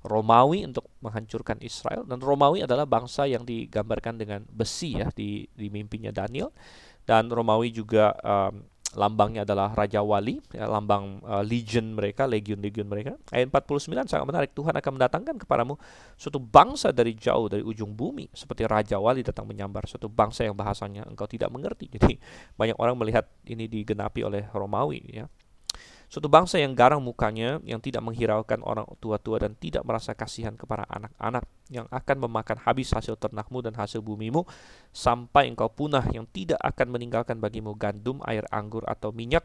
Romawi 0.03 0.67
untuk 0.67 0.91
menghancurkan 0.99 1.63
Israel. 1.63 2.03
Dan 2.03 2.19
Romawi 2.19 2.67
adalah 2.67 2.83
bangsa 2.83 3.23
yang 3.23 3.47
digambarkan 3.47 4.19
dengan 4.19 4.43
besi 4.51 4.99
ya 4.99 5.07
di, 5.15 5.47
di 5.55 5.71
mimpinya 5.71 6.11
Daniel. 6.11 6.51
Dan 7.07 7.31
Romawi 7.31 7.71
juga 7.71 8.11
um, 8.19 8.67
lambangnya 8.97 9.45
adalah 9.45 9.77
Raja 9.77 10.01
Wali, 10.01 10.41
ya, 10.49 10.65
lambang 10.65 11.21
uh, 11.21 11.45
legion 11.45 11.93
mereka, 11.93 12.25
legion-legion 12.25 12.89
mereka. 12.89 13.13
Ayat 13.29 13.53
49 13.53 14.09
sangat 14.09 14.25
menarik. 14.25 14.51
Tuhan 14.57 14.73
akan 14.73 14.91
mendatangkan 14.97 15.35
kepadamu 15.37 15.77
suatu 16.17 16.41
bangsa 16.41 16.89
dari 16.89 17.13
jauh, 17.13 17.45
dari 17.45 17.61
ujung 17.61 17.93
bumi. 17.93 18.33
Seperti 18.33 18.65
Raja 18.65 18.97
Wali 18.97 19.21
datang 19.21 19.45
menyambar. 19.45 19.85
Suatu 19.85 20.09
bangsa 20.09 20.43
yang 20.49 20.57
bahasanya 20.57 21.05
engkau 21.05 21.29
tidak 21.29 21.53
mengerti. 21.53 21.93
Jadi 21.93 22.17
banyak 22.57 22.75
orang 22.81 22.97
melihat 22.97 23.29
ini 23.45 23.69
digenapi 23.69 24.25
oleh 24.25 24.49
Romawi. 24.49 24.99
Ya. 25.13 25.29
Suatu 26.07 26.31
bangsa 26.31 26.55
yang 26.55 26.71
garang 26.71 27.03
mukanya, 27.03 27.59
yang 27.67 27.83
tidak 27.83 27.99
menghiraukan 27.99 28.63
orang 28.63 28.87
tua-tua 29.03 29.43
dan 29.43 29.59
tidak 29.59 29.83
merasa 29.83 30.15
kasihan 30.15 30.55
kepada 30.55 30.87
anak-anak, 30.87 31.43
yang 31.67 31.83
akan 31.91 32.17
memakan 32.23 32.63
habis 32.63 32.95
hasil 32.95 33.19
ternakmu 33.19 33.59
dan 33.59 33.75
hasil 33.75 33.99
bumimu, 33.99 34.47
sampai 34.95 35.51
engkau 35.51 35.67
punah, 35.67 36.07
yang 36.15 36.23
tidak 36.31 36.63
akan 36.63 36.95
meninggalkan 36.95 37.43
bagimu 37.43 37.75
gandum, 37.75 38.23
air 38.23 38.47
anggur 38.55 38.87
atau 38.87 39.11
minyak, 39.11 39.43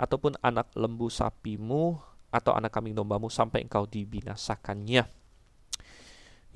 ataupun 0.00 0.40
anak 0.40 0.72
lembu 0.72 1.12
sapimu, 1.12 2.00
atau 2.32 2.56
anak 2.56 2.72
kambing 2.72 2.96
dombamu, 2.96 3.28
sampai 3.28 3.68
engkau 3.68 3.84
dibinasakannya. 3.84 5.04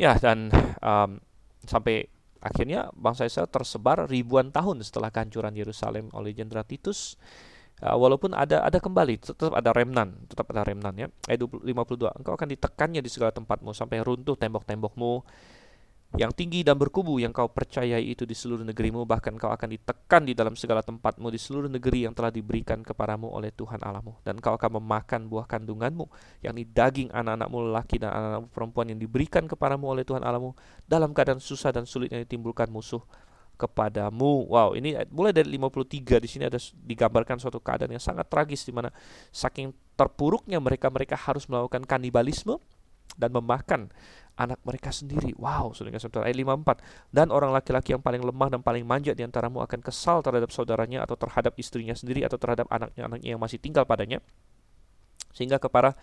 Ya, 0.00 0.12
dan 0.16 0.48
um, 0.80 1.20
sampai 1.68 2.08
akhirnya 2.40 2.88
bangsa 2.96 3.28
Israel 3.28 3.52
tersebar 3.52 4.08
ribuan 4.08 4.48
tahun 4.48 4.80
setelah 4.80 5.12
kehancuran 5.12 5.52
Yerusalem 5.52 6.08
oleh 6.16 6.32
Jenderal 6.32 6.64
Titus 6.64 7.20
Uh, 7.82 7.98
walaupun 7.98 8.30
ada 8.30 8.62
ada 8.62 8.78
kembali 8.78 9.18
tetap 9.18 9.58
ada 9.58 9.74
remnan 9.74 10.14
tetap 10.30 10.46
ada 10.54 10.62
remnan 10.62 10.94
ya. 10.94 11.10
Ayat 11.26 11.42
52 11.42 12.14
engkau 12.14 12.32
akan 12.38 12.48
ditekannya 12.54 13.02
di 13.02 13.10
segala 13.10 13.34
tempatmu 13.34 13.74
sampai 13.74 13.98
runtuh 14.06 14.38
tembok-tembokmu 14.38 15.26
yang 16.20 16.28
tinggi 16.28 16.60
dan 16.60 16.76
berkubu 16.76 17.16
yang 17.16 17.32
kau 17.32 17.48
percayai 17.48 18.04
itu 18.04 18.28
di 18.28 18.36
seluruh 18.36 18.68
negerimu. 18.68 19.08
Bahkan 19.08 19.40
kau 19.40 19.48
akan 19.48 19.68
ditekan 19.72 20.28
di 20.28 20.36
dalam 20.36 20.52
segala 20.60 20.84
tempatmu 20.84 21.32
di 21.32 21.40
seluruh 21.40 21.72
negeri 21.72 22.04
yang 22.04 22.12
telah 22.12 22.28
diberikan 22.28 22.84
kepadamu 22.84 23.32
oleh 23.32 23.48
Tuhan 23.48 23.80
Allahmu. 23.80 24.20
Dan 24.20 24.36
kau 24.38 24.52
akan 24.52 24.76
memakan 24.76 25.26
buah 25.32 25.48
kandunganmu 25.48 26.04
yakni 26.44 26.68
daging 26.68 27.08
anak-anakmu 27.10 27.56
lelaki 27.72 27.96
dan 27.96 28.12
anak-anakmu 28.12 28.48
perempuan 28.52 28.86
yang 28.92 29.00
diberikan 29.00 29.48
kepadamu 29.48 29.88
oleh 29.88 30.04
Tuhan 30.04 30.20
Allahmu 30.20 30.52
dalam 30.84 31.16
keadaan 31.16 31.40
susah 31.40 31.72
dan 31.72 31.88
sulit 31.88 32.12
yang 32.12 32.20
ditimbulkan 32.28 32.68
musuh 32.68 33.00
kepadamu. 33.62 34.50
Wow, 34.50 34.74
ini 34.74 34.98
mulai 35.14 35.30
dari 35.30 35.54
53 35.54 36.18
di 36.18 36.28
sini 36.28 36.44
ada 36.50 36.58
digambarkan 36.58 37.38
suatu 37.38 37.62
keadaan 37.62 37.94
yang 37.94 38.02
sangat 38.02 38.26
tragis 38.26 38.66
di 38.66 38.74
mana 38.74 38.90
saking 39.30 39.70
terpuruknya 39.94 40.58
mereka 40.58 40.90
mereka 40.90 41.14
harus 41.14 41.46
melakukan 41.46 41.86
kanibalisme 41.86 42.58
dan 43.14 43.30
memakan 43.30 43.92
anak 44.36 44.58
mereka 44.64 44.88
sendiri. 44.88 45.36
Wow, 45.36 45.76
Tuhan. 45.76 46.24
Ayat 46.24 46.36
54. 46.36 47.12
Dan 47.12 47.28
orang 47.28 47.52
laki-laki 47.52 47.92
yang 47.92 48.00
paling 48.00 48.24
lemah 48.24 48.48
dan 48.48 48.60
paling 48.64 48.82
manja 48.82 49.12
di 49.12 49.22
antaramu 49.22 49.60
akan 49.60 49.80
kesal 49.84 50.24
terhadap 50.24 50.48
saudaranya 50.48 51.04
atau 51.04 51.14
terhadap 51.20 51.52
istrinya 51.60 51.92
sendiri 51.92 52.24
atau 52.24 52.40
terhadap 52.40 52.66
anaknya-anaknya 52.72 53.36
yang 53.36 53.42
masih 53.42 53.60
tinggal 53.60 53.84
padanya. 53.84 54.24
Sehingga 55.36 55.60
kepada 55.60 55.96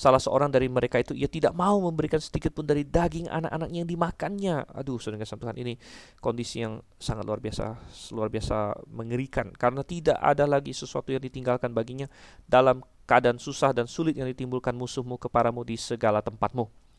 salah 0.00 0.16
seorang 0.16 0.48
dari 0.48 0.64
mereka 0.72 0.96
itu 0.96 1.12
ia 1.12 1.28
tidak 1.28 1.52
mau 1.52 1.76
memberikan 1.76 2.16
sedikit 2.16 2.56
pun 2.56 2.64
dari 2.64 2.88
daging 2.88 3.28
anak-anaknya 3.28 3.84
yang 3.84 3.90
dimakannya. 3.92 4.56
Aduh, 4.72 4.96
saudara 4.96 5.20
kasih 5.20 5.36
Tuhan, 5.36 5.56
ini 5.60 5.76
kondisi 6.24 6.64
yang 6.64 6.80
sangat 6.96 7.28
luar 7.28 7.44
biasa, 7.44 7.76
luar 8.16 8.32
biasa 8.32 8.80
mengerikan 8.88 9.52
karena 9.52 9.84
tidak 9.84 10.16
ada 10.16 10.48
lagi 10.48 10.72
sesuatu 10.72 11.12
yang 11.12 11.20
ditinggalkan 11.20 11.76
baginya 11.76 12.08
dalam 12.48 12.80
keadaan 13.04 13.36
susah 13.36 13.76
dan 13.76 13.84
sulit 13.84 14.16
yang 14.16 14.24
ditimbulkan 14.32 14.72
musuhmu 14.72 15.20
kepadamu 15.20 15.68
di 15.68 15.76
segala 15.76 16.24
tempatmu. 16.24 16.89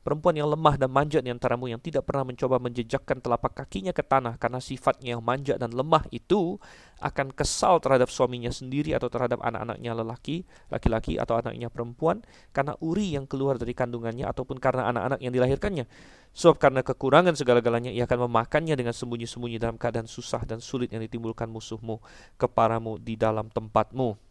Perempuan 0.00 0.32
yang 0.32 0.48
lemah 0.48 0.80
dan 0.80 0.88
manja 0.88 1.20
di 1.20 1.28
antaramu 1.28 1.68
yang 1.68 1.76
tidak 1.76 2.08
pernah 2.08 2.24
mencoba 2.24 2.56
menjejakkan 2.56 3.20
telapak 3.20 3.52
kakinya 3.52 3.92
ke 3.92 4.00
tanah 4.00 4.40
karena 4.40 4.56
sifatnya 4.56 5.12
yang 5.12 5.20
manja 5.20 5.60
dan 5.60 5.76
lemah 5.76 6.08
itu 6.08 6.56
akan 7.04 7.28
kesal 7.36 7.84
terhadap 7.84 8.08
suaminya 8.08 8.48
sendiri 8.48 8.96
atau 8.96 9.12
terhadap 9.12 9.44
anak-anaknya 9.44 9.92
lelaki, 9.92 10.48
laki-laki 10.72 11.20
atau 11.20 11.36
anaknya 11.36 11.68
perempuan 11.68 12.24
karena 12.56 12.72
uri 12.80 13.12
yang 13.12 13.28
keluar 13.28 13.60
dari 13.60 13.76
kandungannya 13.76 14.24
ataupun 14.24 14.56
karena 14.56 14.88
anak-anak 14.88 15.20
yang 15.20 15.36
dilahirkannya. 15.36 15.84
Sebab 16.32 16.56
karena 16.56 16.80
kekurangan 16.80 17.36
segala-galanya 17.36 17.92
ia 17.92 18.08
akan 18.08 18.24
memakannya 18.24 18.80
dengan 18.80 18.96
sembunyi-sembunyi 18.96 19.60
dalam 19.60 19.76
keadaan 19.76 20.08
susah 20.08 20.48
dan 20.48 20.64
sulit 20.64 20.88
yang 20.96 21.04
ditimbulkan 21.04 21.50
musuhmu 21.52 22.00
kepadamu 22.40 22.96
di 22.96 23.20
dalam 23.20 23.52
tempatmu. 23.52 24.29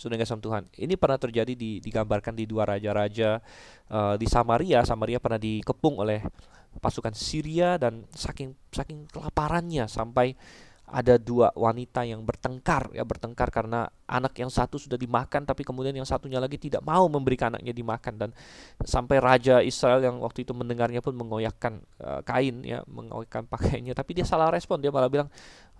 Sudah 0.00 0.16
kasih 0.16 0.40
Tuhan. 0.40 0.64
Ini 0.80 0.96
pernah 0.96 1.20
terjadi 1.20 1.52
di, 1.52 1.84
digambarkan 1.84 2.32
di 2.32 2.48
dua 2.48 2.64
raja-raja 2.64 3.36
uh, 3.92 4.16
di 4.16 4.24
Samaria. 4.24 4.80
Samaria 4.88 5.20
pernah 5.20 5.36
dikepung 5.36 6.00
oleh 6.00 6.24
pasukan 6.80 7.12
Syria 7.12 7.76
dan 7.76 8.08
saking 8.14 8.56
saking 8.72 9.10
kelaparannya 9.12 9.90
sampai 9.90 10.38
ada 10.90 11.16
dua 11.16 11.54
wanita 11.54 12.02
yang 12.02 12.26
bertengkar 12.26 12.90
ya 12.90 13.06
bertengkar 13.06 13.46
karena 13.54 13.86
anak 14.10 14.34
yang 14.42 14.50
satu 14.50 14.74
sudah 14.74 14.98
dimakan 14.98 15.46
tapi 15.46 15.62
kemudian 15.62 15.94
yang 15.94 16.06
satunya 16.06 16.42
lagi 16.42 16.58
tidak 16.58 16.82
mau 16.82 17.06
memberikan 17.06 17.54
anaknya 17.54 17.70
dimakan 17.70 18.14
dan 18.18 18.30
sampai 18.82 19.22
raja 19.22 19.62
Israel 19.62 20.02
yang 20.02 20.18
waktu 20.18 20.42
itu 20.42 20.50
mendengarnya 20.50 20.98
pun 20.98 21.14
mengoyakkan 21.14 21.78
uh, 22.02 22.26
kain 22.26 22.66
ya 22.66 22.82
mengoyakkan 22.90 23.46
pakaiannya 23.46 23.94
tapi 23.94 24.18
dia 24.18 24.26
salah 24.26 24.50
respon 24.50 24.82
dia 24.82 24.90
malah 24.90 25.06
bilang 25.06 25.30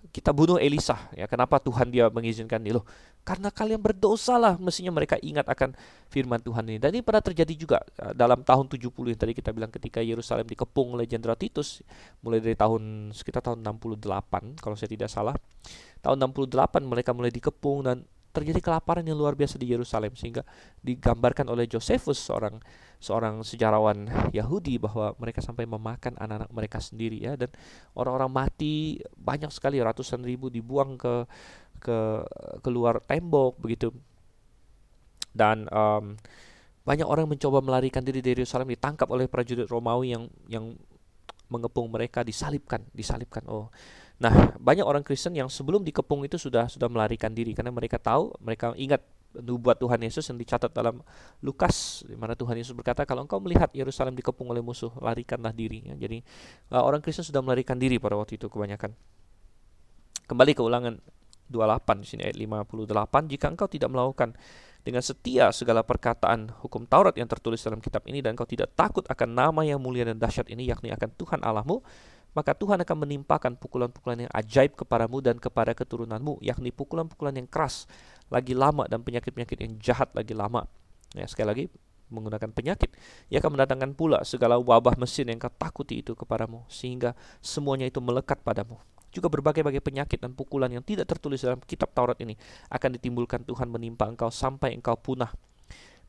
kita 0.09 0.33
bunuh 0.33 0.57
Elisa 0.57 0.97
ya. 1.13 1.29
Kenapa 1.29 1.61
Tuhan 1.61 1.93
dia 1.93 2.09
mengizinkan 2.09 2.57
ini? 2.65 2.73
Loh 2.73 2.85
karena 3.21 3.53
kalian 3.53 3.77
berdosa 3.77 4.41
lah 4.41 4.57
mestinya 4.57 4.89
mereka 4.89 5.13
ingat 5.21 5.45
akan 5.45 5.77
firman 6.09 6.41
Tuhan 6.41 6.65
ini. 6.65 6.81
Dan 6.81 6.97
ini 6.97 7.05
pernah 7.05 7.21
terjadi 7.21 7.53
juga 7.53 7.77
eh, 8.01 8.13
dalam 8.17 8.41
tahun 8.41 8.65
70 8.65 8.89
yang 8.89 9.19
tadi 9.19 9.33
kita 9.37 9.53
bilang 9.53 9.69
ketika 9.69 10.01
Yerusalem 10.01 10.49
dikepung 10.49 10.97
oleh 10.97 11.05
Jenderal 11.05 11.37
Titus 11.37 11.85
mulai 12.25 12.41
dari 12.41 12.57
tahun 12.57 13.13
sekitar 13.13 13.45
tahun 13.45 13.61
68 13.61 14.57
kalau 14.57 14.73
saya 14.73 14.89
tidak 14.89 15.13
salah. 15.13 15.37
Tahun 16.01 16.17
68 16.17 16.81
mereka 16.81 17.13
mulai 17.13 17.29
dikepung 17.29 17.85
dan 17.85 18.01
terjadi 18.31 18.63
kelaparan 18.63 19.03
yang 19.03 19.19
luar 19.19 19.35
biasa 19.35 19.59
di 19.59 19.67
Yerusalem 19.69 20.15
sehingga 20.15 20.47
digambarkan 20.79 21.51
oleh 21.51 21.67
Josephus 21.67 22.17
seorang 22.19 22.57
seorang 23.01 23.43
sejarawan 23.43 24.07
Yahudi 24.31 24.79
bahwa 24.79 25.11
mereka 25.19 25.43
sampai 25.43 25.67
memakan 25.67 26.15
anak-anak 26.15 26.49
mereka 26.49 26.77
sendiri 26.79 27.19
ya. 27.19 27.35
Dan 27.35 27.51
orang-orang 27.93 28.31
mati 28.31 29.03
banyak 29.17 29.51
sekali 29.51 29.83
ratusan 29.83 30.23
ribu 30.23 30.47
dibuang 30.47 30.95
ke 30.95 31.27
ke 31.81 31.97
keluar 32.63 33.03
tembok 33.03 33.59
begitu. 33.59 33.91
Dan 35.31 35.67
um, 35.71 36.15
banyak 36.81 37.05
orang 37.05 37.29
mencoba 37.29 37.61
melarikan 37.61 38.01
diri 38.01 38.23
dari 38.23 38.41
Yerusalem 38.41 38.73
ditangkap 38.73 39.07
oleh 39.11 39.29
prajurit 39.29 39.69
Romawi 39.69 40.17
yang 40.17 40.23
yang 40.49 40.65
mengepung 41.51 41.91
mereka 41.91 42.23
disalibkan 42.23 42.87
disalibkan. 42.95 43.43
Oh 43.51 43.73
Nah, 44.21 44.53
banyak 44.61 44.85
orang 44.85 45.01
Kristen 45.01 45.33
yang 45.33 45.49
sebelum 45.49 45.81
dikepung 45.81 46.21
itu 46.21 46.37
sudah 46.37 46.69
sudah 46.69 46.85
melarikan 46.85 47.33
diri 47.33 47.57
karena 47.57 47.73
mereka 47.73 47.97
tahu, 47.97 48.37
mereka 48.37 48.77
ingat 48.77 49.01
nubuat 49.39 49.79
Tuhan 49.79 49.99
Yesus 50.03 50.27
yang 50.27 50.37
dicatat 50.37 50.75
dalam 50.75 50.99
Lukas 51.39 52.03
di 52.03 52.19
mana 52.19 52.35
Tuhan 52.35 52.59
Yesus 52.59 52.75
berkata 52.75 53.07
kalau 53.07 53.23
engkau 53.23 53.39
melihat 53.39 53.71
Yerusalem 53.71 54.11
dikepung 54.11 54.51
oleh 54.51 54.59
musuh 54.59 54.91
larikanlah 54.99 55.55
diri 55.55 55.87
ya. 55.87 55.95
jadi 55.95 56.19
uh, 56.75 56.83
orang 56.83 56.99
Kristen 56.99 57.23
sudah 57.23 57.39
melarikan 57.39 57.79
diri 57.79 57.95
pada 57.95 58.19
waktu 58.19 58.35
itu 58.35 58.51
kebanyakan 58.51 58.91
kembali 60.27 60.51
ke 60.51 60.61
ulangan 60.61 60.99
28 61.47 62.03
di 62.03 62.07
sini 62.07 62.21
ayat 62.27 62.37
58 62.39 63.31
jika 63.31 63.45
engkau 63.47 63.67
tidak 63.71 63.89
melakukan 63.91 64.35
dengan 64.81 65.03
setia 65.05 65.53
segala 65.53 65.85
perkataan 65.85 66.51
hukum 66.65 66.83
Taurat 66.89 67.13
yang 67.15 67.29
tertulis 67.29 67.61
dalam 67.61 67.79
kitab 67.79 68.03
ini 68.09 68.19
dan 68.19 68.35
engkau 68.35 68.49
tidak 68.49 68.73
takut 68.75 69.05
akan 69.07 69.29
nama 69.31 69.61
yang 69.63 69.79
mulia 69.79 70.03
dan 70.07 70.19
dahsyat 70.19 70.49
ini 70.51 70.67
yakni 70.67 70.91
akan 70.91 71.07
Tuhan 71.15 71.39
Allahmu 71.39 71.79
maka 72.31 72.55
Tuhan 72.55 72.79
akan 72.81 72.97
menimpakan 73.03 73.59
pukulan-pukulan 73.59 74.27
yang 74.27 74.31
ajaib 74.31 74.75
kepadamu 74.79 75.19
dan 75.19 75.35
kepada 75.37 75.75
keturunanmu, 75.75 76.39
yakni 76.39 76.71
pukulan-pukulan 76.71 77.35
yang 77.35 77.47
keras, 77.47 77.87
lagi 78.31 78.55
lama 78.55 78.87
dan 78.87 79.03
penyakit-penyakit 79.03 79.57
yang 79.59 79.73
jahat 79.83 80.09
lagi 80.15 80.31
lama. 80.31 80.63
Ya, 81.11 81.27
sekali 81.27 81.47
lagi 81.47 81.65
menggunakan 82.11 82.51
penyakit. 82.51 82.91
Ia 83.31 83.39
akan 83.39 83.59
mendatangkan 83.59 83.91
pula 83.95 84.23
segala 84.27 84.59
wabah 84.59 84.99
mesin 84.99 85.31
yang 85.31 85.39
kau 85.39 85.51
takuti 85.51 86.03
itu 86.03 86.15
kepadamu, 86.15 86.63
sehingga 86.67 87.15
semuanya 87.39 87.87
itu 87.87 87.99
melekat 88.03 88.39
padamu. 88.43 88.79
Juga 89.11 89.27
berbagai-bagai 89.27 89.83
penyakit 89.83 90.23
dan 90.23 90.31
pukulan 90.31 90.71
yang 90.71 90.83
tidak 90.87 91.03
tertulis 91.11 91.43
dalam 91.43 91.59
kitab 91.67 91.91
Taurat 91.91 92.15
ini 92.23 92.39
akan 92.71 92.95
ditimbulkan 92.95 93.43
Tuhan 93.43 93.67
menimpa 93.67 94.07
engkau 94.07 94.31
sampai 94.31 94.71
engkau 94.71 94.95
punah 94.95 95.35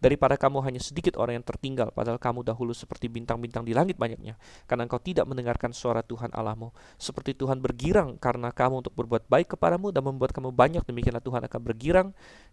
daripada 0.02 0.34
kamu 0.34 0.66
hanya 0.66 0.82
sedikit 0.82 1.14
orang 1.14 1.38
yang 1.38 1.46
tertinggal, 1.46 1.94
padahal 1.94 2.18
kamu 2.18 2.42
dahulu 2.42 2.74
seperti 2.74 3.06
bintang-bintang 3.06 3.62
di 3.62 3.70
langit 3.70 3.94
banyaknya, 3.94 4.34
karena 4.66 4.90
engkau 4.90 4.98
tidak 4.98 5.30
mendengarkan 5.30 5.70
suara 5.70 6.02
Tuhan 6.02 6.34
Allahmu. 6.34 6.74
Seperti 6.98 7.38
Tuhan 7.38 7.62
bergirang 7.62 8.18
karena 8.18 8.50
kamu 8.50 8.82
untuk 8.82 8.98
berbuat 8.98 9.30
baik 9.30 9.54
kepadamu 9.54 9.94
dan 9.94 10.02
membuat 10.02 10.34
kamu 10.34 10.50
banyak, 10.50 10.82
demikianlah 10.82 11.22
Tuhan 11.22 11.46
akan 11.46 11.60
bergirang 11.62 12.08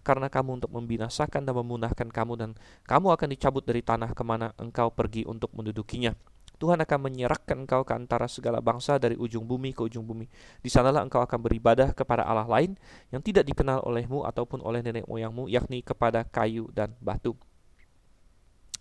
karena 0.06 0.30
kamu 0.30 0.62
untuk 0.62 0.70
membinasakan 0.70 1.42
dan 1.42 1.54
memunahkan 1.58 2.14
kamu, 2.14 2.34
dan 2.38 2.50
kamu 2.86 3.18
akan 3.18 3.28
dicabut 3.34 3.66
dari 3.66 3.82
tanah 3.82 4.14
ke 4.14 4.22
mana 4.22 4.54
engkau 4.62 4.94
pergi 4.94 5.26
untuk 5.26 5.50
mendudukinya. 5.58 6.14
Tuhan 6.60 6.84
akan 6.84 7.00
menyerahkan 7.08 7.64
engkau 7.64 7.88
ke 7.88 7.96
antara 7.96 8.28
segala 8.28 8.60
bangsa 8.60 9.00
dari 9.00 9.16
ujung 9.16 9.48
bumi 9.48 9.72
ke 9.72 9.88
ujung 9.88 10.04
bumi. 10.04 10.28
Di 10.60 10.68
sanalah 10.68 11.00
engkau 11.08 11.24
akan 11.24 11.40
beribadah 11.40 11.96
kepada 11.96 12.28
Allah 12.28 12.44
lain 12.46 12.76
yang 13.16 13.24
tidak 13.24 13.48
dikenal 13.48 13.80
olehmu 13.88 14.28
ataupun 14.28 14.60
oleh 14.60 14.84
nenek 14.84 15.08
moyangmu, 15.08 15.48
yakni 15.48 15.80
kepada 15.80 16.28
kayu 16.28 16.68
dan 16.76 16.92
batu. 17.00 17.40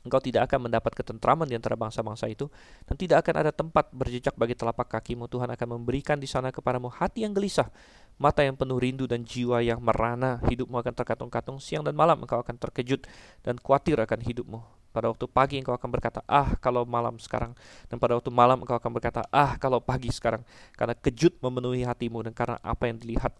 Engkau 0.02 0.18
tidak 0.18 0.50
akan 0.50 0.70
mendapat 0.70 0.94
ketentraman 0.94 1.46
di 1.46 1.54
antara 1.54 1.78
bangsa-bangsa 1.78 2.26
itu, 2.26 2.50
dan 2.86 2.94
tidak 2.98 3.22
akan 3.22 3.34
ada 3.46 3.52
tempat 3.54 3.90
berjejak 3.94 4.34
bagi 4.34 4.58
telapak 4.58 4.88
kakimu. 4.98 5.30
Tuhan 5.30 5.50
akan 5.52 5.68
memberikan 5.78 6.18
di 6.18 6.26
sana 6.26 6.50
kepadamu 6.50 6.90
hati 6.90 7.26
yang 7.26 7.34
gelisah, 7.34 7.70
mata 8.18 8.42
yang 8.42 8.58
penuh 8.58 8.78
rindu 8.78 9.06
dan 9.06 9.22
jiwa 9.22 9.62
yang 9.62 9.78
merana. 9.78 10.42
Hidupmu 10.46 10.80
akan 10.82 10.94
terkatung-katung 10.96 11.58
siang 11.62 11.86
dan 11.86 11.98
malam. 11.98 12.18
Engkau 12.24 12.40
akan 12.42 12.56
terkejut 12.56 13.06
dan 13.42 13.58
khawatir 13.58 13.98
akan 13.98 14.22
hidupmu 14.22 14.77
pada 14.98 15.14
waktu 15.14 15.30
pagi 15.30 15.62
engkau 15.62 15.78
akan 15.78 15.90
berkata, 15.94 16.26
ah 16.26 16.58
kalau 16.58 16.82
malam 16.82 17.14
sekarang. 17.22 17.54
Dan 17.86 18.02
pada 18.02 18.18
waktu 18.18 18.34
malam 18.34 18.58
engkau 18.58 18.74
akan 18.74 18.90
berkata, 18.90 19.22
ah 19.30 19.54
kalau 19.62 19.78
pagi 19.78 20.10
sekarang. 20.10 20.42
Karena 20.74 20.98
kejut 20.98 21.38
memenuhi 21.38 21.86
hatimu 21.86 22.26
dan 22.26 22.34
karena 22.34 22.58
apa 22.66 22.90
yang 22.90 22.98
dilihat 22.98 23.30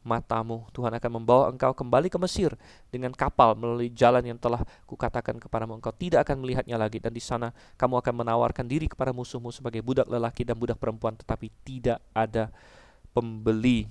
matamu. 0.00 0.64
Tuhan 0.72 0.88
akan 0.96 1.10
membawa 1.20 1.52
engkau 1.52 1.76
kembali 1.76 2.08
ke 2.08 2.16
Mesir 2.16 2.56
dengan 2.88 3.12
kapal 3.12 3.52
melalui 3.52 3.92
jalan 3.92 4.24
yang 4.24 4.40
telah 4.40 4.64
kukatakan 4.88 5.36
kepadamu. 5.36 5.76
Engkau 5.76 5.92
tidak 5.92 6.24
akan 6.24 6.40
melihatnya 6.40 6.80
lagi 6.80 6.96
dan 6.96 7.12
di 7.12 7.20
sana 7.20 7.52
kamu 7.76 8.00
akan 8.00 8.14
menawarkan 8.24 8.64
diri 8.64 8.88
kepada 8.88 9.12
musuhmu 9.12 9.52
sebagai 9.52 9.84
budak 9.84 10.08
lelaki 10.08 10.48
dan 10.48 10.56
budak 10.56 10.80
perempuan 10.80 11.12
tetapi 11.12 11.52
tidak 11.62 12.00
ada 12.16 12.48
pembeli 13.12 13.86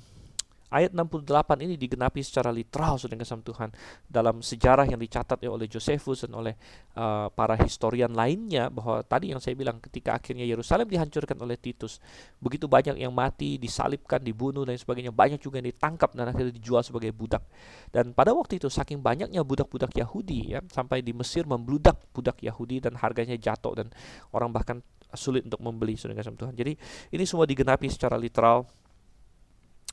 ayat 0.72 0.96
68 0.96 1.68
ini 1.68 1.76
digenapi 1.76 2.24
secara 2.24 2.50
literal 2.50 2.96
sudah 2.96 3.20
kasih 3.20 3.44
Tuhan. 3.44 3.70
Dalam 4.08 4.40
sejarah 4.40 4.88
yang 4.88 4.98
dicatat 4.98 5.44
ya 5.44 5.52
oleh 5.52 5.68
Josephus 5.68 6.24
dan 6.24 6.34
oleh 6.40 6.56
uh, 6.96 7.28
para 7.36 7.60
historian 7.60 8.16
lainnya 8.16 8.72
bahwa 8.72 9.04
tadi 9.04 9.36
yang 9.36 9.44
saya 9.44 9.54
bilang 9.54 9.84
ketika 9.84 10.16
akhirnya 10.16 10.48
Yerusalem 10.48 10.88
dihancurkan 10.88 11.36
oleh 11.44 11.60
Titus 11.60 12.00
begitu 12.40 12.72
banyak 12.72 12.98
yang 12.98 13.12
mati 13.12 13.60
disalibkan 13.60 14.24
dibunuh 14.24 14.64
dan 14.64 14.80
sebagainya 14.80 15.12
banyak 15.12 15.44
juga 15.44 15.60
yang 15.60 15.68
ditangkap 15.70 16.16
dan 16.16 16.32
akhirnya 16.32 16.56
dijual 16.56 16.82
sebagai 16.82 17.12
budak. 17.12 17.44
Dan 17.92 18.16
pada 18.16 18.32
waktu 18.32 18.58
itu 18.58 18.72
saking 18.72 19.04
banyaknya 19.04 19.44
budak-budak 19.44 19.92
Yahudi 19.92 20.56
ya 20.56 20.60
sampai 20.72 21.04
di 21.04 21.12
Mesir 21.12 21.44
membludak 21.44 22.00
budak 22.16 22.40
Yahudi 22.40 22.80
dan 22.80 22.96
harganya 22.96 23.36
jatuh 23.36 23.76
dan 23.76 23.92
orang 24.32 24.56
bahkan 24.56 24.80
sulit 25.12 25.44
untuk 25.44 25.60
membeli 25.60 26.00
sudah 26.00 26.16
Tuhan. 26.16 26.56
Jadi 26.56 26.74
ini 27.12 27.24
semua 27.28 27.44
digenapi 27.44 27.92
secara 27.92 28.16
literal 28.16 28.64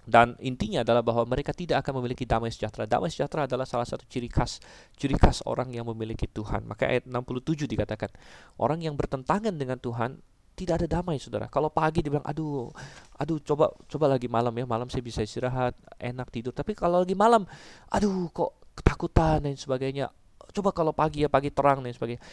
dan 0.08 0.40
intinya 0.40 0.80
adalah 0.80 1.04
bahwa 1.04 1.28
mereka 1.28 1.52
tidak 1.52 1.84
akan 1.84 2.00
memiliki 2.00 2.24
damai 2.24 2.48
sejahtera. 2.48 2.88
Damai 2.88 3.12
sejahtera 3.12 3.44
adalah 3.44 3.68
salah 3.68 3.84
satu 3.84 4.08
ciri 4.08 4.32
khas 4.32 4.56
ciri 4.96 5.12
khas 5.20 5.44
orang 5.44 5.68
yang 5.68 5.84
memiliki 5.84 6.24
Tuhan. 6.24 6.64
Maka 6.64 6.88
ayat 6.88 7.04
67 7.04 7.68
dikatakan, 7.68 8.08
orang 8.56 8.80
yang 8.80 8.96
bertentangan 8.96 9.52
dengan 9.52 9.76
Tuhan 9.76 10.16
tidak 10.56 10.82
ada 10.82 10.86
damai, 10.98 11.20
Saudara. 11.20 11.46
Kalau 11.46 11.68
pagi 11.68 12.00
dibilang, 12.00 12.24
"Aduh, 12.24 12.72
aduh 13.20 13.38
coba 13.44 13.70
coba 13.86 14.16
lagi 14.16 14.26
malam 14.26 14.50
ya, 14.56 14.64
malam 14.66 14.88
saya 14.90 15.04
bisa 15.04 15.22
istirahat, 15.22 15.76
enak 16.00 16.32
tidur." 16.32 16.50
Tapi 16.50 16.72
kalau 16.74 17.04
lagi 17.04 17.14
malam, 17.14 17.46
aduh 17.92 18.26
kok 18.32 18.74
ketakutan 18.74 19.44
dan 19.44 19.54
sebagainya. 19.54 20.10
Coba 20.50 20.72
kalau 20.72 20.90
pagi 20.96 21.22
ya, 21.22 21.30
pagi 21.30 21.52
terang 21.52 21.84
dan 21.84 21.92
sebagainya 21.92 22.24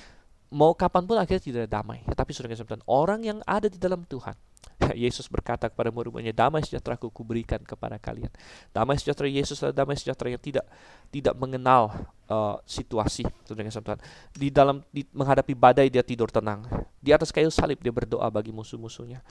mau 0.53 0.73
kapan 0.77 1.03
pun 1.05 1.17
akhirnya 1.17 1.43
tidak 1.43 1.59
ada 1.65 1.71
damai. 1.81 2.03
Tetapi 2.05 2.31
saudara 2.33 2.53
sekalian, 2.53 2.85
orang 2.85 3.21
yang 3.25 3.39
ada 3.45 3.65
di 3.65 3.79
dalam 3.79 4.05
Tuhan, 4.05 4.35
Yesus 4.95 5.31
berkata 5.31 5.71
kepada 5.71 5.89
murid-muridnya, 5.89 6.35
damai 6.35 6.61
sejahtera 6.61 6.99
ku 6.99 7.09
kuberikan 7.09 7.61
kepada 7.63 7.97
kalian. 7.97 8.29
Damai 8.75 8.99
sejahtera 8.99 9.27
Yesus 9.29 9.61
adalah 9.63 9.85
damai 9.85 9.95
sejahtera 9.97 10.33
yang 10.35 10.41
tidak 10.41 10.65
tidak 11.09 11.33
mengenal 11.39 11.91
uh, 12.27 12.59
situasi, 12.67 13.25
saudara 13.47 13.71
sekalian. 13.71 14.01
Di 14.35 14.47
dalam 14.51 14.83
di, 14.91 15.07
menghadapi 15.15 15.53
badai 15.55 15.87
dia 15.87 16.03
tidur 16.03 16.29
tenang. 16.29 16.67
Di 16.99 17.13
atas 17.15 17.31
kayu 17.31 17.49
salib 17.49 17.79
dia 17.79 17.93
berdoa 17.93 18.27
bagi 18.27 18.51
musuh-musuhnya. 18.51 19.23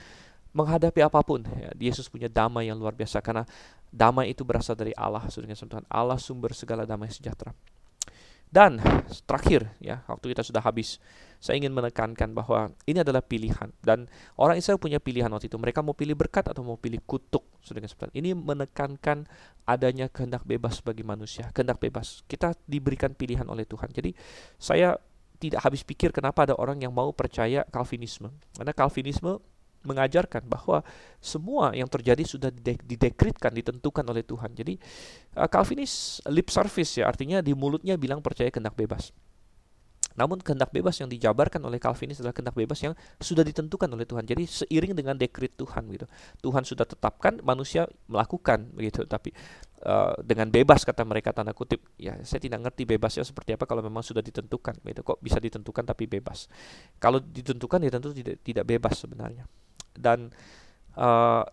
Menghadapi 0.55 1.03
apa 1.03 1.19
pun, 1.19 1.43
ya, 1.43 1.67
Yesus 1.75 2.07
punya 2.07 2.31
damai 2.31 2.71
yang 2.71 2.79
luar 2.79 2.95
biasa 2.95 3.19
karena 3.19 3.43
damai 3.91 4.31
itu 4.31 4.47
berasal 4.47 4.71
dari 4.79 4.95
Allah, 4.95 5.27
saudara 5.27 5.51
sekalian. 5.51 5.83
Allah 5.91 6.15
sumber 6.15 6.55
segala 6.55 6.87
damai 6.87 7.11
sejahtera. 7.11 7.51
Dan 8.49 8.79
terakhir 9.27 9.67
ya, 9.83 10.01
waktu 10.07 10.31
kita 10.31 10.41
sudah 10.45 10.63
habis, 10.63 10.97
saya 11.43 11.59
ingin 11.59 11.75
menekankan 11.75 12.31
bahwa 12.31 12.71
ini 12.87 13.03
adalah 13.03 13.21
pilihan 13.21 13.69
dan 13.83 14.07
orang 14.39 14.57
Israel 14.57 14.79
punya 14.79 14.97
pilihan 14.97 15.27
waktu 15.29 15.51
itu. 15.51 15.59
Mereka 15.59 15.83
mau 15.83 15.93
pilih 15.93 16.15
berkat 16.15 16.47
atau 16.49 16.63
mau 16.63 16.79
pilih 16.79 17.03
kutuk. 17.03 17.43
Ini 18.15 18.31
menekankan 18.37 19.27
adanya 19.65 20.07
kehendak 20.07 20.45
bebas 20.45 20.79
bagi 20.81 21.01
manusia, 21.01 21.51
kehendak 21.51 21.81
bebas. 21.81 22.23
Kita 22.29 22.53
diberikan 22.65 23.13
pilihan 23.13 23.45
oleh 23.45 23.65
Tuhan. 23.67 23.91
Jadi 23.91 24.13
saya 24.55 24.95
tidak 25.37 25.67
habis 25.67 25.83
pikir 25.83 26.15
kenapa 26.15 26.47
ada 26.47 26.55
orang 26.55 26.79
yang 26.79 26.95
mau 26.95 27.11
percaya 27.11 27.67
Calvinisme. 27.67 28.31
Karena 28.55 28.71
Calvinisme 28.71 29.41
mengajarkan 29.85 30.43
bahwa 30.49 30.81
semua 31.21 31.71
yang 31.77 31.87
terjadi 31.87 32.25
sudah 32.25 32.49
didekritkan, 32.83 33.53
ditentukan 33.53 34.05
oleh 34.05 34.25
Tuhan. 34.25 34.51
Jadi 34.53 34.77
uh, 35.37 35.47
Calvinis 35.47 36.19
lip 36.29 36.49
service 36.49 36.99
ya, 36.99 37.07
artinya 37.07 37.39
di 37.39 37.53
mulutnya 37.53 37.95
bilang 37.95 38.19
percaya 38.19 38.51
kehendak 38.51 38.73
bebas. 38.75 39.13
Namun 40.15 40.39
kehendak 40.39 40.71
bebas 40.71 40.95
yang 41.03 41.11
dijabarkan 41.11 41.59
oleh 41.67 41.75
Calvinis 41.75 42.23
adalah 42.23 42.31
kehendak 42.31 42.55
bebas 42.55 42.79
yang 42.79 42.95
sudah 43.19 43.43
ditentukan 43.43 43.91
oleh 43.91 44.07
Tuhan. 44.07 44.23
Jadi 44.23 44.47
seiring 44.47 44.95
dengan 44.95 45.19
dekrit 45.19 45.59
Tuhan 45.59 45.91
gitu. 45.91 46.07
Tuhan 46.39 46.63
sudah 46.63 46.87
tetapkan, 46.87 47.43
manusia 47.43 47.83
melakukan 48.07 48.71
begitu. 48.71 49.03
Tapi 49.03 49.35
uh, 49.83 50.15
dengan 50.23 50.47
bebas 50.47 50.87
kata 50.87 51.03
mereka 51.03 51.35
tanda 51.35 51.51
kutip, 51.51 51.83
ya 51.99 52.15
saya 52.23 52.39
tidak 52.39 52.63
ngerti 52.63 52.87
bebasnya 52.87 53.27
seperti 53.27 53.59
apa 53.59 53.67
kalau 53.67 53.83
memang 53.83 54.01
sudah 54.01 54.23
ditentukan 54.23 54.79
gitu. 54.87 55.03
Kok 55.03 55.19
bisa 55.19 55.37
ditentukan 55.37 55.83
tapi 55.83 56.07
bebas? 56.07 56.47
Kalau 56.95 57.19
ditentukan 57.19 57.83
ya 57.83 57.91
tentu 57.91 58.15
tidak 58.15 58.63
bebas 58.63 58.95
sebenarnya 59.03 59.45
dan 59.97 60.31
uh, 60.99 61.43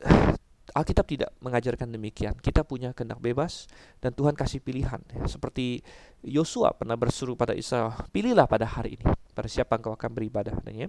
Alkitab 0.76 1.08
tidak 1.08 1.30
mengajarkan 1.40 1.88
demikian. 1.88 2.36
Kita 2.36 2.60
punya 2.60 2.92
kehendak 2.92 3.22
bebas 3.22 3.64
dan 4.04 4.12
Tuhan 4.12 4.36
kasih 4.36 4.60
pilihan. 4.60 5.00
Seperti 5.24 5.80
Yosua 6.20 6.76
pernah 6.76 7.00
berseru 7.00 7.32
pada 7.32 7.56
Isa, 7.56 7.96
pilihlah 8.12 8.44
pada 8.44 8.68
hari 8.68 9.00
ini 9.00 9.08
pada 9.36 9.52
siapa 9.52 9.76
engkau 9.76 9.92
akan 9.92 10.10
beribadah. 10.16 10.56
Dan, 10.64 10.74
ya. 10.76 10.88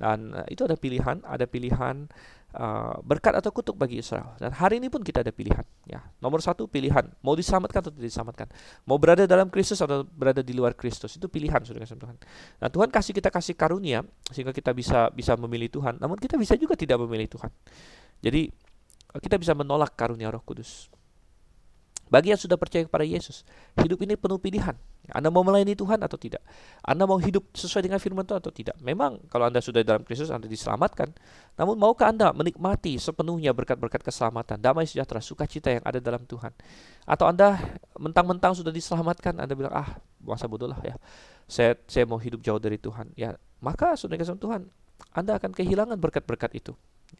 uh, 0.00 0.44
itu 0.48 0.64
ada 0.64 0.76
pilihan, 0.76 1.20
ada 1.24 1.44
pilihan 1.44 2.08
uh, 2.54 2.96
berkat 3.02 3.34
atau 3.36 3.50
kutuk 3.50 3.74
bagi 3.74 3.98
Israel. 4.00 4.38
Dan 4.38 4.54
hari 4.54 4.78
ini 4.78 4.86
pun 4.88 5.02
kita 5.02 5.26
ada 5.26 5.34
pilihan. 5.34 5.62
Ya, 5.84 6.00
nomor 6.22 6.40
satu 6.40 6.70
pilihan, 6.70 7.10
mau 7.20 7.34
diselamatkan 7.34 7.84
atau 7.84 7.92
tidak 7.92 8.06
diselamatkan, 8.08 8.46
mau 8.86 8.96
berada 8.96 9.26
dalam 9.26 9.50
Kristus 9.50 9.82
atau 9.82 10.06
berada 10.06 10.40
di 10.40 10.54
luar 10.54 10.72
Kristus 10.78 11.18
itu 11.18 11.26
pilihan 11.26 11.60
sudah 11.60 11.82
Tuhan. 11.84 12.16
Nah 12.62 12.68
Tuhan 12.70 12.88
kasih 12.88 13.12
kita 13.12 13.28
kasih 13.28 13.54
karunia 13.58 14.06
sehingga 14.30 14.54
kita 14.54 14.70
bisa 14.72 15.10
bisa 15.12 15.34
memilih 15.34 15.68
Tuhan. 15.68 15.98
Namun 15.98 16.16
kita 16.16 16.38
bisa 16.38 16.54
juga 16.54 16.78
tidak 16.78 17.02
memilih 17.02 17.28
Tuhan. 17.28 17.50
Jadi 18.24 18.48
kita 19.20 19.36
bisa 19.38 19.52
menolak 19.54 19.94
karunia 19.94 20.30
Roh 20.30 20.42
Kudus. 20.42 20.93
Bagi 22.12 22.30
yang 22.30 22.40
sudah 22.40 22.60
percaya 22.60 22.84
kepada 22.84 23.02
Yesus, 23.02 23.42
hidup 23.80 23.98
ini 24.04 24.14
penuh 24.14 24.36
pilihan. 24.36 24.76
Anda 25.12 25.28
mau 25.28 25.44
melayani 25.44 25.76
Tuhan 25.76 26.00
atau 26.00 26.16
tidak? 26.16 26.40
Anda 26.80 27.04
mau 27.04 27.20
hidup 27.20 27.52
sesuai 27.52 27.84
dengan 27.84 28.00
firman 28.00 28.24
Tuhan 28.24 28.40
atau 28.40 28.52
tidak? 28.52 28.76
Memang 28.80 29.20
kalau 29.28 29.48
Anda 29.48 29.60
sudah 29.60 29.84
dalam 29.84 30.00
Kristus 30.00 30.32
Anda 30.32 30.48
diselamatkan. 30.48 31.12
Namun 31.60 31.76
maukah 31.76 32.08
Anda 32.08 32.32
menikmati 32.32 32.96
sepenuhnya 32.96 33.52
berkat-berkat 33.52 34.00
keselamatan, 34.00 34.60
damai 34.60 34.88
sejahtera, 34.88 35.20
sukacita 35.20 35.68
yang 35.72 35.84
ada 35.84 36.00
dalam 36.00 36.24
Tuhan? 36.24 36.52
Atau 37.04 37.28
Anda 37.28 37.60
mentang-mentang 38.00 38.56
sudah 38.56 38.72
diselamatkan, 38.72 39.36
Anda 39.36 39.52
bilang, 39.52 39.72
"Ah, 39.76 40.00
masa 40.24 40.48
bodoh 40.48 40.68
lah 40.68 40.80
ya. 40.80 40.96
Saya 41.44 41.76
saya 41.84 42.08
mau 42.08 42.16
hidup 42.16 42.40
jauh 42.40 42.60
dari 42.60 42.80
Tuhan." 42.80 43.12
Ya, 43.12 43.36
maka 43.60 43.92
sudah 44.00 44.16
kasih 44.16 44.40
Tuhan, 44.40 44.72
Anda 45.12 45.36
akan 45.36 45.52
kehilangan 45.52 46.00
berkat-berkat 46.00 46.56
itu 46.56 46.72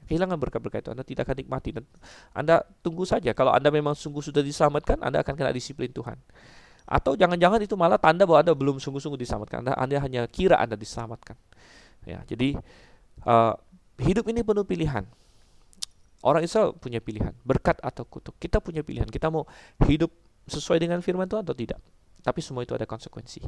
kehilangan 0.07 0.37
berkat-berkat 0.37 0.87
itu 0.87 0.91
Anda 0.93 1.05
tidak 1.07 1.23
akan 1.31 1.37
nikmati. 1.41 1.71
Dan 1.75 1.85
Anda 2.35 2.63
tunggu 2.83 3.07
saja 3.07 3.31
kalau 3.33 3.55
Anda 3.55 3.71
memang 3.71 3.95
sungguh 3.95 4.21
sudah 4.21 4.43
diselamatkan 4.43 5.01
Anda 5.01 5.23
akan 5.23 5.35
kena 5.35 5.51
disiplin 5.55 5.91
Tuhan. 5.91 6.19
Atau 6.85 7.17
jangan-jangan 7.17 7.65
itu 7.65 7.75
malah 7.81 7.97
tanda 7.97 8.29
bahwa 8.29 8.45
Anda 8.45 8.53
belum 8.53 8.77
sungguh-sungguh 8.77 9.17
diselamatkan. 9.17 9.65
Anda, 9.65 9.73
anda 9.79 9.97
hanya 10.05 10.23
kira 10.29 10.61
Anda 10.61 10.77
diselamatkan. 10.77 11.39
Ya 12.05 12.21
jadi 12.29 12.61
uh, 13.25 13.57
hidup 14.03 14.29
ini 14.29 14.45
penuh 14.45 14.67
pilihan. 14.69 15.09
Orang 16.25 16.41
Israel 16.45 16.73
punya 16.73 17.05
pilihan 17.05 17.37
berkat 17.45 17.81
atau 17.85 18.05
kutuk. 18.09 18.37
Kita 18.41 18.61
punya 18.61 18.81
pilihan 18.81 19.09
kita 19.09 19.29
mau 19.29 19.45
hidup 19.85 20.09
sesuai 20.49 20.81
dengan 20.81 21.01
firman 21.05 21.29
Tuhan 21.29 21.45
atau 21.45 21.57
tidak. 21.57 21.81
Tapi 22.25 22.41
semua 22.41 22.65
itu 22.65 22.73
ada 22.73 22.89
konsekuensi 22.89 23.45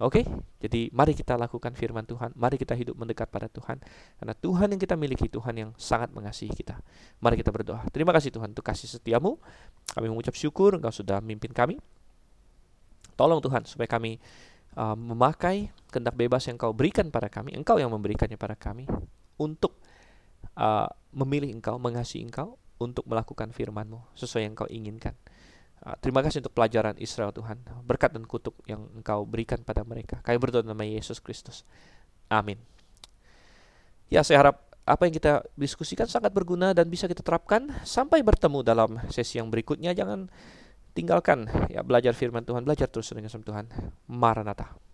Oke, 0.00 0.24
okay? 0.24 0.32
jadi 0.64 0.88
mari 0.96 1.12
kita 1.12 1.36
lakukan 1.36 1.76
firman 1.76 2.08
Tuhan, 2.08 2.32
mari 2.32 2.56
kita 2.56 2.72
hidup 2.72 2.96
mendekat 2.96 3.28
pada 3.28 3.52
Tuhan, 3.52 3.84
karena 4.16 4.32
Tuhan 4.32 4.72
yang 4.72 4.80
kita 4.80 4.96
miliki, 4.96 5.28
Tuhan 5.28 5.52
yang 5.52 5.70
sangat 5.76 6.08
mengasihi 6.16 6.48
kita. 6.56 6.80
Mari 7.20 7.36
kita 7.36 7.52
berdoa. 7.52 7.84
Terima 7.92 8.08
kasih 8.16 8.32
Tuhan 8.32 8.56
untuk 8.56 8.64
kasih 8.64 8.88
setiamu. 8.88 9.36
Kami 9.92 10.08
mengucap 10.08 10.32
syukur 10.32 10.80
Engkau 10.80 10.88
sudah 10.88 11.20
memimpin 11.20 11.52
kami. 11.52 11.76
Tolong 13.12 13.44
Tuhan 13.44 13.68
supaya 13.68 13.92
kami 13.92 14.16
uh, 14.80 14.96
memakai 14.96 15.68
kehendak 15.92 16.16
bebas 16.16 16.48
yang 16.48 16.56
Engkau 16.56 16.72
berikan 16.72 17.12
pada 17.12 17.28
kami, 17.28 17.52
Engkau 17.52 17.76
yang 17.76 17.92
memberikannya 17.92 18.40
pada 18.40 18.56
kami, 18.56 18.88
untuk 19.36 19.76
uh, 20.56 20.88
memilih 21.12 21.52
Engkau, 21.52 21.76
mengasihi 21.76 22.24
Engkau, 22.24 22.56
untuk 22.80 23.04
melakukan 23.04 23.52
firman-Mu 23.52 24.16
sesuai 24.16 24.48
yang 24.48 24.56
Engkau 24.56 24.68
inginkan. 24.72 25.12
Ah, 25.80 25.96
terima 25.96 26.20
kasih 26.20 26.44
untuk 26.44 26.52
pelajaran 26.52 26.92
Israel 27.00 27.32
Tuhan. 27.32 27.56
Berkat 27.88 28.12
dan 28.12 28.28
kutuk 28.28 28.52
yang 28.68 28.84
Engkau 28.92 29.24
berikan 29.24 29.64
pada 29.64 29.80
mereka. 29.80 30.20
Kami 30.20 30.36
berdoa 30.36 30.60
nama 30.60 30.84
Yesus 30.84 31.24
Kristus. 31.24 31.64
Amin. 32.28 32.60
Ya, 34.12 34.20
saya 34.20 34.44
harap 34.44 34.60
apa 34.84 35.08
yang 35.08 35.14
kita 35.16 35.46
diskusikan 35.56 36.04
sangat 36.04 36.34
berguna 36.36 36.76
dan 36.76 36.90
bisa 36.92 37.08
kita 37.08 37.24
terapkan 37.24 37.70
sampai 37.86 38.20
bertemu 38.20 38.60
dalam 38.60 39.00
sesi 39.08 39.40
yang 39.40 39.48
berikutnya. 39.48 39.96
Jangan 39.96 40.28
tinggalkan 40.92 41.48
ya 41.72 41.80
belajar 41.80 42.12
firman 42.12 42.44
Tuhan, 42.44 42.60
belajar 42.60 42.84
terus 42.90 43.08
dengan 43.16 43.32
Tuhan. 43.32 43.72
Maranatha. 44.04 44.89